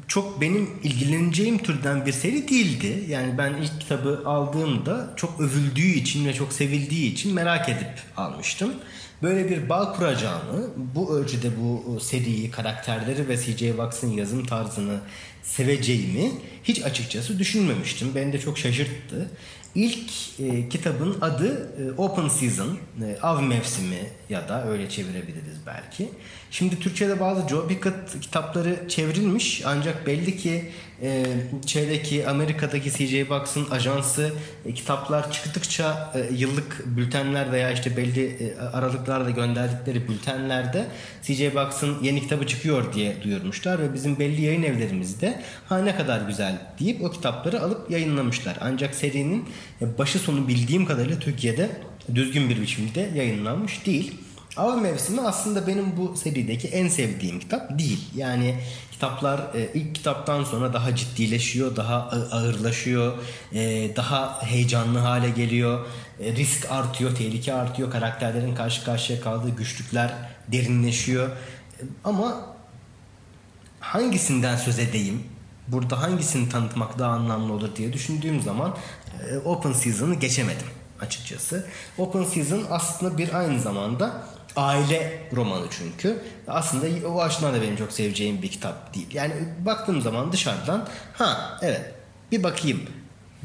çok 0.07 0.41
benim 0.41 0.69
ilgileneceğim 0.84 1.57
türden 1.57 2.05
bir 2.05 2.11
seri 2.11 2.47
değildi. 2.47 3.05
Yani 3.09 3.38
ben 3.38 3.53
ilk 3.53 3.82
kitabı 3.82 4.21
aldığımda 4.25 5.13
çok 5.15 5.39
övüldüğü 5.39 5.91
için 5.91 6.25
ve 6.25 6.34
çok 6.34 6.53
sevildiği 6.53 7.13
için 7.13 7.34
merak 7.34 7.69
edip 7.69 7.93
almıştım. 8.17 8.73
Böyle 9.23 9.49
bir 9.49 9.69
bağ 9.69 9.93
kuracağını, 9.93 10.67
bu 10.95 11.17
ölçüde 11.17 11.49
bu 11.61 11.99
seriyi, 11.99 12.51
karakterleri 12.51 13.27
ve 13.27 13.38
CJ 13.38 13.77
Box'ın 13.77 14.11
yazım 14.11 14.45
tarzını 14.45 14.99
seveceğimi 15.43 16.32
hiç 16.63 16.84
açıkçası 16.84 17.39
düşünmemiştim. 17.39 18.15
Beni 18.15 18.34
de 18.34 18.39
çok 18.39 18.57
şaşırttı. 18.57 19.32
İlk 19.76 20.39
e, 20.39 20.69
kitabın 20.69 21.22
adı 21.22 21.72
e, 21.82 22.01
Open 22.01 22.28
Season, 22.28 22.78
e, 23.01 23.17
av 23.22 23.41
mevsimi 23.41 24.09
ya 24.30 24.49
da 24.49 24.67
öyle 24.67 24.89
çevirebiliriz 24.89 25.57
belki. 25.65 26.09
Şimdi 26.51 26.80
Türkçe'de 26.80 27.19
bazı 27.19 27.47
Joe 27.47 27.67
Pickett 27.67 28.19
kitapları 28.22 28.89
çevrilmiş 28.89 29.63
ancak 29.65 30.07
belli 30.07 30.38
ki 30.38 30.72
e, 31.01 31.25
şeydeki 31.65 32.27
Amerika'daki 32.27 32.91
CJ 32.91 33.29
Box'ın 33.29 33.69
ajansı 33.69 34.33
e, 34.65 34.73
kitaplar 34.73 35.31
çıktıkça 35.31 36.13
e, 36.15 36.35
yıllık 36.35 36.83
bültenler 36.85 37.51
veya 37.51 37.71
işte 37.71 37.97
belli 37.97 38.25
e, 38.25 38.59
aralıklarla 38.59 39.29
gönderdikleri 39.29 40.07
bültenlerde 40.07 40.87
CJ 41.23 41.55
Box'ın 41.55 42.03
yeni 42.03 42.21
kitabı 42.21 42.47
çıkıyor 42.47 42.93
diye 42.93 43.23
duyurmuşlar 43.23 43.79
ve 43.79 43.93
bizim 43.93 44.19
belli 44.19 44.41
yayın 44.41 44.63
evlerimizde 44.63 45.41
ha 45.69 45.77
ne 45.77 45.95
kadar 45.95 46.21
güzel 46.21 46.57
deyip 46.79 47.03
o 47.03 47.11
kitapları 47.11 47.61
alıp 47.61 47.91
yayınlamışlar. 47.91 48.57
Ancak 48.61 48.95
serinin 48.95 49.49
e, 49.81 49.97
başı 49.97 50.19
sonu 50.19 50.47
bildiğim 50.47 50.85
kadarıyla 50.85 51.19
Türkiye'de 51.19 51.69
düzgün 52.15 52.49
bir 52.49 52.61
biçimde 52.61 53.09
yayınlanmış 53.15 53.85
değil. 53.85 54.13
Av 54.57 54.77
Mevsimi 54.77 55.21
aslında 55.21 55.67
benim 55.67 55.97
bu 55.97 56.17
serideki 56.17 56.67
en 56.67 56.87
sevdiğim 56.87 57.39
kitap 57.39 57.79
değil. 57.79 58.09
Yani 58.15 58.55
kitaplar 58.91 59.39
e, 59.55 59.69
ilk 59.73 59.95
kitaptan 59.95 60.43
sonra 60.43 60.73
daha 60.73 60.95
ciddileşiyor, 60.95 61.75
daha 61.75 61.95
ağırlaşıyor, 62.31 63.13
e, 63.53 63.91
daha 63.95 64.41
heyecanlı 64.43 64.99
hale 64.99 65.29
geliyor. 65.29 65.85
E, 66.19 66.35
risk 66.35 66.71
artıyor, 66.71 67.15
tehlike 67.15 67.53
artıyor, 67.53 67.91
karakterlerin 67.91 68.55
karşı 68.55 68.83
karşıya 68.83 69.21
kaldığı 69.21 69.49
güçlükler 69.49 70.13
derinleşiyor. 70.47 71.29
Ama 72.03 72.45
hangisinden 73.79 74.55
söz 74.55 74.79
edeyim? 74.79 75.23
Burada 75.67 76.01
hangisini 76.01 76.49
tanıtmak 76.49 76.99
daha 76.99 77.11
anlamlı 77.11 77.53
olur 77.53 77.75
diye 77.75 77.93
düşündüğüm 77.93 78.41
zaman 78.41 78.77
Open 79.45 79.73
Season'ı 79.73 80.15
geçemedim 80.15 80.67
açıkçası. 81.01 81.65
Open 81.97 82.23
Season 82.23 82.65
aslında 82.69 83.17
bir 83.17 83.33
aynı 83.33 83.59
zamanda 83.59 84.23
aile 84.55 85.29
romanı 85.35 85.65
çünkü. 85.69 86.23
Aslında 86.47 87.07
o 87.07 87.21
açıdan 87.21 87.53
da 87.53 87.61
benim 87.61 87.75
çok 87.75 87.91
seveceğim 87.91 88.41
bir 88.41 88.51
kitap 88.51 88.93
değil. 88.95 89.07
Yani 89.13 89.33
baktığım 89.65 90.01
zaman 90.01 90.31
dışarıdan 90.31 90.87
ha 91.13 91.59
evet 91.61 91.93
bir 92.31 92.43
bakayım 92.43 92.81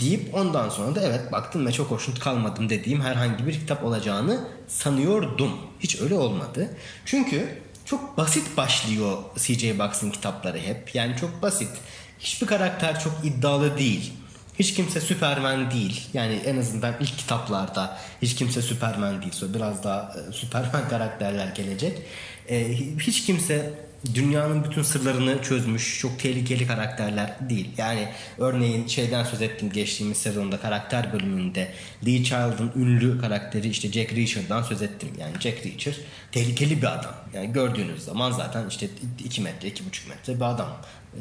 deyip 0.01 0.35
ondan 0.35 0.69
sonra 0.69 0.95
da 0.95 1.01
evet 1.01 1.33
baktım 1.33 1.67
ve 1.67 1.73
çok 1.73 1.91
hoşnut 1.91 2.21
kalmadım 2.21 2.71
dediğim 2.71 3.01
herhangi 3.01 3.47
bir 3.47 3.53
kitap 3.53 3.85
olacağını 3.85 4.41
sanıyordum. 4.69 5.53
Hiç 5.81 6.01
öyle 6.01 6.15
olmadı. 6.15 6.71
Çünkü 7.05 7.59
çok 7.85 8.17
basit 8.17 8.57
başlıyor 8.57 9.19
CJ 9.37 9.79
Box'ın 9.79 10.11
kitapları 10.11 10.59
hep. 10.59 10.95
Yani 10.95 11.17
çok 11.21 11.43
basit. 11.43 11.71
Hiçbir 12.19 12.47
karakter 12.47 13.01
çok 13.01 13.13
iddialı 13.25 13.79
değil. 13.79 14.13
Hiç 14.59 14.75
kimse 14.75 15.01
Süpermen 15.01 15.71
değil. 15.71 16.09
Yani 16.15 16.35
en 16.35 16.57
azından 16.57 16.95
ilk 17.01 17.19
kitaplarda 17.19 17.99
hiç 18.23 18.35
kimse 18.35 18.63
Süpermen 18.63 19.23
değil. 19.23 19.33
Sonra 19.33 19.55
biraz 19.55 19.85
daha 19.85 20.15
e, 20.73 20.89
karakterler 20.91 21.47
gelecek. 21.47 21.99
E, 22.49 22.73
hiç 22.99 23.27
kimse 23.27 23.87
dünyanın 24.15 24.65
bütün 24.65 24.83
sırlarını 24.83 25.43
çözmüş 25.43 26.01
çok 26.01 26.19
tehlikeli 26.19 26.67
karakterler 26.67 27.35
değil. 27.41 27.71
Yani 27.79 28.09
örneğin 28.39 28.87
şeyden 28.87 29.25
söz 29.25 29.43
ettim 29.43 29.73
geçtiğimiz 29.73 30.19
sezonda 30.19 30.61
karakter 30.61 31.13
bölümünde 31.13 31.73
Lee 32.07 32.25
Child'ın 32.25 32.73
ünlü 32.77 33.21
karakteri 33.21 33.69
işte 33.69 33.93
Jack 33.93 34.13
Reacher'dan 34.13 34.63
söz 34.63 34.83
ettim. 34.83 35.09
Yani 35.21 35.33
Jack 35.41 35.67
Reacher 35.67 35.95
tehlikeli 36.33 36.83
bir 36.83 36.95
adam. 36.95 37.15
Yani 37.35 37.53
gördüğünüz 37.53 38.05
zaman 38.05 38.31
zaten 38.31 38.69
işte 38.69 38.89
2 39.25 39.41
metre 39.41 39.69
2,5 39.69 40.09
metre 40.09 40.37
bir 40.37 40.45
adam. 40.45 40.77
Ee, 41.15 41.21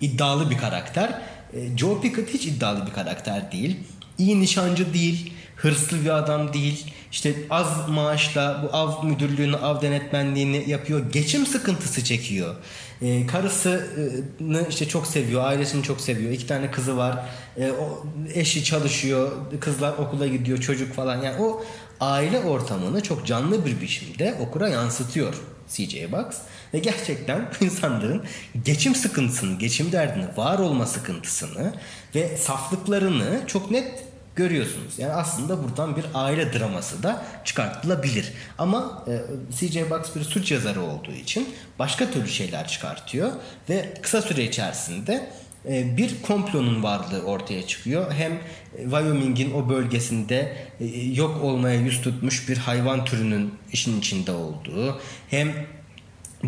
iddialı 0.00 0.50
bir 0.50 0.58
karakter. 0.58 1.20
E, 1.54 1.76
Joe 1.76 2.00
Pickett 2.00 2.34
hiç 2.34 2.46
iddialı 2.46 2.86
bir 2.86 2.92
karakter 2.92 3.52
değil. 3.52 3.76
İyi 4.18 4.40
nişancı 4.40 4.94
değil. 4.94 5.32
hırslı 5.56 6.04
bir 6.04 6.10
adam 6.10 6.52
değil. 6.52 6.92
İşte 7.12 7.34
az 7.50 7.88
maaşla 7.88 8.60
bu 8.62 8.76
av 8.76 9.04
müdürlüğünü, 9.04 9.56
av 9.56 9.82
denetmenliğini 9.82 10.70
yapıyor. 10.70 11.12
Geçim 11.12 11.46
sıkıntısı 11.46 12.04
çekiyor. 12.04 12.54
E, 13.02 13.26
karısını 13.26 14.66
işte 14.68 14.88
çok 14.88 15.06
seviyor, 15.06 15.44
ailesini 15.44 15.82
çok 15.82 16.00
seviyor. 16.00 16.32
İki 16.32 16.46
tane 16.46 16.70
kızı 16.70 16.96
var. 16.96 17.26
E, 17.56 17.70
o 17.70 18.06
eşi 18.34 18.64
çalışıyor, 18.64 19.32
kızlar 19.60 19.92
okula 19.92 20.26
gidiyor, 20.26 20.58
çocuk 20.58 20.94
falan. 20.94 21.22
Yani 21.22 21.42
o 21.42 21.64
aile 22.00 22.38
ortamını 22.38 23.02
çok 23.02 23.26
canlı 23.26 23.66
bir 23.66 23.80
biçimde 23.80 24.34
okura 24.40 24.68
yansıtıyor 24.68 25.34
CJ 25.68 26.12
Box. 26.12 26.26
Ve 26.74 26.78
gerçekten 26.78 27.48
insanların 27.60 28.22
geçim 28.64 28.94
sıkıntısını, 28.94 29.58
geçim 29.58 29.92
derdini, 29.92 30.26
var 30.36 30.58
olma 30.58 30.86
sıkıntısını 30.86 31.72
ve 32.14 32.36
saflıklarını 32.36 33.40
çok 33.46 33.70
net 33.70 34.04
görüyorsunuz. 34.36 34.98
Yani 34.98 35.12
aslında 35.12 35.64
buradan 35.64 35.96
bir 35.96 36.04
aile 36.14 36.52
draması 36.52 37.02
da 37.02 37.24
çıkartılabilir. 37.44 38.32
Ama 38.58 39.04
e, 39.08 39.20
CJ 39.56 39.90
Box 39.90 40.16
bir 40.16 40.24
suç 40.24 40.52
yazarı 40.52 40.82
olduğu 40.82 41.12
için 41.12 41.48
başka 41.78 42.10
türlü 42.10 42.28
şeyler 42.28 42.68
çıkartıyor 42.68 43.32
ve 43.68 43.94
kısa 44.02 44.22
süre 44.22 44.44
içerisinde 44.44 45.30
e, 45.68 45.96
bir 45.96 46.22
komplonun 46.22 46.82
varlığı 46.82 47.22
ortaya 47.22 47.66
çıkıyor. 47.66 48.12
Hem 48.12 48.32
Wyoming'in 48.76 49.54
o 49.54 49.68
bölgesinde 49.68 50.56
e, 50.80 50.84
yok 51.00 51.44
olmaya 51.44 51.80
yüz 51.80 52.02
tutmuş 52.02 52.48
bir 52.48 52.56
hayvan 52.56 53.04
türünün 53.04 53.54
işin 53.72 53.98
içinde 53.98 54.32
olduğu, 54.32 55.00
hem 55.30 55.52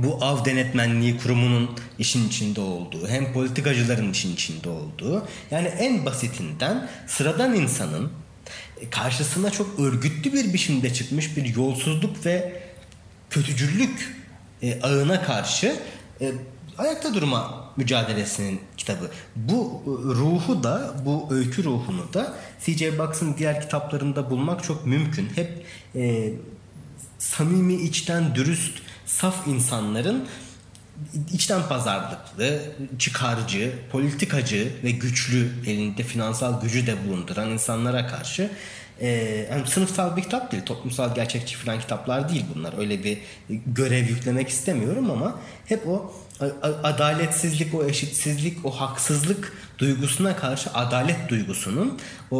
bu 0.03 0.25
av 0.25 0.45
denetmenliği 0.45 1.19
kurumunun 1.19 1.71
işin 1.99 2.29
içinde 2.29 2.61
olduğu, 2.61 3.09
hem 3.09 3.33
politikacıların 3.33 4.13
işin 4.13 4.35
içinde 4.35 4.69
olduğu, 4.69 5.27
yani 5.51 5.69
en 5.69 6.07
basitinden 6.07 6.89
sıradan 7.07 7.55
insanın 7.55 8.11
karşısına 8.91 9.51
çok 9.51 9.81
örgütlü 9.81 10.33
bir 10.33 10.53
biçimde 10.53 10.95
çıkmış 10.95 11.37
bir 11.37 11.57
yolsuzluk 11.57 12.27
ve 12.27 12.63
kötücüllük 13.31 14.17
e, 14.63 14.81
ağına 14.81 15.23
karşı 15.23 15.77
e, 16.21 16.33
ayakta 16.79 17.15
durma 17.15 17.71
mücadelesinin 17.77 18.61
kitabı. 18.77 19.11
Bu 19.37 19.83
e, 19.87 19.91
ruhu 20.15 20.63
da, 20.63 20.95
bu 21.05 21.29
öykü 21.31 21.65
ruhunu 21.65 22.13
da 22.15 22.35
C.J. 22.65 22.99
Box'ın 22.99 23.37
diğer 23.39 23.61
kitaplarında 23.61 24.31
bulmak 24.31 24.65
çok 24.65 24.87
mümkün. 24.87 25.29
Hep 25.35 25.67
e, 25.95 26.33
samimi, 27.19 27.75
içten, 27.75 28.35
dürüst 28.35 28.73
saf 29.07 29.47
insanların 29.47 30.25
içten 31.33 31.69
pazarlıklı, 31.69 32.61
çıkarcı, 32.99 33.75
politikacı 33.93 34.73
ve 34.85 34.91
güçlü 34.91 35.53
elinde 35.67 36.03
finansal 36.03 36.61
gücü 36.61 36.87
de 36.87 37.09
bulunduran 37.09 37.51
insanlara 37.51 38.07
karşı 38.07 38.51
e, 39.01 39.09
yani 39.51 39.67
sınıfsal 39.67 40.17
bir 40.17 40.23
kitap 40.23 40.53
değil, 40.53 40.63
toplumsal 40.63 41.15
gerçekçi 41.15 41.57
falan 41.57 41.81
kitaplar 41.81 42.29
değil 42.29 42.45
bunlar. 42.55 42.75
Öyle 42.79 43.05
bir 43.05 43.19
görev 43.67 44.09
yüklemek 44.09 44.49
istemiyorum 44.49 45.11
ama 45.11 45.39
hep 45.67 45.89
o 45.89 46.13
adaletsizlik, 46.83 47.75
o 47.75 47.85
eşitsizlik, 47.85 48.67
o 48.67 48.71
haksızlık 48.71 49.53
duygusuna 49.79 50.37
karşı 50.37 50.71
adalet 50.75 51.29
duygusunun 51.29 51.99
o, 52.31 52.37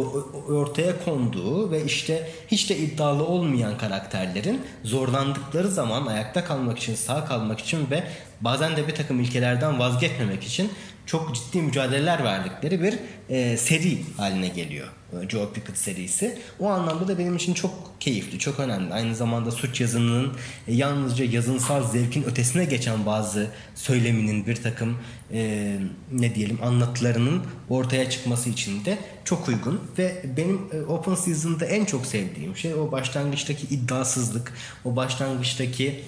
ortaya 0.49 1.03
konduğu 1.05 1.71
ve 1.71 1.85
işte 1.85 2.31
hiç 2.47 2.69
de 2.69 2.77
iddialı 2.77 3.25
olmayan 3.25 3.77
karakterlerin 3.77 4.61
zorlandıkları 4.83 5.67
zaman 5.67 6.05
ayakta 6.05 6.45
kalmak 6.45 6.77
için, 6.77 6.95
sağ 6.95 7.25
kalmak 7.25 7.59
için 7.59 7.91
ve 7.91 8.03
bazen 8.41 8.77
de 8.77 8.87
bir 8.87 8.95
takım 8.95 9.19
ilkelerden 9.19 9.79
vazgeçmemek 9.79 10.43
için 10.43 10.71
çok 11.07 11.35
ciddi 11.35 11.61
mücadeleler 11.61 12.23
verdikleri 12.23 12.81
bir 12.83 12.99
e, 13.29 13.57
seri 13.57 13.97
haline 14.17 14.47
geliyor. 14.47 14.87
E, 15.13 15.29
Joe 15.29 15.51
Pickett 15.53 15.77
serisi. 15.77 16.39
O 16.59 16.69
anlamda 16.69 17.07
da 17.07 17.17
benim 17.19 17.35
için 17.35 17.53
çok 17.53 17.71
keyifli, 17.99 18.39
çok 18.39 18.59
önemli. 18.59 18.93
Aynı 18.93 19.15
zamanda 19.15 19.51
suç 19.51 19.81
yazınının 19.81 20.33
e, 20.67 20.73
yalnızca 20.73 21.25
yazınsal 21.25 21.87
zevkin 21.87 22.23
ötesine 22.23 22.65
geçen 22.65 23.05
bazı 23.05 23.47
söyleminin 23.75 24.47
bir 24.47 24.55
takım 24.55 24.97
e, 25.33 25.75
ne 26.11 26.35
diyelim 26.35 26.59
anlatılarının 26.63 27.43
ortaya 27.69 28.09
çıkması 28.09 28.49
için 28.49 28.85
de 28.85 28.97
çok 29.25 29.47
uygun 29.47 29.81
ve 29.97 30.25
benim 30.37 30.61
e, 30.73 30.81
Open 30.81 31.15
Season'da 31.15 31.65
en 31.65 31.85
çok 31.85 32.05
sevdiğim 32.05 32.57
şey 32.57 32.73
o 32.73 32.91
başlangıçtaki 32.91 33.75
iddiasızlık, 33.75 34.53
o 34.85 34.95
başlangıçtaki 34.95 36.03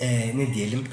e, 0.00 0.38
ne 0.38 0.54
diyelim 0.54 0.84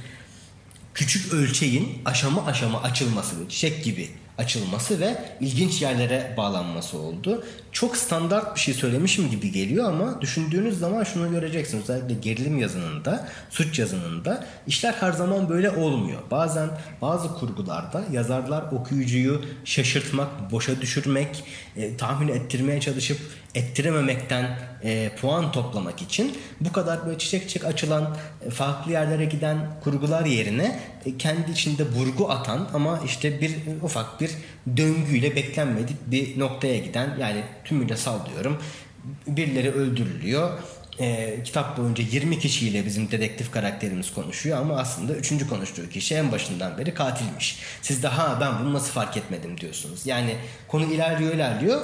küçük 0.97 1.33
ölçeğin 1.33 2.01
aşama 2.05 2.45
aşama 2.45 2.81
açılması, 2.81 3.35
çiçek 3.49 3.83
gibi 3.83 4.09
açılması 4.37 4.99
ve 4.99 5.17
ilginç 5.39 5.81
yerlere 5.81 6.33
bağlanması 6.37 6.97
oldu. 6.97 7.43
Çok 7.71 7.97
standart 7.97 8.55
bir 8.55 8.59
şey 8.59 8.73
söylemişim 8.73 9.29
gibi 9.29 9.51
geliyor 9.51 9.85
ama 9.85 10.21
düşündüğünüz 10.21 10.79
zaman 10.79 11.03
şunu 11.03 11.31
göreceksiniz. 11.31 11.89
Özellikle 11.89 12.13
gerilim 12.13 12.57
yazınında, 12.57 13.27
suç 13.49 13.79
yazınında 13.79 14.47
işler 14.67 14.93
her 14.93 15.11
zaman 15.11 15.49
böyle 15.49 15.69
olmuyor. 15.69 16.21
Bazen 16.31 16.69
bazı 17.01 17.33
kurgularda 17.33 18.03
yazarlar 18.11 18.63
okuyucuyu 18.71 19.41
şaşırtmak, 19.65 20.51
boşa 20.51 20.81
düşürmek, 20.81 21.43
e, 21.75 21.97
tahmin 21.97 22.27
ettirmeye 22.27 22.81
çalışıp 22.81 23.17
ettirememekten 23.55 24.59
e, 24.83 25.11
puan 25.21 25.51
toplamak 25.51 26.01
için 26.01 26.37
bu 26.61 26.71
kadar 26.71 27.05
böyle 27.05 27.17
çiçek 27.17 27.41
çiçek 27.41 27.65
açılan 27.65 28.17
e, 28.45 28.49
farklı 28.49 28.91
yerlere 28.91 29.25
giden 29.25 29.57
kurgular 29.83 30.25
yerine 30.25 30.79
e, 31.05 31.17
kendi 31.17 31.51
içinde 31.51 31.95
burgu 31.95 32.31
atan 32.31 32.69
ama 32.73 32.99
işte 33.05 33.41
bir 33.41 33.55
ufak 33.81 34.21
bir 34.21 34.31
döngüyle 34.77 35.35
beklenmedik 35.35 35.97
bir 36.07 36.39
noktaya 36.39 36.77
giden 36.77 37.17
yani 37.19 37.43
tümüyle 37.65 37.97
sallıyorum 37.97 38.61
birileri 39.27 39.71
öldürülüyor 39.71 40.59
e, 40.99 41.37
kitap 41.43 41.77
boyunca 41.77 42.03
20 42.11 42.39
kişiyle 42.39 42.85
bizim 42.85 43.11
dedektif 43.11 43.51
karakterimiz 43.51 44.13
konuşuyor 44.13 44.57
ama 44.57 44.77
aslında 44.77 45.13
üçüncü 45.13 45.49
konuştuğu 45.49 45.89
kişi 45.89 46.15
en 46.15 46.31
başından 46.31 46.77
beri 46.77 46.93
katilmiş. 46.93 47.59
Siz 47.81 48.03
de 48.03 48.07
ha 48.07 48.37
ben 48.41 48.59
bunu 48.59 48.73
nasıl 48.73 48.91
fark 48.91 49.17
etmedim 49.17 49.59
diyorsunuz. 49.59 50.05
Yani 50.05 50.35
konu 50.67 50.93
ilerliyor 50.93 51.33
ilerliyor 51.33 51.81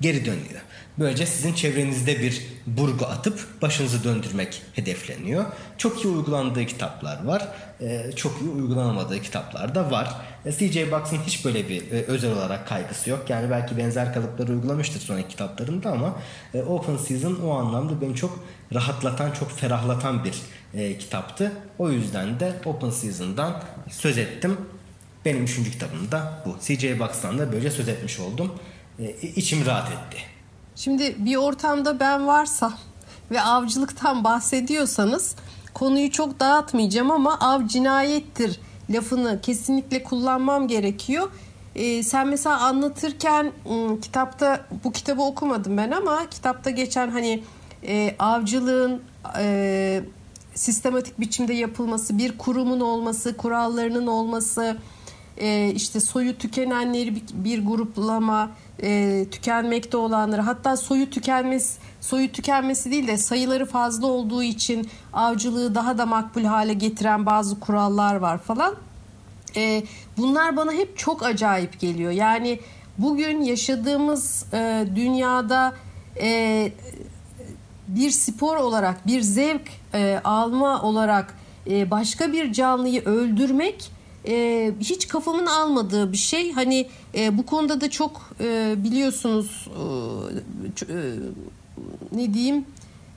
geri 0.00 0.24
dönüyor. 0.24 0.60
Böylece 0.98 1.26
sizin 1.26 1.54
çevrenizde 1.54 2.20
bir 2.20 2.42
burgu 2.66 3.06
atıp 3.06 3.62
başınızı 3.62 4.04
döndürmek 4.04 4.62
hedefleniyor. 4.74 5.44
Çok 5.78 6.04
iyi 6.04 6.08
uygulandığı 6.08 6.66
kitaplar 6.66 7.24
var. 7.24 7.48
Ee, 7.80 8.10
çok 8.16 8.40
iyi 8.42 8.50
uygulanamadığı 8.50 9.22
kitaplar 9.22 9.74
da 9.74 9.90
var. 9.90 10.16
Ee, 10.44 10.52
C.J. 10.52 10.92
Box'ın 10.92 11.18
hiç 11.26 11.44
böyle 11.44 11.68
bir 11.68 11.92
e, 11.92 12.02
özel 12.02 12.32
olarak 12.32 12.68
kaygısı 12.68 13.10
yok. 13.10 13.30
Yani 13.30 13.50
belki 13.50 13.76
benzer 13.76 14.14
kalıpları 14.14 14.52
uygulamıştır 14.52 15.00
sonraki 15.00 15.28
kitaplarında 15.28 15.90
ama 15.90 16.18
e, 16.54 16.62
Open 16.62 16.96
Season 16.96 17.38
o 17.44 17.50
anlamda 17.50 18.00
beni 18.00 18.16
çok 18.16 18.44
rahatlatan, 18.74 19.30
çok 19.30 19.58
ferahlatan 19.58 20.24
bir 20.24 20.34
e, 20.74 20.98
kitaptı. 20.98 21.52
O 21.78 21.90
yüzden 21.90 22.40
de 22.40 22.52
Open 22.64 22.90
Season'dan 22.90 23.62
söz 23.90 24.18
ettim. 24.18 24.56
Benim 25.24 25.44
üçüncü 25.44 25.70
kitabım 25.70 26.10
da 26.10 26.42
bu. 26.46 26.56
C.J. 26.62 26.98
Box'tan 26.98 27.38
da 27.38 27.52
böyle 27.52 27.70
söz 27.70 27.88
etmiş 27.88 28.20
oldum. 28.20 28.52
İçim 29.36 29.66
rahat 29.66 29.88
etti. 29.88 30.18
Şimdi 30.76 31.16
bir 31.18 31.36
ortamda 31.36 32.00
ben 32.00 32.26
varsa 32.26 32.72
ve 33.30 33.40
avcılıktan 33.40 34.24
bahsediyorsanız 34.24 35.36
konuyu 35.74 36.10
çok 36.10 36.40
dağıtmayacağım 36.40 37.10
ama 37.10 37.38
av 37.40 37.66
cinayettir 37.66 38.60
lafını 38.90 39.40
kesinlikle 39.40 40.02
kullanmam 40.02 40.68
gerekiyor. 40.68 41.30
Ee, 41.74 42.02
sen 42.02 42.28
mesela 42.28 42.60
anlatırken 42.60 43.52
ıı, 43.70 44.00
kitapta 44.00 44.66
bu 44.84 44.92
kitabı 44.92 45.22
okumadım 45.22 45.76
ben 45.76 45.90
ama 45.90 46.30
kitapta 46.30 46.70
geçen 46.70 47.10
hani 47.10 47.42
e, 47.86 48.16
avcılığın 48.18 49.02
e, 49.38 50.02
sistematik 50.54 51.20
biçimde 51.20 51.54
yapılması, 51.54 52.18
bir 52.18 52.38
kurumun 52.38 52.80
olması, 52.80 53.36
kurallarının 53.36 54.06
olması, 54.06 54.76
e, 55.40 55.72
işte 55.74 56.00
soyu 56.00 56.38
tükenenleri 56.38 57.14
bir, 57.14 57.22
bir 57.32 57.66
gruplama, 57.66 58.50
e, 58.82 59.26
tükenmekte 59.30 59.96
olanları 59.96 60.40
hatta 60.40 60.76
soyu 60.76 61.10
tükenmesi 61.10 61.78
soyu 62.00 62.32
tükenmesi 62.32 62.90
değil 62.90 63.06
de 63.06 63.16
sayıları 63.16 63.66
fazla 63.66 64.06
olduğu 64.06 64.42
için 64.42 64.88
avcılığı 65.12 65.74
daha 65.74 65.98
da 65.98 66.06
makbul 66.06 66.44
hale 66.44 66.72
getiren 66.74 67.26
bazı 67.26 67.60
kurallar 67.60 68.14
var 68.14 68.38
falan. 68.38 68.74
E, 69.56 69.82
bunlar 70.16 70.56
bana 70.56 70.72
hep 70.72 70.98
çok 70.98 71.22
acayip 71.22 71.80
geliyor. 71.80 72.12
Yani 72.12 72.60
bugün 72.98 73.40
yaşadığımız 73.42 74.46
e, 74.52 74.86
dünyada 74.94 75.74
e, 76.20 76.72
bir 77.88 78.10
spor 78.10 78.56
olarak 78.56 79.06
bir 79.06 79.20
zevk 79.20 79.68
e, 79.94 80.20
alma 80.24 80.82
olarak 80.82 81.34
e, 81.70 81.90
başka 81.90 82.32
bir 82.32 82.52
canlıyı 82.52 83.04
öldürmek 83.04 83.90
e, 84.28 84.72
hiç 84.80 85.08
kafamın 85.08 85.46
almadığı 85.46 86.12
bir 86.12 86.16
şey. 86.16 86.52
Hani 86.52 86.88
e, 87.14 87.38
bu 87.38 87.46
konuda 87.46 87.80
da 87.80 87.90
çok 87.90 88.30
e, 88.40 88.74
biliyorsunuz 88.76 89.68
e, 90.88 90.92
e, 90.92 90.96
ne 92.12 92.34
diyeyim 92.34 92.64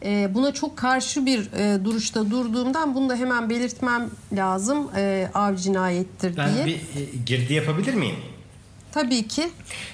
e, 0.05 0.33
buna 0.33 0.53
çok 0.53 0.77
karşı 0.77 1.25
bir 1.25 1.51
e, 1.51 1.85
duruşta 1.85 2.31
durduğumdan 2.31 2.95
bunu 2.95 3.09
da 3.09 3.15
hemen 3.15 3.49
belirtmem 3.49 4.09
lazım. 4.33 4.89
E, 4.95 5.29
av 5.33 5.55
cinayettir 5.55 6.37
ben 6.37 6.53
diye. 6.53 6.59
Ben 6.59 6.67
bir 6.67 6.75
e, 6.75 7.05
girdi 7.25 7.53
yapabilir 7.53 7.93
miyim? 7.93 8.15
Tabii 8.91 9.27
ki. 9.27 9.49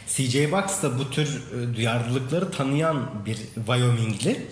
CJ 0.07 0.51
Box 0.51 0.81
da 0.83 0.99
bu 0.99 1.09
tür 1.09 1.27
e, 1.27 1.75
duyarlılıkları 1.75 2.51
tanıyan 2.51 3.09
bir 3.25 3.37
Wyomingli. 3.55 4.47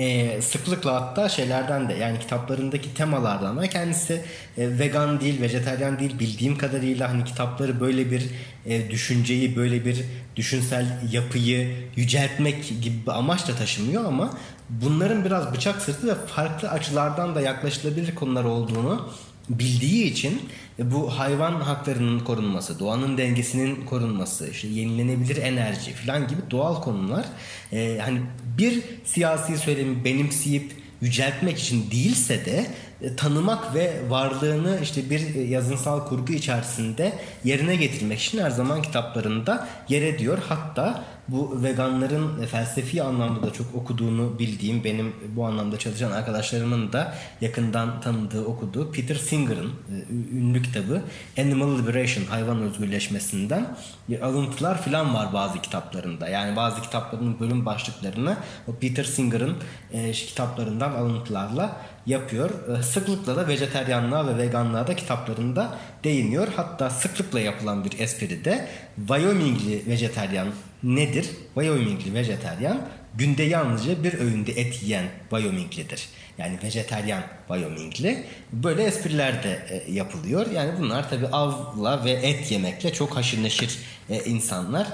Ee, 0.00 0.42
sıklıkla 0.42 0.94
hatta 0.94 1.28
şeylerden 1.28 1.88
de 1.88 1.94
yani 1.94 2.18
kitaplarındaki 2.18 2.94
temalardan 2.94 3.56
da. 3.56 3.66
Kendisi 3.66 4.22
e, 4.58 4.78
vegan 4.78 5.20
değil, 5.20 5.40
vejeteryan 5.40 5.98
değil 5.98 6.18
bildiğim 6.18 6.58
kadarıyla 6.58 7.10
hani 7.10 7.24
kitapları 7.24 7.80
böyle 7.80 8.10
bir 8.10 8.22
e, 8.66 8.90
düşünceyi, 8.90 9.56
böyle 9.56 9.84
bir 9.84 10.04
düşünsel 10.36 10.86
yapıyı 11.12 11.76
yüceltmek 11.96 12.68
gibi 12.82 13.06
bir 13.06 13.10
amaçla 13.10 13.54
taşımıyor 13.56 14.04
ama 14.04 14.30
bunların 14.68 15.24
biraz 15.24 15.54
bıçak 15.54 15.82
sırtı 15.82 16.06
ve 16.06 16.14
farklı 16.14 16.70
açılardan 16.70 17.34
da 17.34 17.40
yaklaşılabilir 17.40 18.14
konular 18.14 18.44
olduğunu 18.44 19.10
bildiği 19.58 20.04
için 20.04 20.42
e, 20.78 20.90
bu 20.90 21.18
hayvan 21.18 21.60
haklarının 21.60 22.20
korunması, 22.20 22.78
doğanın 22.78 23.18
dengesinin 23.18 23.84
korunması, 23.84 24.50
işte 24.50 24.68
yenilenebilir 24.68 25.36
enerji 25.36 25.92
falan 25.92 26.28
gibi 26.28 26.40
doğal 26.50 26.82
konular 26.82 27.26
e, 27.72 27.98
hani 28.02 28.20
bir 28.58 28.82
siyasi 29.04 29.58
söylemi 29.58 30.04
benimseyip 30.04 30.72
yüceltmek 31.00 31.58
için 31.58 31.90
değilse 31.90 32.44
de 32.44 32.66
e, 33.02 33.16
tanımak 33.16 33.74
ve 33.74 33.92
varlığını 34.08 34.78
işte 34.82 35.10
bir 35.10 35.34
e, 35.34 35.40
yazınsal 35.40 36.06
kurgu 36.06 36.32
içerisinde 36.32 37.12
yerine 37.44 37.76
getirmek 37.76 38.20
için 38.20 38.38
her 38.38 38.50
zaman 38.50 38.82
kitaplarında 38.82 39.68
yer 39.88 40.02
ediyor. 40.02 40.38
Hatta 40.48 41.04
bu 41.30 41.62
veganların 41.62 42.46
felsefi 42.46 43.02
anlamda 43.02 43.46
da 43.46 43.52
çok 43.52 43.74
okuduğunu 43.74 44.38
bildiğim 44.38 44.84
benim 44.84 45.12
bu 45.36 45.46
anlamda 45.46 45.78
çalışan 45.78 46.10
arkadaşlarımın 46.10 46.92
da 46.92 47.14
yakından 47.40 48.00
tanıdığı 48.00 48.44
okuduğu 48.44 48.92
Peter 48.92 49.14
Singer'ın 49.14 49.68
e, 49.68 50.12
ünlü 50.36 50.62
kitabı 50.62 51.02
Animal 51.38 51.78
Liberation 51.78 52.24
hayvan 52.24 52.60
özgürleşmesinden 52.62 53.76
alıntılar 54.22 54.82
filan 54.82 55.14
var 55.14 55.32
bazı 55.32 55.62
kitaplarında. 55.62 56.28
Yani 56.28 56.56
bazı 56.56 56.82
kitapların 56.82 57.40
bölüm 57.40 57.66
başlıklarını 57.66 58.36
o 58.68 58.74
Peter 58.74 59.04
Singer'ın 59.04 59.56
e, 59.92 60.12
kitaplarından 60.12 60.90
alıntılarla 60.90 61.76
yapıyor. 62.06 62.50
E, 62.78 62.82
sıklıkla 62.82 63.36
da 63.36 63.48
vejeteryanlığa 63.48 64.26
ve 64.26 64.38
veganlığa 64.38 64.86
da 64.86 64.96
kitaplarında 64.96 65.78
değiniyor. 66.04 66.48
Hatta 66.56 66.90
sıklıkla 66.90 67.40
yapılan 67.40 67.84
bir 67.84 67.98
espri 67.98 68.44
de 68.44 68.68
Wyomingli 68.96 69.86
vejeteryan 69.86 70.48
nedir? 70.82 71.30
Wyomingli 71.54 72.14
vejeteryan 72.14 72.88
günde 73.14 73.42
yalnızca 73.42 74.04
bir 74.04 74.14
öğünde 74.14 74.52
et 74.52 74.82
yiyen 74.82 75.04
Wyominglidir. 75.30 76.08
Yani 76.38 76.58
vejeteryan 76.62 77.22
Wyomingli. 77.48 78.24
Böyle 78.52 78.82
espriler 78.82 79.42
de 79.42 79.66
e, 79.70 79.92
yapılıyor. 79.92 80.50
Yani 80.50 80.70
bunlar 80.78 81.10
tabi 81.10 81.26
avla 81.26 82.04
ve 82.04 82.10
et 82.10 82.50
yemekle 82.50 82.92
çok 82.92 83.16
haşır 83.16 83.42
neşir 83.42 83.78
e, 84.10 84.24
insanlar. 84.24 84.86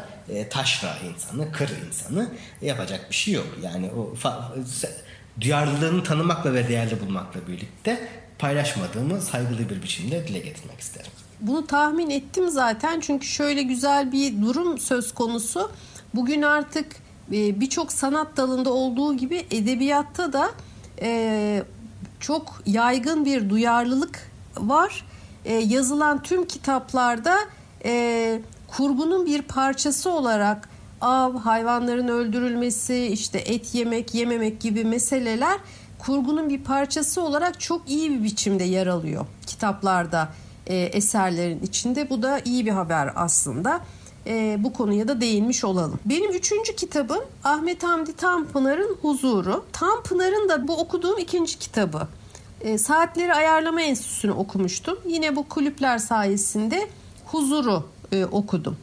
taşra 0.51 0.97
insanı, 1.14 1.53
kır 1.53 1.70
insanı 1.89 2.30
yapacak 2.62 3.11
bir 3.11 3.14
şey 3.14 3.34
yok. 3.34 3.47
Yani 3.62 3.91
o 3.91 4.14
duyarlılığını 5.41 6.05
tanımakla 6.05 6.55
ve 6.55 6.68
değerli 6.68 7.01
bulmakla 7.01 7.41
birlikte 7.49 8.09
paylaşmadığımı 8.39 9.20
saygılı 9.20 9.70
bir 9.70 9.82
biçimde 9.82 10.28
dile 10.28 10.39
getirmek 10.39 10.80
isterim. 10.80 11.11
Bunu 11.41 11.66
tahmin 11.66 12.11
ettim 12.11 12.51
zaten 12.51 13.01
çünkü 13.01 13.26
şöyle 13.26 13.62
güzel 13.62 14.12
bir 14.12 14.43
durum 14.43 14.78
söz 14.78 15.14
konusu. 15.14 15.70
Bugün 16.14 16.43
artık 16.43 16.97
e, 17.32 17.61
birçok 17.61 17.93
sanat 17.93 18.37
dalında 18.37 18.72
olduğu 18.72 19.14
gibi 19.14 19.47
edebiyatta 19.51 20.32
da 20.32 20.51
e, 21.01 21.62
çok 22.20 22.62
yaygın 22.66 23.24
bir 23.24 23.51
duyarlılık 23.51 24.30
var. 24.59 25.05
E, 25.45 25.55
yazılan 25.55 26.22
tüm 26.22 26.47
kitaplarda 26.47 27.37
kurgunun 28.68 29.26
bir 29.26 29.43
parçası 29.43 30.11
olarak 30.11 30.68
av, 31.01 31.37
hayvanların 31.39 32.09
öldürülmesi, 32.09 33.07
işte 33.07 33.39
et 33.39 33.74
yemek, 33.74 34.14
yememek 34.14 34.61
gibi 34.61 34.84
meseleler 34.84 35.59
kurgunun 35.99 36.51
bir 36.51 36.64
parçası 36.64 37.22
olarak 37.22 37.61
çok 37.61 37.91
iyi 37.91 38.11
bir 38.11 38.24
biçimde 38.24 38.64
yer 38.64 38.87
alıyor 38.87 39.26
kitaplarda, 39.47 40.28
e, 40.66 40.76
eserlerin 40.76 41.60
içinde. 41.62 42.10
Bu 42.10 42.22
da 42.22 42.40
iyi 42.44 42.66
bir 42.66 42.70
haber 42.70 43.12
aslında. 43.16 43.80
E, 44.26 44.56
bu 44.58 44.72
konuya 44.72 45.08
da 45.08 45.20
değinmiş 45.20 45.64
olalım. 45.64 46.00
Benim 46.04 46.32
üçüncü 46.32 46.76
kitabım 46.76 47.24
Ahmet 47.44 47.82
Hamdi 47.82 48.12
Tanpınar'ın 48.12 48.96
Huzuru. 49.02 49.64
Tanpınar'ın 49.72 50.48
da 50.48 50.68
bu 50.68 50.76
okuduğum 50.76 51.18
ikinci 51.18 51.58
kitabı. 51.58 52.08
E, 52.60 52.78
Saatleri 52.78 53.34
Ayarlama 53.34 53.82
Enstitüsü'nü 53.82 54.32
okumuştum. 54.32 54.98
Yine 55.06 55.36
bu 55.36 55.48
kulüpler 55.48 55.98
sayesinde 55.98 56.88
Huzuru 57.26 57.84
e, 58.12 58.24
okudum 58.24 58.76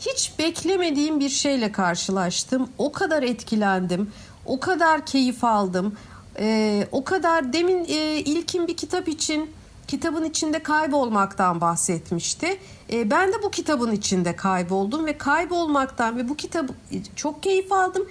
hiç 0.00 0.38
beklemediğim 0.38 1.20
bir 1.20 1.28
şeyle 1.28 1.72
karşılaştım. 1.72 2.68
O 2.78 2.92
kadar 2.92 3.22
etkilendim. 3.22 4.10
O 4.46 4.60
kadar 4.60 5.06
keyif 5.06 5.44
aldım. 5.44 5.96
Ee, 6.40 6.88
o 6.92 7.04
kadar 7.04 7.52
demin 7.52 7.84
e, 7.88 8.18
ilkin 8.18 8.68
bir 8.68 8.76
kitap 8.76 9.08
için 9.08 9.50
kitabın 9.88 10.24
içinde 10.24 10.62
kaybolmaktan 10.62 11.60
bahsetmişti. 11.60 12.58
E, 12.92 13.10
ben 13.10 13.32
de 13.32 13.42
bu 13.42 13.50
kitabın 13.50 13.92
içinde 13.92 14.36
kayboldum 14.36 15.06
ve 15.06 15.18
kaybolmaktan 15.18 16.18
ve 16.18 16.28
bu 16.28 16.36
kitabı 16.36 16.72
çok 17.16 17.42
keyif 17.42 17.72
aldım. 17.72 18.08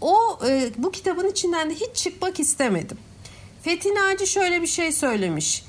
O 0.00 0.38
e, 0.46 0.70
bu 0.78 0.90
kitabın 0.90 1.28
içinden 1.28 1.70
de 1.70 1.74
hiç 1.74 1.96
çıkmak 1.96 2.40
istemedim. 2.40 2.98
Fethi 3.62 3.94
Naci 3.94 4.26
şöyle 4.26 4.62
bir 4.62 4.66
şey 4.66 4.92
söylemiş. 4.92 5.64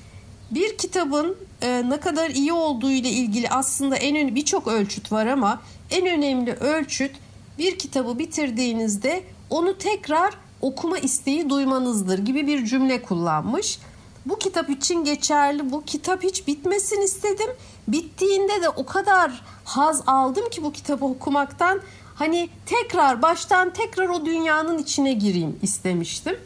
Bir 0.51 0.77
kitabın 0.77 1.37
e, 1.61 1.89
ne 1.89 1.99
kadar 1.99 2.29
iyi 2.29 2.53
olduğu 2.53 2.91
ile 2.91 3.09
ilgili 3.09 3.49
aslında 3.49 3.95
en 3.95 4.15
önemli 4.15 4.35
birçok 4.35 4.67
ölçüt 4.67 5.11
var 5.11 5.25
ama 5.25 5.61
en 5.89 6.05
önemli 6.05 6.53
ölçüt 6.53 7.15
bir 7.57 7.79
kitabı 7.79 8.19
bitirdiğinizde 8.19 9.23
onu 9.49 9.77
tekrar 9.77 10.33
okuma 10.61 10.97
isteği 10.97 11.49
duymanızdır 11.49 12.19
gibi 12.19 12.47
bir 12.47 12.65
cümle 12.65 13.01
kullanmış. 13.01 13.79
Bu 14.25 14.39
kitap 14.39 14.69
için 14.69 15.03
geçerli. 15.03 15.71
Bu 15.71 15.85
kitap 15.85 16.23
hiç 16.23 16.47
bitmesin 16.47 17.01
istedim. 17.01 17.49
Bittiğinde 17.87 18.61
de 18.61 18.69
o 18.69 18.85
kadar 18.85 19.43
haz 19.63 20.03
aldım 20.07 20.49
ki 20.49 20.63
bu 20.63 20.71
kitabı 20.71 21.05
okumaktan. 21.05 21.81
Hani 22.15 22.49
tekrar 22.65 23.21
baştan 23.21 23.73
tekrar 23.73 24.09
o 24.09 24.25
dünyanın 24.25 24.77
içine 24.77 25.13
gireyim 25.13 25.59
istemiştim. 25.61 26.39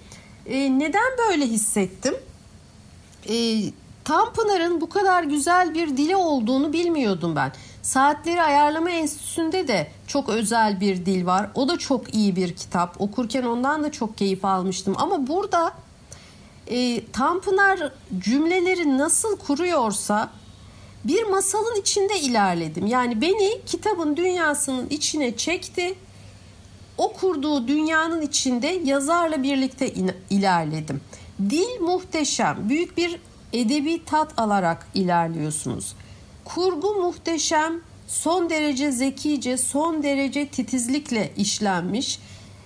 E, 0.45 0.79
neden 0.79 1.17
böyle 1.29 1.45
hissettim? 1.45 2.15
E, 3.29 3.63
Tanpınar'ın 4.03 4.81
bu 4.81 4.89
kadar 4.89 5.23
güzel 5.23 5.73
bir 5.73 5.97
dili 5.97 6.15
olduğunu 6.15 6.73
bilmiyordum 6.73 7.35
ben. 7.35 7.51
Saatleri 7.81 8.41
Ayarlama 8.41 8.89
Enstitüsü'nde 8.89 9.67
de 9.67 9.87
çok 10.07 10.29
özel 10.29 10.79
bir 10.79 11.05
dil 11.05 11.25
var. 11.25 11.49
O 11.55 11.67
da 11.67 11.77
çok 11.77 12.15
iyi 12.15 12.35
bir 12.35 12.55
kitap. 12.55 13.01
Okurken 13.01 13.43
ondan 13.43 13.83
da 13.83 13.91
çok 13.91 14.17
keyif 14.17 14.45
almıştım. 14.45 14.95
Ama 14.97 15.27
burada 15.27 15.73
e, 16.67 17.05
Tanpınar 17.05 17.93
cümleleri 18.19 18.97
nasıl 18.97 19.37
kuruyorsa 19.37 20.31
bir 21.03 21.23
masalın 21.23 21.81
içinde 21.81 22.19
ilerledim. 22.19 22.87
Yani 22.87 23.21
beni 23.21 23.61
kitabın 23.65 24.17
dünyasının 24.17 24.89
içine 24.89 25.37
çekti. 25.37 25.95
O 26.97 27.13
kurduğu 27.13 27.67
dünyanın 27.67 28.21
içinde 28.21 28.67
yazarla 28.83 29.43
birlikte 29.43 29.93
ilerledim. 30.29 31.01
Dil 31.49 31.81
muhteşem. 31.81 32.69
Büyük 32.69 32.97
bir 32.97 33.19
edebi 33.53 34.05
tat 34.05 34.33
alarak 34.37 34.87
ilerliyorsunuz. 34.93 35.95
Kurgu 36.45 36.93
muhteşem, 36.93 37.81
son 38.07 38.49
derece 38.49 38.91
zekice, 38.91 39.57
son 39.57 40.03
derece 40.03 40.47
titizlikle 40.47 41.31
işlenmiş. 41.37 42.19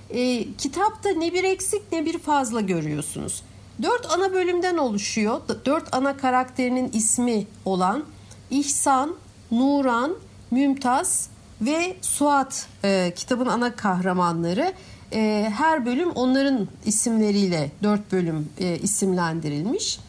E, 0.10 0.54
kitapta 0.58 1.10
ne 1.10 1.34
bir 1.34 1.44
eksik 1.44 1.82
ne 1.92 2.06
bir 2.06 2.18
fazla 2.20 2.62
görüyorsunuz. 2.62 3.44
Dört 3.82 4.12
ana 4.12 4.34
bölümden 4.34 4.78
oluşuyor. 4.78 5.42
Dört 5.66 5.96
ana 5.96 6.18
karakterinin 6.18 6.92
ismi 6.94 7.48
olan 7.66 8.04
İhsan, 8.52 9.16
Nuran, 9.52 10.16
Mümtaz 10.52 11.30
ve 11.62 11.98
Suat 12.02 12.68
e, 12.84 13.14
kitabın 13.16 13.46
ana 13.46 13.76
kahramanları. 13.76 14.74
E, 15.14 15.52
her 15.58 15.86
bölüm 15.86 16.12
onların 16.12 16.68
isimleriyle 16.86 17.72
dört 17.84 18.12
bölüm 18.12 18.50
e, 18.60 18.78
isimlendirilmiş. 18.78 20.00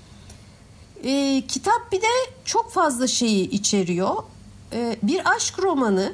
E, 1.04 1.42
kitap 1.48 1.92
bir 1.92 2.02
de 2.02 2.06
çok 2.44 2.72
fazla 2.72 3.06
şeyi 3.06 3.50
içeriyor. 3.50 4.14
E, 4.72 4.96
bir 5.02 5.34
aşk 5.36 5.58
romanı, 5.58 6.12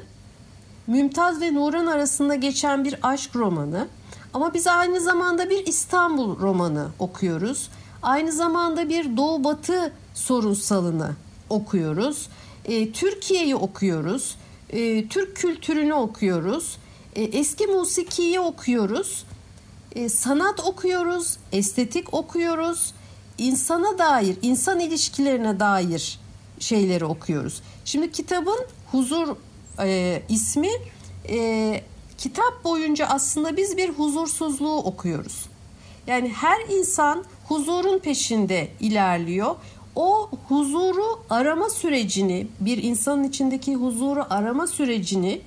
Mümtaz 0.87 1.41
ve 1.41 1.53
Nuran 1.53 1.85
arasında 1.85 2.35
geçen 2.35 2.85
bir 2.85 2.95
aşk 3.03 3.35
romanı. 3.35 3.87
Ama 4.33 4.53
biz 4.53 4.67
aynı 4.67 5.01
zamanda 5.01 5.49
bir 5.49 5.65
İstanbul 5.65 6.39
romanı 6.39 6.87
okuyoruz. 6.99 7.69
Aynı 8.01 8.31
zamanda 8.31 8.89
bir 8.89 9.17
Doğu 9.17 9.43
Batı 9.43 9.93
sorunsalını 10.13 11.15
okuyoruz. 11.49 12.29
E, 12.65 12.91
Türkiye'yi 12.91 13.55
okuyoruz. 13.55 14.35
E, 14.69 15.07
Türk 15.07 15.35
kültürünü 15.35 15.93
okuyoruz. 15.93 16.77
E, 17.15 17.23
eski 17.23 17.67
musikiyi 17.67 18.39
okuyoruz. 18.39 19.25
E, 19.95 20.09
sanat 20.09 20.59
okuyoruz. 20.59 21.37
Estetik 21.51 22.13
okuyoruz 22.13 22.93
insana 23.37 23.97
dair, 23.97 24.37
insan 24.41 24.79
ilişkilerine 24.79 25.59
dair 25.59 26.19
şeyleri 26.59 27.05
okuyoruz. 27.05 27.61
Şimdi 27.85 28.11
kitabın 28.11 28.59
huzur 28.91 29.35
e, 29.79 30.21
ismi 30.29 30.69
e, 31.29 31.81
kitap 32.17 32.63
boyunca 32.63 33.05
aslında 33.05 33.57
biz 33.57 33.77
bir 33.77 33.89
huzursuzluğu 33.89 34.77
okuyoruz. 34.77 35.45
Yani 36.07 36.29
her 36.29 36.61
insan 36.69 37.23
huzurun 37.47 37.99
peşinde 37.99 38.71
ilerliyor. 38.79 39.55
O 39.95 40.29
huzuru 40.47 41.19
arama 41.29 41.69
sürecini, 41.69 42.47
bir 42.59 42.83
insanın 42.83 43.23
içindeki 43.23 43.75
huzuru 43.75 44.25
arama 44.29 44.67
sürecini 44.67 45.41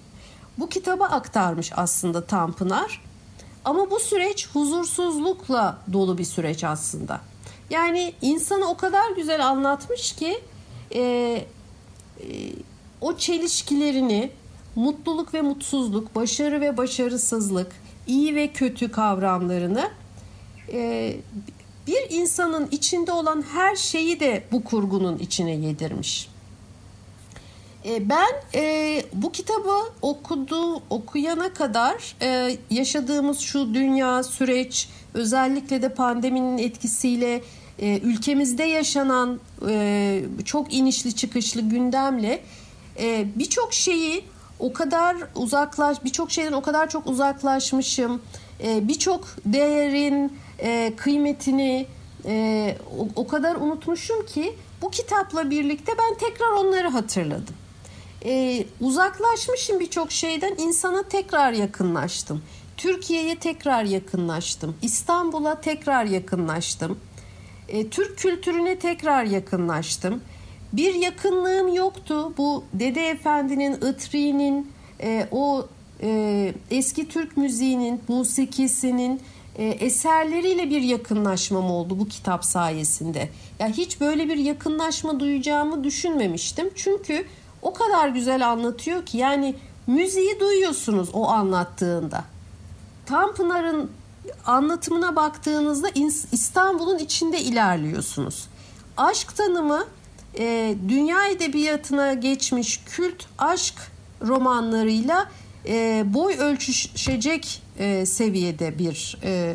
bu 0.58 0.68
kitaba 0.68 1.04
aktarmış 1.04 1.72
aslında 1.76 2.26
Tanpınar. 2.26 3.02
Ama 3.64 3.90
bu 3.90 4.00
süreç 4.00 4.48
huzursuzlukla 4.52 5.78
dolu 5.92 6.18
bir 6.18 6.24
süreç 6.24 6.64
aslında. 6.64 7.20
Yani 7.70 8.14
insanı 8.22 8.70
o 8.70 8.76
kadar 8.76 9.10
güzel 9.10 9.46
anlatmış 9.46 10.12
ki 10.12 10.40
e, 10.94 11.00
e, 11.00 11.44
o 13.00 13.16
çelişkilerini, 13.16 14.30
mutluluk 14.80 15.34
ve 15.34 15.42
mutsuzluk, 15.42 16.14
başarı 16.14 16.60
ve 16.60 16.76
başarısızlık, 16.76 17.72
iyi 18.06 18.34
ve 18.34 18.48
kötü 18.48 18.90
kavramlarını 18.90 19.90
e, 20.72 21.16
bir 21.86 22.10
insanın 22.10 22.68
içinde 22.70 23.12
olan 23.12 23.44
her 23.52 23.76
şeyi 23.76 24.20
de 24.20 24.44
bu 24.52 24.64
kurgunun 24.64 25.18
içine 25.18 25.56
yedirmiş. 25.56 26.28
E, 27.84 28.08
ben 28.08 28.28
e, 28.54 29.02
bu 29.12 29.32
kitabı 29.32 29.76
okudu 30.02 30.82
okuyana 30.90 31.52
kadar 31.52 32.16
e, 32.22 32.56
yaşadığımız 32.70 33.38
şu 33.38 33.74
dünya 33.74 34.22
süreç 34.22 34.88
özellikle 35.14 35.82
de 35.82 35.88
pandeminin 35.94 36.58
etkisiyle 36.58 37.42
e, 37.78 37.98
ülkemizde 37.98 38.64
yaşanan 38.64 39.40
e, 39.68 40.22
çok 40.44 40.74
inişli 40.74 41.14
çıkışlı 41.14 41.60
gündemle 41.60 42.42
e, 42.98 43.26
birçok 43.36 43.74
şeyi 43.74 44.24
o 44.60 44.72
kadar 44.72 45.16
uzaklaş 45.34 46.04
birçok 46.04 46.30
şeyden 46.30 46.52
o 46.52 46.62
kadar 46.62 46.88
çok 46.88 47.06
uzaklaşmışım. 47.06 48.22
E, 48.64 48.88
birçok 48.88 49.28
değerin 49.46 50.38
e, 50.58 50.92
kıymetini 50.96 51.86
e, 52.26 52.76
o, 52.98 53.08
o 53.16 53.26
kadar 53.26 53.56
unutmuşum 53.56 54.26
ki 54.26 54.56
bu 54.82 54.90
kitapla 54.90 55.50
birlikte 55.50 55.92
ben 55.98 56.18
tekrar 56.18 56.50
onları 56.50 56.88
hatırladım. 56.88 57.54
E, 58.24 58.64
uzaklaşmışım 58.80 59.80
birçok 59.80 60.12
şeyden 60.12 60.54
insana 60.58 61.02
tekrar 61.02 61.52
yakınlaştım. 61.52 62.42
Türkiye'ye 62.76 63.36
tekrar 63.36 63.84
yakınlaştım. 63.84 64.76
İstanbul'a 64.82 65.60
tekrar 65.60 66.04
yakınlaştım. 66.04 66.98
E, 67.68 67.88
Türk 67.88 68.18
kültürüne 68.18 68.78
tekrar 68.78 69.24
yakınlaştım. 69.24 70.22
Bir 70.72 70.94
yakınlığım 70.94 71.74
yoktu. 71.74 72.32
Bu 72.38 72.64
Dede 72.72 73.08
Efendi'nin, 73.08 73.72
Itri'nin, 73.72 74.72
e, 75.02 75.28
o 75.30 75.66
e, 76.02 76.52
eski 76.70 77.08
Türk 77.08 77.36
müziğinin, 77.36 78.00
musikisinin 78.08 79.20
e, 79.56 79.64
eserleriyle 79.64 80.70
bir 80.70 80.80
yakınlaşmam 80.82 81.70
oldu 81.70 81.98
bu 81.98 82.08
kitap 82.08 82.44
sayesinde. 82.44 83.28
Ya 83.58 83.68
hiç 83.68 84.00
böyle 84.00 84.28
bir 84.28 84.36
yakınlaşma 84.36 85.20
duyacağımı 85.20 85.84
düşünmemiştim. 85.84 86.70
Çünkü 86.74 87.24
o 87.62 87.72
kadar 87.72 88.08
güzel 88.08 88.48
anlatıyor 88.48 89.06
ki 89.06 89.18
yani 89.18 89.54
müziği 89.86 90.40
duyuyorsunuz 90.40 91.08
o 91.12 91.28
anlattığında. 91.28 92.24
Tanpınar'ın 93.06 93.90
anlatımına 94.46 95.16
baktığınızda 95.16 95.88
İstanbul'un 96.32 96.98
içinde 96.98 97.40
ilerliyorsunuz. 97.40 98.48
Aşk 98.96 99.36
tanımı 99.36 99.84
e, 100.38 100.74
dünya 100.88 101.28
edebiyatına 101.28 102.12
geçmiş 102.12 102.80
kült 102.86 103.24
aşk 103.38 103.74
romanlarıyla 104.26 105.30
e, 105.66 106.04
boy 106.06 106.34
ölçüşecek 106.34 107.62
e, 107.78 108.06
seviyede 108.06 108.78
bir 108.78 109.18
e, 109.24 109.54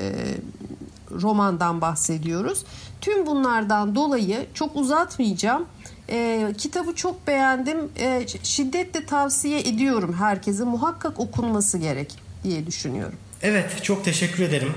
romandan 1.11 1.81
bahsediyoruz. 1.81 2.63
Tüm 3.01 3.25
bunlardan 3.25 3.95
dolayı 3.95 4.45
çok 4.53 4.75
uzatmayacağım. 4.75 5.65
E, 6.09 6.47
kitabı 6.57 6.95
çok 6.95 7.27
beğendim. 7.27 7.77
E, 7.99 8.25
şiddetle 8.43 9.05
tavsiye 9.05 9.59
ediyorum 9.59 10.13
herkese. 10.13 10.63
Muhakkak 10.63 11.19
okunması 11.19 11.77
gerek 11.77 12.15
diye 12.43 12.67
düşünüyorum. 12.67 13.17
Evet 13.41 13.83
çok 13.83 14.05
teşekkür 14.05 14.43
ederim. 14.43 14.73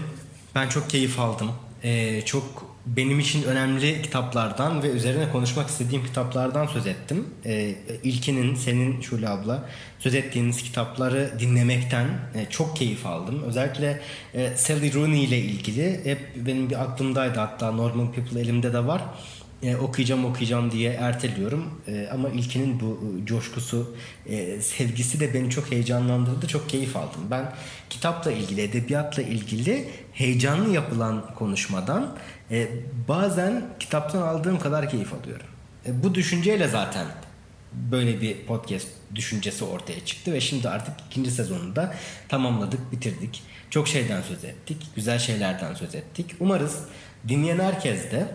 Ben 0.54 0.68
çok 0.68 0.90
keyif 0.90 1.20
aldım. 1.20 1.50
Ee, 1.82 2.22
çok 2.24 2.67
benim 2.96 3.20
için 3.20 3.42
önemli 3.42 4.02
kitaplardan 4.02 4.82
ve 4.82 4.88
üzerine 4.88 5.32
konuşmak 5.32 5.68
istediğim 5.68 6.04
kitaplardan 6.04 6.66
söz 6.66 6.86
ettim. 6.86 7.26
Ee, 7.44 7.74
ilkinin 8.02 8.54
senin 8.54 9.00
Şule 9.00 9.28
abla 9.28 9.68
söz 9.98 10.14
ettiğiniz 10.14 10.62
kitapları 10.62 11.30
dinlemekten 11.38 12.06
e, 12.34 12.46
çok 12.50 12.76
keyif 12.76 13.06
aldım. 13.06 13.42
Özellikle 13.42 14.00
e, 14.34 14.56
Sally 14.56 14.94
Rooney 14.94 15.24
ile 15.24 15.38
ilgili 15.38 16.00
hep 16.04 16.18
benim 16.36 16.70
bir 16.70 16.82
aklımdaydı 16.82 17.38
hatta 17.38 17.70
Normal 17.70 18.12
People 18.12 18.40
elimde 18.40 18.72
de 18.72 18.86
var 18.86 19.02
e, 19.62 19.76
okuyacağım 19.76 20.24
okuyacağım 20.24 20.70
diye 20.70 20.92
erteliyorum. 20.92 21.80
E, 21.88 22.08
ama 22.12 22.28
ilkinin 22.28 22.80
bu 22.80 23.00
e, 23.22 23.26
coşkusu, 23.26 23.96
e, 24.26 24.60
sevgisi 24.60 25.20
de 25.20 25.34
beni 25.34 25.50
çok 25.50 25.72
heyecanlandırdı. 25.72 26.48
Çok 26.48 26.68
keyif 26.68 26.96
aldım. 26.96 27.20
Ben 27.30 27.52
kitapla 27.90 28.32
ilgili, 28.32 28.60
edebiyatla 28.62 29.22
ilgili 29.22 29.88
heyecanlı 30.12 30.74
yapılan 30.74 31.34
konuşmadan 31.34 32.16
e, 32.50 32.68
bazen 33.08 33.64
kitaptan 33.80 34.22
aldığım 34.22 34.58
kadar 34.58 34.90
keyif 34.90 35.14
alıyorum. 35.14 35.46
E, 35.86 36.02
bu 36.02 36.14
düşünceyle 36.14 36.68
zaten 36.68 37.06
böyle 37.72 38.20
bir 38.20 38.46
podcast 38.46 38.88
düşüncesi 39.14 39.64
ortaya 39.64 40.04
çıktı 40.04 40.32
ve 40.32 40.40
şimdi 40.40 40.68
artık 40.68 40.94
ikinci 41.10 41.30
sezonunda 41.30 41.94
tamamladık, 42.28 42.92
bitirdik. 42.92 43.42
Çok 43.70 43.88
şeyden 43.88 44.22
söz 44.22 44.44
ettik, 44.44 44.86
güzel 44.96 45.18
şeylerden 45.18 45.74
söz 45.74 45.94
ettik. 45.94 46.34
Umarız 46.40 46.78
dinleyen 47.28 47.58
herkes 47.58 48.10
de 48.10 48.26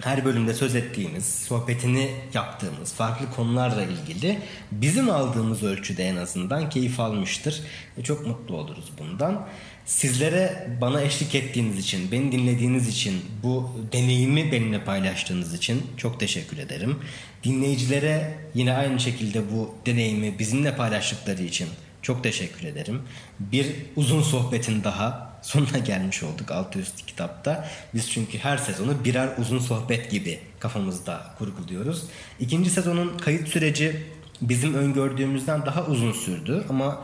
her 0.00 0.24
bölümde 0.24 0.54
söz 0.54 0.74
ettiğimiz, 0.74 1.24
sohbetini 1.24 2.10
yaptığımız 2.34 2.94
farklı 2.94 3.30
konularla 3.36 3.82
ilgili 3.82 4.38
bizim 4.72 5.10
aldığımız 5.10 5.62
ölçüde 5.62 6.04
en 6.04 6.16
azından 6.16 6.70
keyif 6.70 7.00
almıştır. 7.00 7.62
Ve 7.98 8.02
çok 8.02 8.26
mutlu 8.26 8.56
oluruz 8.56 8.92
bundan. 8.98 9.46
Sizlere 9.86 10.68
bana 10.80 11.02
eşlik 11.02 11.34
ettiğiniz 11.34 11.78
için, 11.78 12.12
beni 12.12 12.32
dinlediğiniz 12.32 12.88
için, 12.88 13.14
bu 13.42 13.70
deneyimi 13.92 14.52
benimle 14.52 14.84
paylaştığınız 14.84 15.54
için 15.54 15.82
çok 15.96 16.20
teşekkür 16.20 16.58
ederim. 16.58 16.98
Dinleyicilere 17.44 18.34
yine 18.54 18.72
aynı 18.72 19.00
şekilde 19.00 19.52
bu 19.52 19.74
deneyimi 19.86 20.38
bizimle 20.38 20.76
paylaştıkları 20.76 21.42
için 21.42 21.68
çok 22.02 22.22
teşekkür 22.22 22.66
ederim. 22.66 23.02
Bir 23.40 23.66
uzun 23.96 24.22
sohbetin 24.22 24.84
daha 24.84 25.38
sonuna 25.42 25.78
gelmiş 25.78 26.22
olduk 26.22 26.50
altı 26.50 26.78
üstü 26.78 27.06
kitapta. 27.06 27.68
Biz 27.94 28.10
çünkü 28.10 28.38
her 28.38 28.56
sezonu 28.56 29.04
birer 29.04 29.28
uzun 29.38 29.58
sohbet 29.58 30.10
gibi 30.10 30.40
kafamızda 30.58 31.34
kurguluyoruz. 31.38 32.04
İkinci 32.40 32.70
sezonun 32.70 33.18
kayıt 33.18 33.48
süreci 33.48 34.02
bizim 34.40 34.74
öngördüğümüzden 34.74 35.66
daha 35.66 35.86
uzun 35.86 36.12
sürdü 36.12 36.64
ama 36.68 37.02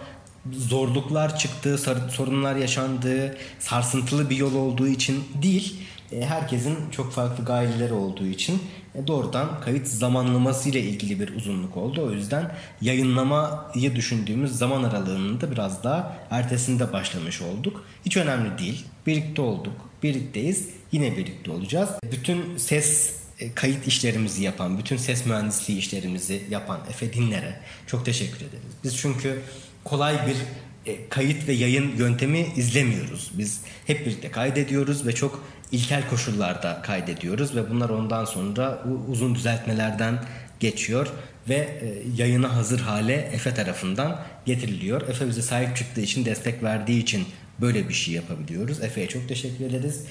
zorluklar 0.51 1.39
çıktığı, 1.39 1.79
sorunlar 2.11 2.57
yaşandığı, 2.57 3.37
sarsıntılı 3.59 4.31
bir 4.31 4.37
yol 4.37 4.55
olduğu 4.55 4.89
için 4.89 5.25
değil, 5.43 5.77
e, 6.13 6.25
herkesin 6.27 6.91
çok 6.91 7.13
farklı 7.13 7.45
gayeleri 7.45 7.93
olduğu 7.93 8.27
için 8.27 8.63
e, 8.95 9.07
doğrudan 9.07 9.61
kayıt 9.61 9.87
zamanlaması 9.87 10.69
ile 10.69 10.81
ilgili 10.81 11.21
bir 11.21 11.37
uzunluk 11.37 11.77
oldu. 11.77 12.07
O 12.07 12.11
yüzden 12.11 12.55
yayınlamayı 12.81 13.97
düşündüğümüz 13.97 14.59
zaman 14.59 14.83
aralığının 14.83 15.41
da 15.41 15.51
biraz 15.51 15.85
daha 15.85 16.17
ertesinde 16.31 16.93
başlamış 16.93 17.43
olduk. 17.43 17.85
Hiç 18.05 18.17
önemli 18.17 18.59
değil. 18.59 18.85
Birlikte 19.07 19.43
olduk. 19.43 19.75
Birlikteyiz. 20.03 20.69
Yine 20.93 21.17
birlikte 21.17 21.51
olacağız. 21.51 21.91
Bütün 22.13 22.57
ses 22.57 23.17
e, 23.41 23.53
kayıt 23.55 23.87
işlerimizi 23.87 24.43
yapan, 24.43 24.79
bütün 24.79 24.97
ses 24.97 25.27
mühendisliği 25.27 25.79
işlerimizi 25.79 26.43
yapan 26.51 26.81
Efe 26.91 27.13
Dinler'e 27.13 27.61
çok 27.87 28.05
teşekkür 28.05 28.37
ederiz. 28.37 28.73
Biz 28.85 28.97
çünkü 28.97 29.43
kolay 29.85 30.27
bir 30.27 30.37
e, 30.93 31.09
kayıt 31.09 31.49
ve 31.49 31.53
yayın 31.53 31.97
yöntemi 31.97 32.47
izlemiyoruz. 32.57 33.31
Biz 33.35 33.61
hep 33.87 34.07
birlikte 34.07 34.31
kaydediyoruz 34.31 35.07
ve 35.07 35.13
çok 35.13 35.45
ilkel 35.73 36.09
koşullarda 36.09 36.83
kaydediyoruz 36.83 37.57
ve 37.57 37.71
bunlar 37.71 37.91
ondan 37.91 38.25
sonra 38.25 38.85
uzun 39.09 39.35
düzeltmelerden 39.35 40.19
geçiyor 40.61 41.07
ve 41.49 41.55
e, 41.55 42.03
yayına 42.17 42.57
hazır 42.57 42.81
hale 42.81 43.15
Efe 43.15 43.55
tarafından 43.55 44.21
getiriliyor. 44.47 45.09
Efe 45.09 45.29
bize 45.29 45.43
sahip 45.43 45.77
çıktığı 45.77 46.01
için, 46.01 46.25
destek 46.25 46.63
verdiği 46.63 47.03
için 47.03 47.25
böyle 47.61 47.89
bir 47.89 47.95
şey 47.95 48.15
yapabiliyoruz. 48.15 48.83
Efe'ye 48.83 49.09
çok 49.09 49.29
teşekkür 49.29 49.65
ederiz. 49.65 50.05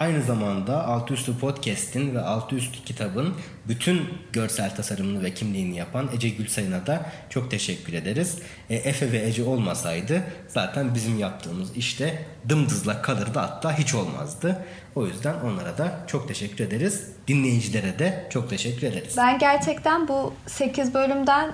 Aynı 0.00 0.22
zamanda 0.22 0.86
Altı 0.86 1.38
Podcast'in 1.40 2.14
ve 2.14 2.20
Altı 2.20 2.58
kitabın 2.58 3.34
bütün 3.68 4.08
görsel 4.32 4.76
tasarımını 4.76 5.22
ve 5.22 5.34
kimliğini 5.34 5.76
yapan 5.76 6.08
Ece 6.16 6.28
Gülsayın'a 6.28 6.86
da 6.86 7.06
çok 7.30 7.50
teşekkür 7.50 7.92
ederiz. 7.92 8.38
E, 8.70 8.76
Efe 8.76 9.12
ve 9.12 9.18
Ece 9.18 9.44
olmasaydı 9.44 10.22
zaten 10.48 10.94
bizim 10.94 11.18
yaptığımız 11.18 11.76
işte 11.76 12.24
dımdızlak 12.48 13.04
kalırdı 13.04 13.38
hatta 13.38 13.78
hiç 13.78 13.94
olmazdı. 13.94 14.64
O 14.94 15.06
yüzden 15.06 15.34
onlara 15.44 15.78
da 15.78 15.92
çok 16.06 16.28
teşekkür 16.28 16.64
ederiz. 16.64 17.08
Dinleyicilere 17.28 17.98
de 17.98 18.26
çok 18.30 18.50
teşekkür 18.50 18.86
ederiz. 18.86 19.14
Ben 19.16 19.38
gerçekten 19.38 20.08
bu 20.08 20.34
8 20.46 20.94
bölümden 20.94 21.50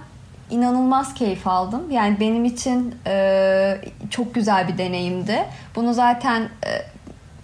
inanılmaz 0.51 1.15
keyif 1.15 1.47
aldım. 1.47 1.91
Yani 1.91 2.21
benim 2.21 2.45
için 2.45 2.95
e, 3.07 3.81
çok 4.11 4.35
güzel 4.35 4.69
bir 4.69 4.79
deneyimdi. 4.79 5.47
Bunu 5.77 5.95
zaten 5.95 6.43
e, 6.43 6.94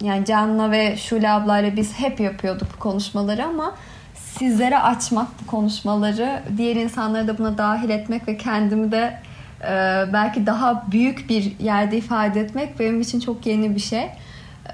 yani 0.01 0.25
Can'la 0.25 0.71
ve 0.71 0.97
Şule 0.97 1.29
ablayla 1.29 1.75
biz 1.75 1.93
hep 1.93 2.19
yapıyorduk 2.19 2.67
bu 2.75 2.79
konuşmaları 2.79 3.45
ama 3.45 3.75
sizlere 4.13 4.79
açmak 4.79 5.27
bu 5.41 5.47
konuşmaları, 5.47 6.43
diğer 6.57 6.75
insanları 6.75 7.27
da 7.27 7.37
buna 7.37 7.57
dahil 7.57 7.89
etmek 7.89 8.27
ve 8.27 8.37
kendimi 8.37 8.91
de 8.91 9.19
e, 9.63 10.05
belki 10.13 10.45
daha 10.45 10.83
büyük 10.91 11.29
bir 11.29 11.59
yerde 11.59 11.97
ifade 11.97 12.41
etmek 12.41 12.79
benim 12.79 13.01
için 13.01 13.19
çok 13.19 13.45
yeni 13.45 13.75
bir 13.75 13.79
şey. 13.79 14.09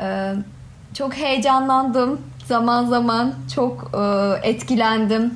E, 0.02 0.34
çok 0.94 1.14
heyecanlandım 1.14 2.22
zaman 2.46 2.86
zaman, 2.86 3.34
çok 3.56 3.92
e, 3.94 4.50
etkilendim. 4.50 5.34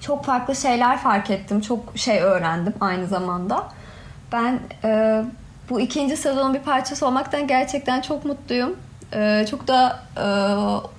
Çok 0.00 0.24
farklı 0.24 0.56
şeyler 0.56 0.98
fark 0.98 1.30
ettim, 1.30 1.60
çok 1.60 1.98
şey 1.98 2.20
öğrendim 2.20 2.74
aynı 2.80 3.06
zamanda. 3.06 3.64
Ben 4.32 4.60
e, 4.84 5.22
bu 5.70 5.80
ikinci 5.80 6.16
sezonun 6.16 6.54
bir 6.54 6.60
parçası 6.60 7.06
olmaktan 7.06 7.46
gerçekten 7.46 8.00
çok 8.00 8.24
mutluyum. 8.24 8.76
E, 9.14 9.46
çok 9.50 9.68
da 9.68 10.02
e, 10.16 10.26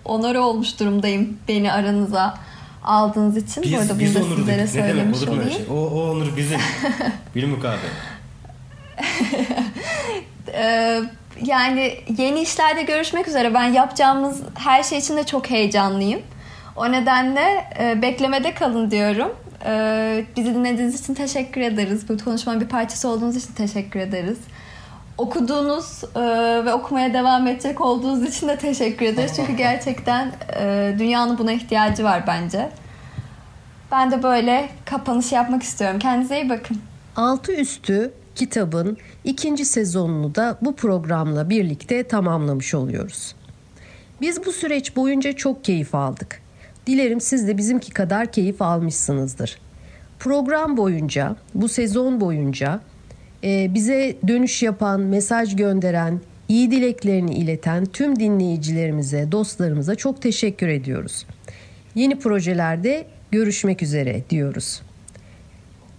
onore 0.06 0.40
olmuş 0.40 0.80
durumdayım 0.80 1.38
beni 1.48 1.72
aranıza 1.72 2.38
aldığınız 2.84 3.38
için. 3.38 3.64
Biz, 3.64 3.74
Burada 3.74 4.00
biz 4.00 4.16
bunu 4.16 4.24
da 4.24 4.36
sizlere 4.38 4.58
dedik. 4.58 4.76
Ne 4.76 4.88
demek 4.88 5.16
olur 5.16 5.28
mu 5.28 5.40
öyle 5.40 5.52
şey? 5.52 5.66
O, 5.72 5.74
o 5.74 6.12
onur 6.12 6.38
bizim. 6.38 6.60
Bilmukabe. 7.36 7.78
Ee, 10.54 11.02
yani 11.44 11.94
yeni 12.18 12.42
işlerde 12.42 12.82
görüşmek 12.82 13.28
üzere. 13.28 13.54
Ben 13.54 13.64
yapacağımız 13.64 14.42
her 14.56 14.84
şey 14.84 14.98
için 14.98 15.18
de 15.18 15.24
çok 15.24 15.50
heyecanlıyım. 15.50 16.22
O 16.76 16.92
nedenle 16.92 17.70
e, 17.80 18.02
beklemede 18.02 18.54
kalın 18.54 18.92
diyorum. 18.92 19.36
E, 19.66 20.26
bizi 20.38 20.56
dinlediğiniz 20.56 21.02
için 21.02 21.14
teşekkür 21.14 21.62
ederiz. 21.62 22.10
Bu 22.10 22.18
konuşmanın 22.18 22.62
bir 22.62 22.68
parçası 22.68 23.10
olduğunuz 23.10 23.36
için 23.36 23.54
teşekkür 23.54 24.00
ederiz. 24.00 24.38
Okuduğunuz 25.18 26.04
e, 26.16 26.20
ve 26.66 26.74
okumaya 26.74 27.14
devam 27.14 27.48
edecek 27.48 27.82
olduğunuz 27.82 28.24
için 28.24 28.48
de 28.48 28.58
teşekkür 28.58 29.06
ederiz. 29.06 29.32
Çünkü 29.36 29.54
gerçekten 29.58 30.32
e, 30.60 30.96
dünyanın 31.00 31.38
buna 31.38 31.52
ihtiyacı 31.52 32.04
var 32.04 32.24
bence. 32.28 32.70
Ben 33.92 34.12
de 34.12 34.24
böyle 34.24 34.70
kapanış 34.86 35.32
yapmak 35.32 35.64
istiyorum. 35.64 36.00
Kendinize 36.00 36.42
iyi 36.42 36.50
bakın. 36.50 36.78
Altı 37.16 37.54
üstü 37.54 38.14
kitabın 38.36 38.98
ikinci 39.24 39.66
sezonunu 39.66 40.36
da 40.36 40.58
bu 40.62 40.76
programla 40.76 41.50
birlikte 41.50 42.08
tamamlamış 42.08 42.74
oluyoruz. 42.74 43.36
Biz 44.22 44.46
bu 44.46 44.52
süreç 44.52 44.96
boyunca 44.96 45.34
çok 45.34 45.64
keyif 45.64 45.96
aldık. 45.96 46.42
Dilerim 46.88 47.22
siz 47.22 47.48
de 47.48 47.58
bizimki 47.58 47.92
kadar 47.92 48.32
keyif 48.32 48.62
almışsınızdır. 48.62 49.60
Program 50.20 50.78
boyunca, 50.78 51.36
bu 51.56 51.70
sezon 51.70 52.22
boyunca 52.22 52.80
bize 53.44 54.16
dönüş 54.28 54.64
yapan, 54.64 55.02
mesaj 55.02 55.56
gönderen, 55.56 56.20
iyi 56.50 56.72
dileklerini 56.72 57.36
ileten 57.36 57.86
tüm 57.86 58.20
dinleyicilerimize, 58.20 59.32
dostlarımıza 59.32 59.96
çok 59.96 60.22
teşekkür 60.22 60.68
ediyoruz. 60.68 61.26
Yeni 61.96 62.20
projelerde 62.20 63.06
görüşmek 63.32 63.84
üzere 63.84 64.24
diyoruz. 64.30 64.82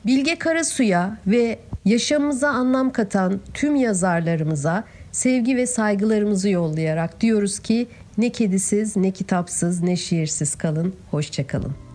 Bilge 0.07 0.39
Karasu'ya 0.39 1.18
ve 1.26 1.59
yaşamımıza 1.84 2.49
anlam 2.49 2.93
katan 2.93 3.41
tüm 3.55 3.76
yazarlarımıza 3.76 4.84
sevgi 5.12 5.57
ve 5.57 5.66
saygılarımızı 5.66 6.49
yollayarak 6.49 7.20
diyoruz 7.20 7.59
ki 7.59 7.86
ne 8.18 8.32
kedisiz, 8.32 8.97
ne 8.97 9.11
kitapsız, 9.11 9.82
ne 9.82 9.97
şiirsiz 9.97 10.55
kalın. 10.55 10.95
Hoşçakalın. 11.11 11.88